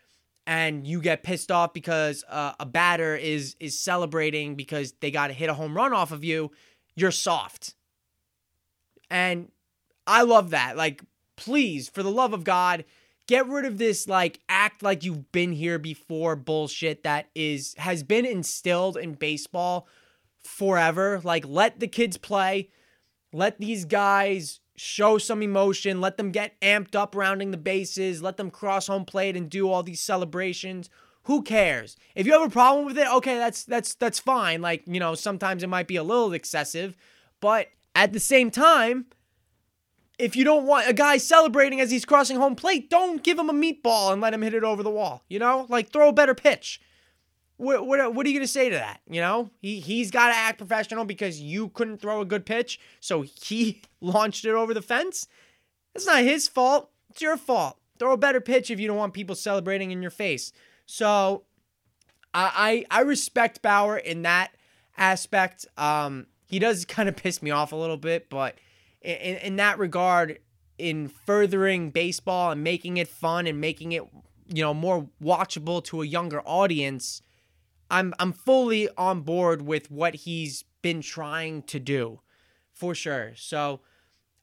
and 0.46 0.86
you 0.86 1.02
get 1.02 1.22
pissed 1.22 1.52
off 1.52 1.74
because 1.74 2.24
uh, 2.30 2.54
a 2.58 2.64
batter 2.64 3.14
is 3.14 3.56
is 3.60 3.78
celebrating 3.78 4.54
because 4.54 4.94
they 5.00 5.10
got 5.10 5.26
to 5.26 5.34
hit 5.34 5.50
a 5.50 5.54
home 5.54 5.76
run 5.76 5.92
off 5.92 6.12
of 6.12 6.24
you, 6.24 6.50
you're 6.96 7.10
soft. 7.10 7.74
And 9.10 9.52
I 10.06 10.22
love 10.22 10.48
that. 10.48 10.78
Like, 10.78 11.02
please, 11.36 11.90
for 11.90 12.02
the 12.02 12.10
love 12.10 12.32
of 12.32 12.42
God, 12.42 12.86
get 13.30 13.46
rid 13.46 13.64
of 13.64 13.78
this 13.78 14.08
like 14.08 14.40
act 14.48 14.82
like 14.82 15.04
you've 15.04 15.30
been 15.30 15.52
here 15.52 15.78
before 15.78 16.34
bullshit 16.34 17.04
that 17.04 17.28
is 17.32 17.76
has 17.78 18.02
been 18.02 18.26
instilled 18.26 18.96
in 18.96 19.14
baseball 19.14 19.86
forever. 20.42 21.20
Like 21.22 21.46
let 21.46 21.78
the 21.78 21.86
kids 21.86 22.16
play. 22.16 22.70
Let 23.32 23.60
these 23.60 23.84
guys 23.84 24.58
show 24.74 25.16
some 25.16 25.44
emotion, 25.44 26.00
let 26.00 26.16
them 26.16 26.32
get 26.32 26.60
amped 26.60 26.96
up 26.96 27.14
rounding 27.14 27.52
the 27.52 27.56
bases, 27.56 28.20
let 28.20 28.36
them 28.36 28.50
cross 28.50 28.88
home 28.88 29.04
plate 29.04 29.36
and 29.36 29.48
do 29.48 29.70
all 29.70 29.84
these 29.84 30.00
celebrations. 30.00 30.90
Who 31.24 31.42
cares? 31.42 31.96
If 32.16 32.26
you 32.26 32.32
have 32.32 32.42
a 32.42 32.50
problem 32.50 32.84
with 32.84 32.98
it, 32.98 33.06
okay, 33.06 33.36
that's 33.36 33.62
that's 33.62 33.94
that's 33.94 34.18
fine. 34.18 34.60
Like, 34.60 34.82
you 34.86 34.98
know, 34.98 35.14
sometimes 35.14 35.62
it 35.62 35.68
might 35.68 35.86
be 35.86 35.94
a 35.94 36.02
little 36.02 36.32
excessive, 36.32 36.96
but 37.40 37.68
at 37.94 38.12
the 38.12 38.18
same 38.18 38.50
time, 38.50 39.06
if 40.20 40.36
you 40.36 40.44
don't 40.44 40.66
want 40.66 40.88
a 40.88 40.92
guy 40.92 41.16
celebrating 41.16 41.80
as 41.80 41.90
he's 41.90 42.04
crossing 42.04 42.36
home 42.36 42.54
plate, 42.54 42.90
don't 42.90 43.22
give 43.22 43.38
him 43.38 43.48
a 43.48 43.54
meatball 43.54 44.12
and 44.12 44.20
let 44.20 44.34
him 44.34 44.42
hit 44.42 44.54
it 44.54 44.64
over 44.64 44.82
the 44.82 44.90
wall. 44.90 45.24
You 45.28 45.38
know, 45.38 45.66
like 45.68 45.90
throw 45.90 46.08
a 46.08 46.12
better 46.12 46.34
pitch. 46.34 46.80
What, 47.56 47.86
what, 47.86 48.14
what 48.14 48.24
are 48.24 48.28
you 48.28 48.36
going 48.36 48.46
to 48.46 48.52
say 48.52 48.70
to 48.70 48.76
that? 48.76 49.00
You 49.08 49.20
know, 49.20 49.50
he, 49.60 49.80
he's 49.80 50.10
got 50.10 50.28
to 50.28 50.34
act 50.34 50.58
professional 50.58 51.04
because 51.04 51.40
you 51.40 51.68
couldn't 51.68 51.98
throw 52.00 52.20
a 52.20 52.24
good 52.24 52.46
pitch. 52.46 52.80
So 53.00 53.22
he 53.22 53.82
launched 54.00 54.44
it 54.44 54.54
over 54.54 54.72
the 54.72 54.82
fence. 54.82 55.26
It's 55.94 56.06
not 56.06 56.22
his 56.22 56.48
fault. 56.48 56.90
It's 57.10 57.20
your 57.20 57.36
fault. 57.36 57.76
Throw 57.98 58.12
a 58.12 58.16
better 58.16 58.40
pitch 58.40 58.70
if 58.70 58.80
you 58.80 58.86
don't 58.86 58.96
want 58.96 59.12
people 59.12 59.34
celebrating 59.34 59.90
in 59.90 60.00
your 60.00 60.10
face. 60.10 60.52
So 60.86 61.44
I, 62.32 62.84
I, 62.90 62.98
I 62.98 63.02
respect 63.02 63.60
Bauer 63.60 63.98
in 63.98 64.22
that 64.22 64.52
aspect. 64.96 65.66
Um, 65.76 66.26
he 66.46 66.58
does 66.58 66.84
kind 66.84 67.08
of 67.08 67.16
piss 67.16 67.42
me 67.42 67.50
off 67.50 67.72
a 67.72 67.76
little 67.76 67.96
bit, 67.96 68.30
but 68.30 68.56
in, 69.02 69.36
in 69.36 69.56
that 69.56 69.78
regard, 69.78 70.38
in 70.78 71.08
furthering 71.08 71.90
baseball 71.90 72.50
and 72.50 72.62
making 72.62 72.96
it 72.96 73.08
fun 73.08 73.46
and 73.46 73.60
making 73.60 73.92
it, 73.92 74.02
you 74.46 74.62
know, 74.62 74.74
more 74.74 75.08
watchable 75.22 75.82
to 75.84 76.02
a 76.02 76.06
younger 76.06 76.40
audience, 76.42 77.22
I'm 77.90 78.14
I'm 78.18 78.32
fully 78.32 78.88
on 78.96 79.22
board 79.22 79.62
with 79.62 79.90
what 79.90 80.14
he's 80.14 80.64
been 80.82 81.02
trying 81.02 81.62
to 81.64 81.80
do, 81.80 82.20
for 82.72 82.94
sure. 82.94 83.32
So, 83.36 83.80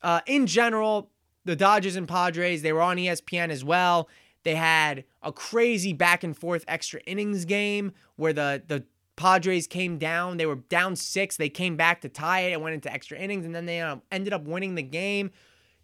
uh, 0.02 0.20
in 0.26 0.46
general, 0.46 1.10
the 1.44 1.56
Dodgers 1.56 1.96
and 1.96 2.06
Padres 2.06 2.62
they 2.62 2.72
were 2.72 2.82
on 2.82 2.96
ESPN 2.98 3.50
as 3.50 3.64
well. 3.64 4.08
They 4.44 4.54
had 4.54 5.04
a 5.22 5.32
crazy 5.32 5.92
back 5.92 6.22
and 6.22 6.36
forth 6.36 6.64
extra 6.68 7.00
innings 7.06 7.44
game 7.44 7.92
where 8.16 8.32
the 8.32 8.62
the 8.66 8.84
Padres 9.18 9.66
came 9.66 9.98
down. 9.98 10.36
They 10.36 10.46
were 10.46 10.54
down 10.54 10.94
six. 10.94 11.36
They 11.36 11.48
came 11.48 11.76
back 11.76 12.02
to 12.02 12.08
tie 12.08 12.42
it 12.42 12.52
and 12.52 12.62
went 12.62 12.74
into 12.74 12.92
extra 12.92 13.18
innings, 13.18 13.44
and 13.44 13.52
then 13.52 13.66
they 13.66 13.80
um, 13.80 14.00
ended 14.12 14.32
up 14.32 14.44
winning 14.44 14.76
the 14.76 14.82
game. 14.82 15.32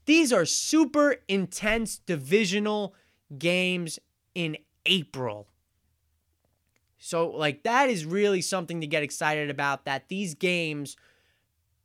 These 0.07 0.33
are 0.33 0.45
super 0.45 1.17
intense 1.27 1.99
divisional 1.99 2.95
games 3.37 3.99
in 4.37 4.57
April. 4.87 5.49
So, 6.97 7.29
like, 7.29 7.65
that 7.65 7.91
is 7.91 8.07
really 8.07 8.41
something 8.41 8.81
to 8.81 8.87
get 8.87 9.03
excited 9.03 9.51
about 9.51 9.85
that 9.85 10.09
these 10.09 10.35
games 10.35 10.97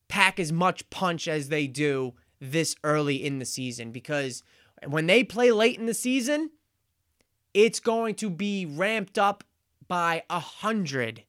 pack 0.08 0.40
as 0.40 0.52
much 0.52 0.88
punch 0.92 1.28
as 1.28 1.50
they 1.50 1.66
do 1.66 2.14
this 2.40 2.76
early 2.84 3.26
in 3.26 3.40
the 3.40 3.46
season 3.46 3.92
because 3.92 4.44
when 4.88 5.08
they 5.08 5.24
play 5.24 5.52
late 5.52 5.80
in 5.80 5.88
the 5.88 5.96
season, 5.96 6.52
it's 7.56 7.80
going 7.80 8.14
to 8.16 8.30
be 8.30 8.68
ramped 8.68 9.18
up 9.18 9.44
by 9.88 10.22
a 10.30 10.40
hundred 10.40 11.24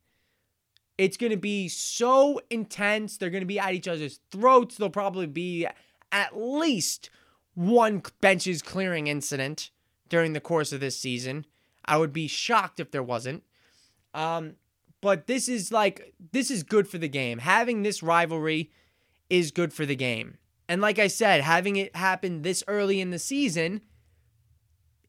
it's 1.00 1.16
going 1.16 1.30
to 1.30 1.38
be 1.38 1.66
so 1.66 2.42
intense. 2.50 3.16
They're 3.16 3.30
going 3.30 3.40
to 3.40 3.46
be 3.46 3.58
at 3.58 3.72
each 3.72 3.88
other's 3.88 4.20
throats. 4.30 4.76
There'll 4.76 4.90
probably 4.90 5.26
be 5.26 5.66
at 6.12 6.36
least 6.36 7.08
one 7.54 8.02
benches 8.20 8.60
clearing 8.60 9.06
incident 9.06 9.70
during 10.10 10.34
the 10.34 10.42
course 10.42 10.74
of 10.74 10.80
this 10.80 10.98
season. 10.98 11.46
I 11.86 11.96
would 11.96 12.12
be 12.12 12.28
shocked 12.28 12.80
if 12.80 12.90
there 12.90 13.02
wasn't. 13.02 13.44
Um, 14.12 14.56
but 15.00 15.26
this 15.26 15.48
is 15.48 15.72
like 15.72 16.12
this 16.32 16.50
is 16.50 16.62
good 16.62 16.86
for 16.86 16.98
the 16.98 17.08
game. 17.08 17.38
Having 17.38 17.82
this 17.82 18.02
rivalry 18.02 18.70
is 19.30 19.52
good 19.52 19.72
for 19.72 19.86
the 19.86 19.96
game. 19.96 20.36
And 20.68 20.82
like 20.82 20.98
I 20.98 21.06
said, 21.06 21.40
having 21.40 21.76
it 21.76 21.96
happen 21.96 22.42
this 22.42 22.62
early 22.68 23.00
in 23.00 23.08
the 23.08 23.18
season 23.18 23.80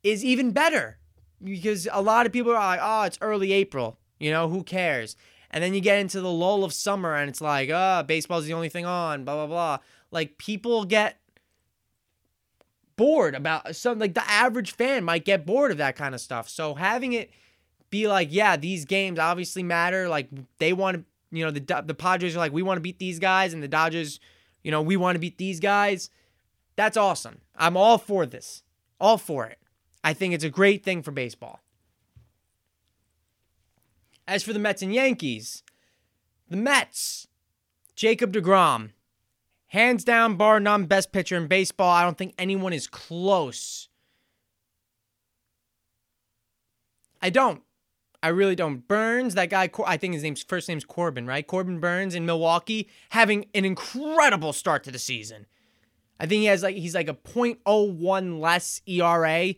is 0.04 0.24
even 0.24 0.52
better 0.52 1.00
because 1.44 1.86
a 1.92 2.02
lot 2.02 2.26
of 2.26 2.32
people 2.32 2.54
are 2.54 2.56
like, 2.56 2.80
"Oh, 2.82 3.04
it's 3.04 3.18
early 3.20 3.52
April. 3.52 4.00
You 4.22 4.32
know, 4.32 4.48
who 4.48 4.64
cares?" 4.64 5.18
And 5.52 5.64
then 5.64 5.74
you 5.74 5.82
get 5.82 6.00
into 6.00 6.22
the 6.22 6.32
lull 6.32 6.64
of 6.64 6.74
summer 6.74 7.14
and 7.14 7.30
it's 7.30 7.42
like, 7.42 7.70
ah, 7.72 8.00
oh, 8.00 8.04
baseball's 8.04 8.46
the 8.46 8.54
only 8.54 8.70
thing 8.70 8.86
on, 8.86 9.26
blah, 9.26 9.36
blah, 9.36 9.48
blah. 9.48 9.78
Like 10.10 10.38
people 10.38 10.86
get 10.86 11.20
bored 12.96 13.36
about 13.36 13.76
something 13.76 14.00
like 14.00 14.14
the 14.14 14.30
average 14.30 14.72
fan 14.72 15.04
might 15.04 15.26
get 15.26 15.46
bored 15.46 15.72
of 15.72 15.78
that 15.78 15.96
kind 15.96 16.16
of 16.16 16.22
stuff. 16.22 16.48
So 16.48 16.76
having 16.76 17.14
it 17.14 17.32
be 17.90 18.08
like, 18.08 18.30
yeah, 18.32 18.58
these 18.58 18.86
games 18.86 19.20
obviously 19.20 19.62
matter. 19.62 20.08
Like 20.08 20.30
they 20.58 20.74
want 20.74 20.98
to, 20.98 21.04
you 21.32 21.46
know, 21.46 21.52
the 21.52 21.84
the 21.86 21.94
Padres 21.94 22.36
are 22.36 22.40
like, 22.40 22.54
we 22.54 22.64
want 22.64 22.78
to 22.78 22.82
beat 22.82 23.00
these 23.00 23.20
guys, 23.20 23.54
and 23.54 23.62
the 23.62 23.68
Dodgers, 23.68 24.20
you 24.64 24.72
know, 24.72 24.82
we 24.82 24.98
want 24.98 25.16
to 25.16 25.20
beat 25.20 25.38
these 25.38 25.60
guys. 25.60 26.10
That's 26.76 26.98
awesome. 26.98 27.40
I'm 27.56 27.78
all 27.78 27.98
for 27.98 28.26
this. 28.26 28.64
All 29.00 29.18
for 29.18 29.46
it. 29.46 29.60
I 30.04 30.14
think 30.14 30.34
it's 30.34 30.44
a 30.44 30.50
great 30.50 30.84
thing 30.84 31.04
for 31.04 31.12
baseball. 31.12 31.60
As 34.32 34.44
for 34.44 34.54
the 34.54 34.60
Mets 34.60 34.82
and 34.82 34.94
Yankees, 34.94 35.62
the 36.48 36.56
Mets, 36.56 37.28
Jacob 37.98 38.32
DeGrom, 38.32 38.92
hands 39.68 40.06
down, 40.06 40.38
bar 40.38 40.58
none, 40.62 40.86
best 40.86 41.12
pitcher 41.12 41.36
in 41.36 41.48
baseball. 41.48 41.90
I 41.90 42.06
don't 42.06 42.18
think 42.18 42.34
anyone 42.38 42.72
is 42.72 42.88
close. 42.88 43.90
I 47.22 47.30
don't. 47.30 47.62
I 48.24 48.30
really 48.30 48.56
don't. 48.56 48.88
Burnes, 48.88 49.36
that 49.36 49.50
guy, 49.50 49.70
I 49.86 49.98
think 49.98 50.14
his 50.14 50.24
name's 50.24 50.44
first 50.44 50.70
name's 50.70 50.86
Corbin, 50.86 51.28
right? 51.28 51.46
Corbin 51.46 51.82
Burnes 51.82 52.16
in 52.16 52.26
Milwaukee, 52.26 52.88
having 53.10 53.48
an 53.54 53.66
incredible 53.66 54.54
start 54.54 54.86
to 54.86 54.92
the 54.92 55.00
season. 55.00 55.46
I 56.22 56.26
think 56.26 56.40
he 56.40 56.46
has 56.46 56.64
like 56.64 56.78
he's 56.78 56.96
like 56.96 57.10
a 57.10 57.16
0.01 57.16 58.40
less 58.40 58.82
ERA 58.86 59.56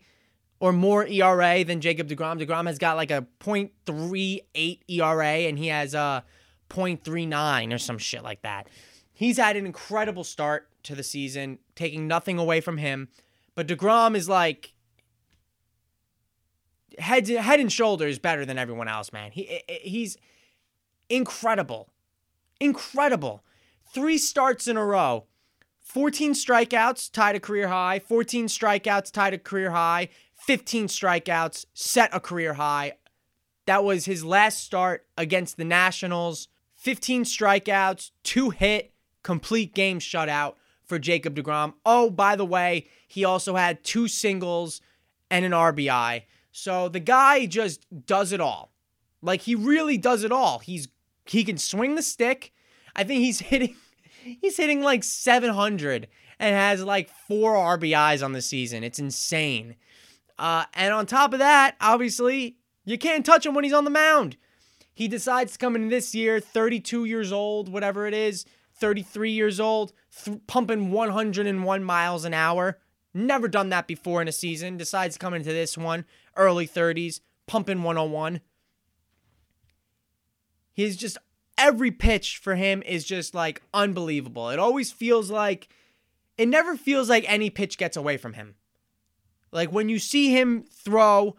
or 0.60 0.72
more 0.72 1.06
ERA 1.06 1.64
than 1.64 1.80
Jacob 1.80 2.08
DeGrom. 2.08 2.40
DeGrom 2.40 2.66
has 2.66 2.78
got 2.78 2.96
like 2.96 3.10
a 3.10 3.26
0.38 3.40 4.78
ERA 4.88 5.26
and 5.26 5.58
he 5.58 5.68
has 5.68 5.94
uh, 5.94 6.20
a 6.70 6.74
0.39 6.74 7.74
or 7.74 7.78
some 7.78 7.98
shit 7.98 8.22
like 8.22 8.42
that. 8.42 8.68
He's 9.12 9.36
had 9.36 9.56
an 9.56 9.66
incredible 9.66 10.24
start 10.24 10.68
to 10.84 10.94
the 10.94 11.02
season, 11.02 11.58
taking 11.74 12.08
nothing 12.08 12.38
away 12.38 12.60
from 12.60 12.78
him. 12.78 13.08
But 13.54 13.68
DeGrom 13.68 14.16
is 14.16 14.28
like 14.28 14.72
head 16.98 17.28
head 17.28 17.60
and 17.60 17.72
shoulders 17.72 18.18
better 18.18 18.44
than 18.44 18.58
everyone 18.58 18.88
else, 18.88 19.12
man. 19.12 19.30
He 19.32 19.62
he's 19.68 20.16
incredible. 21.08 21.90
Incredible. 22.60 23.44
3 23.92 24.18
starts 24.18 24.66
in 24.66 24.76
a 24.76 24.84
row. 24.84 25.26
14 25.84 26.32
strikeouts 26.32 27.12
tied 27.12 27.36
a 27.36 27.40
career 27.40 27.68
high, 27.68 27.98
14 27.98 28.46
strikeouts 28.46 29.12
tied 29.12 29.34
a 29.34 29.38
career 29.38 29.70
high, 29.70 30.08
15 30.34 30.88
strikeouts, 30.88 31.66
set 31.74 32.10
a 32.12 32.18
career 32.18 32.54
high. 32.54 32.94
That 33.66 33.84
was 33.84 34.06
his 34.06 34.24
last 34.24 34.64
start 34.64 35.06
against 35.16 35.56
the 35.56 35.64
Nationals. 35.64 36.48
15 36.76 37.24
strikeouts, 37.24 38.10
two 38.22 38.50
hit, 38.50 38.92
complete 39.22 39.74
game 39.74 40.00
shutout 40.00 40.54
for 40.82 40.98
Jacob 40.98 41.36
DeGrom. 41.36 41.74
Oh, 41.84 42.10
by 42.10 42.34
the 42.34 42.44
way, 42.44 42.88
he 43.06 43.24
also 43.24 43.54
had 43.54 43.84
two 43.84 44.08
singles 44.08 44.80
and 45.30 45.44
an 45.44 45.52
RBI. 45.52 46.22
So 46.50 46.88
the 46.88 47.00
guy 47.00 47.46
just 47.46 47.86
does 48.06 48.32
it 48.32 48.40
all. 48.40 48.72
Like 49.22 49.42
he 49.42 49.54
really 49.54 49.98
does 49.98 50.24
it 50.24 50.32
all. 50.32 50.58
He's 50.60 50.88
he 51.26 51.44
can 51.44 51.56
swing 51.56 51.94
the 51.94 52.02
stick. 52.02 52.52
I 52.96 53.04
think 53.04 53.20
he's 53.20 53.38
hitting 53.50 53.76
he's 54.24 54.56
hitting 54.56 54.82
like 54.82 55.04
700 55.04 56.08
and 56.38 56.54
has 56.54 56.82
like 56.82 57.10
four 57.28 57.54
RBIs 57.54 58.24
on 58.24 58.32
the 58.32 58.42
season. 58.42 58.84
It's 58.84 58.98
insane. 58.98 59.76
Uh, 60.38 60.64
and 60.74 60.92
on 60.92 61.06
top 61.06 61.32
of 61.32 61.38
that, 61.38 61.76
obviously, 61.80 62.56
you 62.84 62.98
can't 62.98 63.24
touch 63.24 63.46
him 63.46 63.54
when 63.54 63.64
he's 63.64 63.72
on 63.72 63.84
the 63.84 63.90
mound. 63.90 64.36
He 64.92 65.08
decides 65.08 65.52
to 65.52 65.58
come 65.58 65.74
in 65.76 65.88
this 65.88 66.14
year, 66.14 66.40
32 66.40 67.04
years 67.04 67.32
old, 67.32 67.68
whatever 67.68 68.06
it 68.06 68.14
is, 68.14 68.44
33 68.76 69.30
years 69.30 69.58
old, 69.58 69.92
th- 70.24 70.38
pumping 70.46 70.90
101 70.90 71.84
miles 71.84 72.24
an 72.24 72.34
hour. 72.34 72.78
Never 73.12 73.48
done 73.48 73.68
that 73.70 73.86
before 73.86 74.22
in 74.22 74.28
a 74.28 74.32
season. 74.32 74.76
Decides 74.76 75.14
to 75.14 75.18
come 75.18 75.34
into 75.34 75.52
this 75.52 75.78
one, 75.78 76.04
early 76.36 76.66
30s, 76.66 77.20
pumping 77.46 77.82
101. 77.82 78.40
He's 80.72 80.96
just, 80.96 81.18
every 81.56 81.90
pitch 81.90 82.38
for 82.38 82.54
him 82.54 82.82
is 82.82 83.04
just 83.04 83.34
like 83.34 83.62
unbelievable. 83.72 84.50
It 84.50 84.58
always 84.58 84.92
feels 84.92 85.30
like, 85.30 85.68
it 86.36 86.48
never 86.48 86.76
feels 86.76 87.08
like 87.08 87.24
any 87.26 87.50
pitch 87.50 87.78
gets 87.78 87.96
away 87.96 88.16
from 88.16 88.34
him. 88.34 88.54
Like 89.52 89.72
when 89.72 89.88
you 89.88 89.98
see 89.98 90.30
him 90.30 90.64
throw 90.70 91.36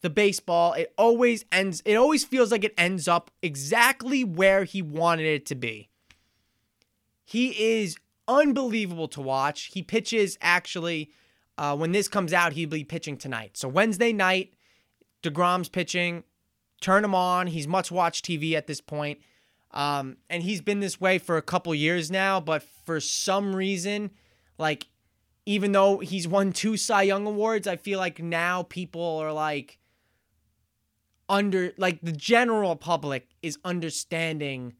the 0.00 0.10
baseball, 0.10 0.72
it 0.72 0.92
always 0.96 1.44
ends, 1.52 1.82
it 1.84 1.94
always 1.96 2.24
feels 2.24 2.50
like 2.50 2.64
it 2.64 2.74
ends 2.78 3.06
up 3.06 3.30
exactly 3.42 4.24
where 4.24 4.64
he 4.64 4.82
wanted 4.82 5.26
it 5.26 5.46
to 5.46 5.54
be. 5.54 5.88
He 7.24 7.80
is 7.80 7.96
unbelievable 8.26 9.08
to 9.08 9.20
watch. 9.20 9.70
He 9.74 9.82
pitches 9.82 10.38
actually 10.40 11.10
Uh, 11.58 11.76
when 11.76 11.92
this 11.92 12.08
comes 12.08 12.32
out, 12.32 12.54
he'll 12.54 12.68
be 12.68 12.82
pitching 12.82 13.16
tonight. 13.18 13.58
So 13.58 13.68
Wednesday 13.68 14.10
night, 14.12 14.54
DeGrom's 15.22 15.68
pitching. 15.68 16.24
Turn 16.80 17.04
him 17.04 17.14
on. 17.14 17.46
He's 17.48 17.68
much 17.68 17.92
watched 17.92 18.24
TV 18.24 18.54
at 18.54 18.66
this 18.66 18.80
point. 18.80 19.20
Um, 19.72 20.18
and 20.28 20.42
he's 20.42 20.60
been 20.60 20.80
this 20.80 21.00
way 21.00 21.18
for 21.18 21.36
a 21.36 21.42
couple 21.42 21.74
years 21.74 22.10
now, 22.10 22.40
but 22.40 22.62
for 22.84 23.00
some 23.00 23.56
reason, 23.56 24.10
like, 24.58 24.86
even 25.46 25.72
though 25.72 25.98
he's 25.98 26.28
won 26.28 26.52
two 26.52 26.76
Cy 26.76 27.02
Young 27.02 27.26
Awards, 27.26 27.66
I 27.66 27.76
feel 27.76 27.98
like 27.98 28.22
now 28.22 28.62
people 28.62 29.18
are 29.18 29.32
like, 29.32 29.78
under, 31.28 31.72
like, 31.78 32.00
the 32.02 32.12
general 32.12 32.76
public 32.76 33.28
is 33.42 33.58
understanding 33.64 34.74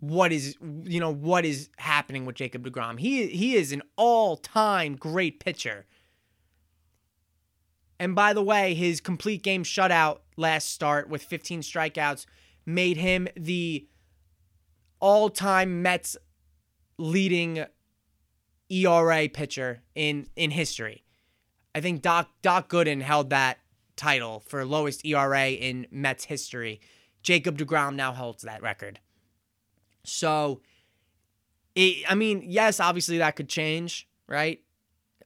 what 0.00 0.30
is 0.30 0.56
you 0.84 1.00
know 1.00 1.12
what 1.12 1.44
is 1.44 1.70
happening 1.78 2.26
with 2.26 2.36
Jacob 2.36 2.66
DeGrom. 2.66 2.98
He 2.98 3.28
he 3.28 3.54
is 3.54 3.72
an 3.72 3.82
all-time 3.96 4.94
great 4.96 5.40
pitcher. 5.40 5.86
And 7.98 8.14
by 8.14 8.34
the 8.34 8.42
way, 8.42 8.74
his 8.74 9.00
complete 9.00 9.42
game 9.42 9.64
shutout 9.64 10.18
last 10.36 10.70
start 10.70 11.08
with 11.08 11.22
15 11.22 11.62
strikeouts 11.62 12.26
made 12.66 12.96
him 12.96 13.28
the 13.36 13.86
all-time 15.00 15.82
Mets 15.82 16.16
leading 16.98 17.64
ERA 18.68 19.28
pitcher 19.28 19.82
in 19.94 20.26
in 20.36 20.50
history. 20.50 21.04
I 21.74 21.80
think 21.80 22.02
Doc 22.02 22.30
Doc 22.42 22.68
Gooden 22.68 23.02
held 23.02 23.30
that 23.30 23.58
title 23.96 24.40
for 24.40 24.64
lowest 24.64 25.04
ERA 25.04 25.48
in 25.48 25.86
Mets 25.90 26.24
history. 26.24 26.80
Jacob 27.22 27.58
DeGrom 27.58 27.94
now 27.94 28.12
holds 28.12 28.42
that 28.44 28.62
record. 28.62 29.00
So, 30.04 30.60
it, 31.74 32.04
I 32.08 32.14
mean, 32.14 32.44
yes, 32.46 32.78
obviously 32.78 33.18
that 33.18 33.34
could 33.34 33.48
change, 33.48 34.08
right? 34.28 34.60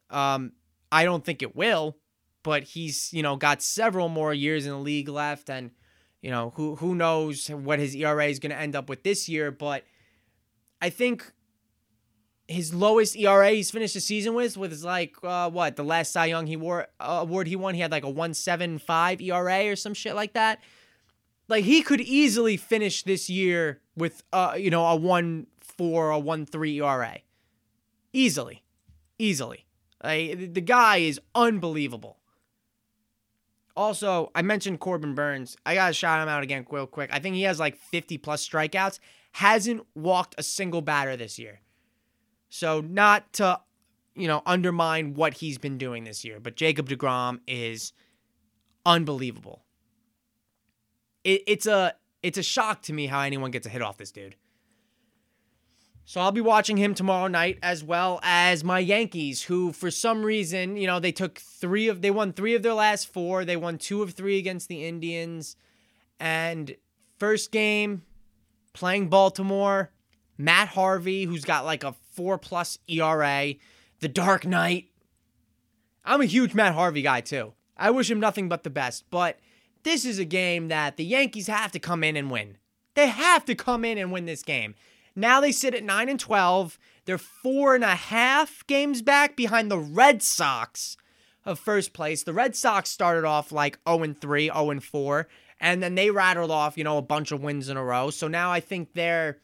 Um, 0.08 0.52
I 0.90 1.04
don't 1.04 1.24
think 1.24 1.42
it 1.42 1.54
will, 1.54 1.98
but 2.42 2.62
he's 2.64 3.12
you 3.12 3.22
know 3.22 3.36
got 3.36 3.62
several 3.62 4.08
more 4.08 4.34
years 4.34 4.66
in 4.66 4.72
the 4.72 4.78
league 4.78 5.08
left, 5.08 5.50
and 5.50 5.70
you 6.22 6.30
know 6.30 6.52
who 6.56 6.76
who 6.76 6.94
knows 6.94 7.48
what 7.48 7.78
his 7.78 7.94
ERA 7.94 8.26
is 8.26 8.38
going 8.38 8.50
to 8.50 8.58
end 8.58 8.76
up 8.76 8.88
with 8.88 9.02
this 9.02 9.28
year. 9.28 9.50
But 9.50 9.84
I 10.80 10.90
think 10.90 11.32
his 12.48 12.74
lowest 12.74 13.16
ERA 13.16 13.50
he's 13.50 13.70
finished 13.70 13.94
the 13.94 14.00
season 14.00 14.34
with 14.34 14.56
was 14.56 14.84
like 14.84 15.14
uh, 15.22 15.48
what 15.50 15.76
the 15.76 15.84
last 15.84 16.12
Cy 16.12 16.26
Young 16.26 16.46
he 16.46 16.56
wore 16.56 16.88
uh, 16.98 17.18
award 17.22 17.46
he 17.46 17.56
won 17.56 17.74
he 17.74 17.80
had 17.80 17.90
like 17.92 18.04
a 18.04 18.10
one 18.10 18.34
seven 18.34 18.78
five 18.78 19.20
ERA 19.20 19.66
or 19.66 19.76
some 19.76 19.94
shit 19.94 20.14
like 20.14 20.34
that. 20.34 20.60
Like 21.48 21.64
he 21.64 21.82
could 21.82 22.00
easily 22.00 22.56
finish 22.56 23.02
this 23.02 23.30
year 23.30 23.80
with 23.96 24.22
uh 24.32 24.54
you 24.58 24.70
know 24.70 24.84
a 24.86 24.96
one 24.96 25.46
four 25.60 26.10
a 26.10 26.18
one 26.18 26.44
three 26.44 26.80
ERA, 26.80 27.18
easily, 28.12 28.62
easily. 29.18 29.66
Like, 30.02 30.54
the 30.54 30.60
guy 30.62 30.98
is 30.98 31.20
unbelievable. 31.34 32.19
Also, 33.76 34.30
I 34.34 34.42
mentioned 34.42 34.80
Corbin 34.80 35.14
Burnes. 35.14 35.56
I 35.64 35.74
gotta 35.74 35.92
shout 35.92 36.22
him 36.22 36.28
out 36.28 36.42
again 36.42 36.66
real 36.70 36.86
quick. 36.86 37.10
I 37.12 37.18
think 37.18 37.36
he 37.36 37.42
has 37.42 37.58
like 37.58 37.76
50 37.76 38.18
plus 38.18 38.46
strikeouts. 38.46 38.98
Hasn't 39.32 39.86
walked 39.94 40.34
a 40.38 40.42
single 40.42 40.82
batter 40.82 41.16
this 41.16 41.38
year. 41.38 41.60
So 42.48 42.80
not 42.80 43.32
to, 43.34 43.60
you 44.14 44.26
know, 44.26 44.42
undermine 44.44 45.14
what 45.14 45.34
he's 45.34 45.58
been 45.58 45.78
doing 45.78 46.04
this 46.04 46.24
year, 46.24 46.40
but 46.40 46.56
Jacob 46.56 46.88
DeGrom 46.88 47.40
is 47.46 47.92
unbelievable 48.84 49.64
it, 51.24 51.42
it's 51.46 51.66
a 51.66 51.94
it's 52.22 52.38
a 52.38 52.42
shock 52.42 52.82
to 52.82 52.92
me 52.92 53.06
how 53.06 53.20
anyone 53.20 53.50
gets 53.50 53.66
a 53.66 53.70
hit 53.70 53.82
off 53.82 53.96
this 53.96 54.12
dude. 54.12 54.36
So 56.10 56.20
I'll 56.20 56.32
be 56.32 56.40
watching 56.40 56.76
him 56.76 56.92
tomorrow 56.92 57.28
night 57.28 57.60
as 57.62 57.84
well 57.84 58.18
as 58.24 58.64
my 58.64 58.80
Yankees, 58.80 59.44
who 59.44 59.70
for 59.72 59.92
some 59.92 60.24
reason, 60.24 60.76
you 60.76 60.88
know, 60.88 60.98
they 60.98 61.12
took 61.12 61.38
three 61.38 61.86
of 61.86 62.02
they 62.02 62.10
won 62.10 62.32
three 62.32 62.56
of 62.56 62.64
their 62.64 62.74
last 62.74 63.12
four. 63.12 63.44
They 63.44 63.56
won 63.56 63.78
two 63.78 64.02
of 64.02 64.12
three 64.14 64.36
against 64.36 64.66
the 64.66 64.84
Indians. 64.84 65.54
And 66.18 66.74
first 67.20 67.52
game, 67.52 68.02
playing 68.72 69.08
Baltimore, 69.08 69.92
Matt 70.36 70.66
Harvey, 70.70 71.26
who's 71.26 71.44
got 71.44 71.64
like 71.64 71.84
a 71.84 71.94
four 72.10 72.38
plus 72.38 72.80
ERA, 72.88 73.54
the 74.00 74.08
Dark 74.08 74.44
Knight. 74.44 74.88
I'm 76.04 76.22
a 76.22 76.26
huge 76.26 76.54
Matt 76.54 76.74
Harvey 76.74 77.02
guy 77.02 77.20
too. 77.20 77.52
I 77.76 77.92
wish 77.92 78.10
him 78.10 78.18
nothing 78.18 78.48
but 78.48 78.64
the 78.64 78.68
best, 78.68 79.04
but 79.10 79.38
this 79.84 80.04
is 80.04 80.18
a 80.18 80.24
game 80.24 80.66
that 80.66 80.96
the 80.96 81.04
Yankees 81.04 81.46
have 81.46 81.70
to 81.70 81.78
come 81.78 82.02
in 82.02 82.16
and 82.16 82.32
win. 82.32 82.56
They 82.94 83.06
have 83.06 83.44
to 83.44 83.54
come 83.54 83.84
in 83.84 83.96
and 83.96 84.10
win 84.10 84.24
this 84.26 84.42
game. 84.42 84.74
Now 85.14 85.40
they 85.40 85.52
sit 85.52 85.74
at 85.74 85.84
9 85.84 86.08
and 86.08 86.20
12. 86.20 86.78
They're 87.04 87.18
four 87.18 87.74
and 87.74 87.84
a 87.84 87.94
half 87.94 88.66
games 88.66 89.02
back 89.02 89.36
behind 89.36 89.70
the 89.70 89.78
Red 89.78 90.22
Sox 90.22 90.96
of 91.44 91.58
first 91.58 91.92
place. 91.92 92.22
The 92.22 92.32
Red 92.32 92.54
Sox 92.54 92.90
started 92.90 93.24
off 93.24 93.52
like 93.52 93.78
0 93.88 94.02
and 94.02 94.20
3, 94.20 94.46
0 94.46 94.70
and 94.70 94.84
4, 94.84 95.28
and 95.60 95.82
then 95.82 95.94
they 95.94 96.10
rattled 96.10 96.50
off, 96.50 96.76
you 96.76 96.84
know, 96.84 96.98
a 96.98 97.02
bunch 97.02 97.32
of 97.32 97.42
wins 97.42 97.68
in 97.68 97.76
a 97.76 97.84
row. 97.84 98.10
So 98.10 98.28
now 98.28 98.52
I 98.52 98.60
think 98.60 98.94
they're 98.94 99.38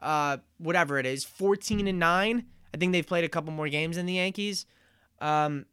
uh 0.00 0.38
whatever 0.58 0.98
it 0.98 1.06
is, 1.06 1.24
14 1.24 1.86
and 1.86 1.98
9. 1.98 2.46
I 2.72 2.76
think 2.76 2.92
they've 2.92 3.06
played 3.06 3.24
a 3.24 3.28
couple 3.28 3.52
more 3.52 3.68
games 3.68 3.96
than 3.96 4.06
the 4.06 4.14
Yankees. 4.14 4.66
Um 5.20 5.66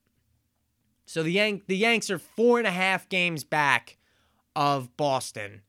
so 1.06 1.24
the 1.24 1.32
Yank 1.32 1.68
the 1.68 1.78
Yanks 1.78 2.10
are 2.10 2.20
four 2.20 2.58
and 2.58 2.68
a 2.68 2.72
half 2.72 3.08
games 3.10 3.44
back 3.44 3.98
of 4.56 4.96
Boston 4.98 5.62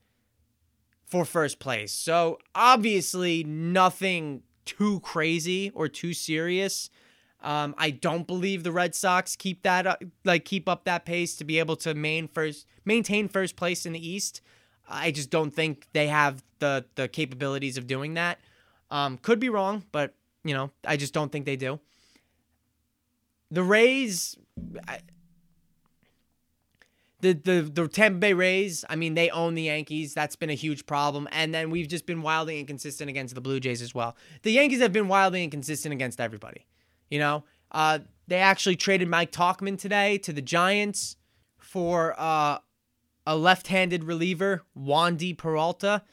for 1.08 1.24
first 1.24 1.58
place. 1.58 1.92
So 1.92 2.38
obviously 2.54 3.42
nothing 3.44 4.42
too 4.64 5.00
crazy 5.00 5.70
or 5.74 5.88
too 5.88 6.12
serious. 6.12 6.90
Um, 7.40 7.74
I 7.78 7.90
don't 7.90 8.26
believe 8.26 8.62
the 8.62 8.72
Red 8.72 8.94
Sox 8.94 9.36
keep 9.36 9.62
that 9.62 9.86
up, 9.86 10.02
like 10.24 10.44
keep 10.44 10.68
up 10.68 10.84
that 10.84 11.04
pace 11.04 11.36
to 11.36 11.44
be 11.44 11.58
able 11.58 11.76
to 11.76 11.94
main 11.94 12.28
first 12.28 12.66
maintain 12.84 13.28
first 13.28 13.56
place 13.56 13.86
in 13.86 13.92
the 13.92 14.06
East. 14.06 14.40
I 14.88 15.10
just 15.10 15.30
don't 15.30 15.54
think 15.54 15.86
they 15.92 16.08
have 16.08 16.42
the 16.58 16.84
the 16.96 17.08
capabilities 17.08 17.78
of 17.78 17.86
doing 17.86 18.14
that. 18.14 18.38
Um, 18.90 19.18
could 19.18 19.38
be 19.38 19.48
wrong, 19.48 19.84
but 19.92 20.14
you 20.44 20.52
know 20.52 20.70
I 20.84 20.96
just 20.96 21.14
don't 21.14 21.30
think 21.30 21.46
they 21.46 21.56
do. 21.56 21.80
The 23.50 23.62
Rays. 23.62 24.36
The 27.20 27.32
the 27.32 27.62
the 27.62 27.88
Tampa 27.88 28.18
Bay 28.18 28.32
Rays, 28.32 28.84
I 28.88 28.94
mean, 28.94 29.14
they 29.14 29.28
own 29.30 29.54
the 29.54 29.62
Yankees. 29.62 30.14
That's 30.14 30.36
been 30.36 30.50
a 30.50 30.54
huge 30.54 30.86
problem. 30.86 31.28
And 31.32 31.52
then 31.52 31.70
we've 31.70 31.88
just 31.88 32.06
been 32.06 32.22
wildly 32.22 32.60
inconsistent 32.60 33.10
against 33.10 33.34
the 33.34 33.40
Blue 33.40 33.58
Jays 33.58 33.82
as 33.82 33.94
well. 33.94 34.16
The 34.42 34.52
Yankees 34.52 34.80
have 34.80 34.92
been 34.92 35.08
wildly 35.08 35.42
inconsistent 35.42 35.92
against 35.92 36.20
everybody. 36.20 36.66
You 37.10 37.18
know, 37.18 37.44
uh, 37.72 38.00
they 38.28 38.38
actually 38.38 38.76
traded 38.76 39.08
Mike 39.08 39.32
Tauchman 39.32 39.78
today 39.78 40.18
to 40.18 40.32
the 40.32 40.42
Giants 40.42 41.16
for 41.58 42.14
uh, 42.18 42.58
a 43.26 43.36
left-handed 43.36 44.04
reliever, 44.04 44.62
Wandy 44.78 45.36
Peralta. 45.36 46.04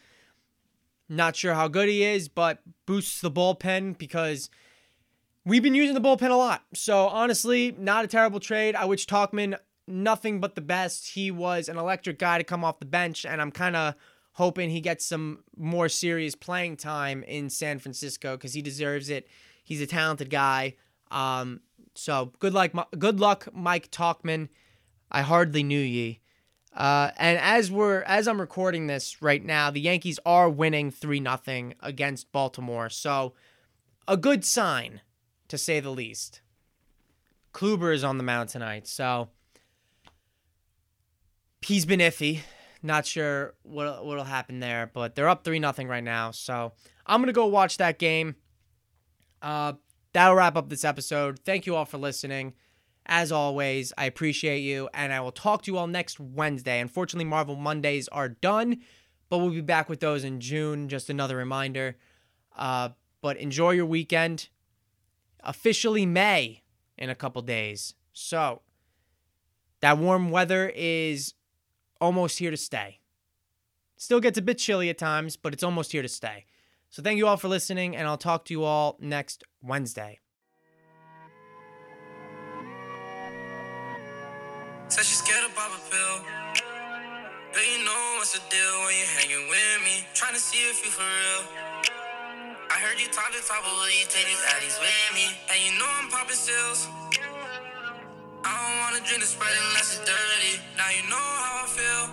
Not 1.07 1.35
sure 1.35 1.53
how 1.53 1.67
good 1.67 1.87
he 1.87 2.03
is, 2.03 2.29
but 2.29 2.59
boosts 2.87 3.21
the 3.21 3.29
bullpen 3.29 3.97
because 3.97 4.49
we've 5.45 5.61
been 5.61 5.75
using 5.75 5.93
the 5.93 6.01
bullpen 6.01 6.31
a 6.31 6.35
lot. 6.35 6.63
So 6.73 7.07
honestly, 7.07 7.75
not 7.77 8.05
a 8.05 8.07
terrible 8.07 8.39
trade. 8.39 8.75
I 8.75 8.85
wish 8.85 9.05
Tauchman 9.05 9.57
nothing 9.87 10.39
but 10.39 10.55
the 10.55 10.61
best. 10.61 11.09
He 11.09 11.31
was 11.31 11.69
an 11.69 11.77
electric 11.77 12.19
guy 12.19 12.37
to 12.37 12.43
come 12.43 12.63
off 12.63 12.79
the 12.79 12.85
bench, 12.85 13.25
and 13.25 13.41
I'm 13.41 13.51
kind 13.51 13.75
of 13.75 13.95
hoping 14.33 14.69
he 14.69 14.81
gets 14.81 15.05
some 15.05 15.43
more 15.55 15.87
serious 15.87 16.35
playing 16.35 16.77
time 16.77 17.23
in 17.23 17.49
San 17.49 17.79
Francisco 17.79 18.35
because 18.35 18.53
he 18.53 18.61
deserves 18.61 19.09
it. 19.09 19.27
He's 19.63 19.81
a 19.81 19.87
talented 19.87 20.29
guy. 20.29 20.75
Um, 21.09 21.61
so 21.93 22.33
good 22.39 22.53
luck, 22.53 22.71
good 22.97 23.19
luck, 23.19 23.47
Mike 23.53 23.91
Tauchman. 23.91 24.49
I 25.11 25.21
hardly 25.21 25.63
knew 25.63 25.79
ye. 25.79 26.19
Uh, 26.75 27.11
and 27.15 27.39
as 27.39 27.71
we're 27.71 28.01
as 28.01 28.27
I'm 28.27 28.41
recording 28.41 28.87
this 28.87 29.21
right 29.21 29.43
now, 29.43 29.71
the 29.71 29.79
Yankees 29.79 30.19
are 30.25 30.49
winning 30.49 30.91
three 30.91 31.21
nothing 31.21 31.73
against 31.79 32.33
Baltimore. 32.33 32.89
So 32.89 33.33
a 34.07 34.17
good 34.17 34.43
sign, 34.43 34.99
to 35.47 35.57
say 35.57 35.79
the 35.79 35.91
least. 35.91 36.41
Kluber 37.53 37.93
is 37.93 38.03
on 38.03 38.17
the 38.17 38.23
mound 38.23 38.49
tonight, 38.49 38.87
so 38.87 39.29
he's 41.65 41.85
been 41.85 41.99
iffy. 41.99 42.41
Not 42.83 43.05
sure 43.05 43.55
what 43.63 44.05
what'll 44.05 44.23
happen 44.23 44.59
there, 44.59 44.91
but 44.93 45.15
they're 45.15 45.29
up 45.29 45.43
three 45.43 45.59
nothing 45.59 45.87
right 45.87 46.03
now. 46.03 46.31
So 46.31 46.73
I'm 47.05 47.21
gonna 47.21 47.33
go 47.33 47.47
watch 47.47 47.77
that 47.77 47.97
game. 47.97 48.35
Uh, 49.41 49.73
that'll 50.13 50.35
wrap 50.35 50.55
up 50.55 50.69
this 50.69 50.83
episode. 50.83 51.39
Thank 51.39 51.65
you 51.65 51.75
all 51.75 51.85
for 51.85 51.97
listening. 51.97 52.53
As 53.07 53.31
always, 53.31 53.93
I 53.97 54.05
appreciate 54.05 54.59
you, 54.59 54.89
and 54.93 55.13
I 55.13 55.19
will 55.21 55.31
talk 55.31 55.63
to 55.63 55.71
you 55.71 55.77
all 55.77 55.87
next 55.87 56.19
Wednesday. 56.19 56.79
Unfortunately, 56.79 57.25
Marvel 57.25 57.55
Mondays 57.55 58.07
are 58.07 58.29
done, 58.29 58.81
but 59.29 59.37
we'll 59.37 59.51
be 59.51 59.61
back 59.61 59.89
with 59.89 59.99
those 59.99 60.23
in 60.23 60.39
June. 60.39 60.89
Just 60.89 61.09
another 61.09 61.35
reminder. 61.35 61.97
Uh, 62.55 62.89
but 63.21 63.37
enjoy 63.37 63.71
your 63.71 63.85
weekend. 63.85 64.49
Officially 65.43 66.05
May 66.05 66.63
in 66.97 67.11
a 67.11 67.15
couple 67.15 67.41
days. 67.43 67.93
So 68.13 68.61
that 69.81 69.99
warm 69.99 70.31
weather 70.31 70.71
is 70.75 71.35
almost 71.99 72.39
here 72.39 72.51
to 72.51 72.57
stay. 72.57 72.99
Still 73.97 74.19
gets 74.19 74.37
a 74.37 74.41
bit 74.41 74.57
chilly 74.57 74.89
at 74.89 74.97
times, 74.97 75.37
but 75.37 75.53
it's 75.53 75.63
almost 75.63 75.91
here 75.91 76.01
to 76.01 76.09
stay. 76.09 76.45
So 76.89 77.01
thank 77.01 77.17
you 77.17 77.27
all 77.27 77.37
for 77.37 77.47
listening, 77.47 77.95
and 77.95 78.07
I'll 78.07 78.17
talk 78.17 78.45
to 78.45 78.53
you 78.53 78.63
all 78.63 78.97
next 78.99 79.43
Wednesday. 79.61 80.19
Scared 84.87 85.43
pill. 85.89 86.21
But 87.51 87.63
you 87.65 87.83
know 87.83 88.15
what's 88.17 88.33
the 88.33 88.41
deal 88.49 88.75
when 88.85 88.93
you're 88.95 89.15
hanging 89.17 89.49
with 89.49 89.79
me. 89.83 90.05
Trying 90.13 90.33
to 90.33 90.39
see 90.39 90.59
if 90.69 90.83
you 90.85 90.91
for 90.91 91.01
real. 91.01 91.43
I 92.69 92.77
heard 92.79 92.99
you 92.99 93.07
talk 93.07 93.31
to 93.31 93.39
will 93.63 93.89
you 93.89 94.05
take 94.09 94.25
these 94.27 94.43
addies 94.53 94.79
with 94.79 95.15
me? 95.15 95.35
And 95.49 95.59
you 95.63 95.79
know 95.79 95.87
I'm 95.99 96.09
popping. 96.09 97.04
I 98.45 98.53
don't 98.53 98.79
wanna 98.81 99.01
drink 99.07 99.21
the 99.21 99.27
Sprite 99.27 99.57
unless 99.69 99.97
it's 99.97 100.05
dirty. 100.05 100.61
Now 100.77 100.89
you 100.93 101.09
know 101.09 101.17
how 101.17 101.65
I 101.65 101.67
feel. 101.67 102.05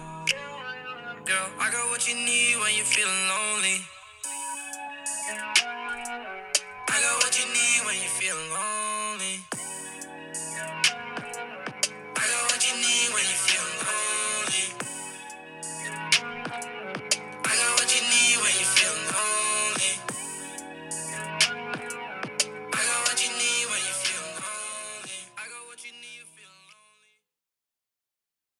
Girl, 1.26 1.48
I 1.60 1.70
got 1.70 1.90
what 1.90 2.08
you 2.08 2.14
need 2.14 2.56
when 2.56 2.72
you're 2.74 2.88
feeling 2.88 3.22
lonely. 3.28 3.84
I 6.88 6.96
got 7.04 7.16
what 7.22 7.36
you 7.38 7.46
need 7.52 7.84
when 7.84 7.96
you're 8.00 8.16
feeling 8.16 8.51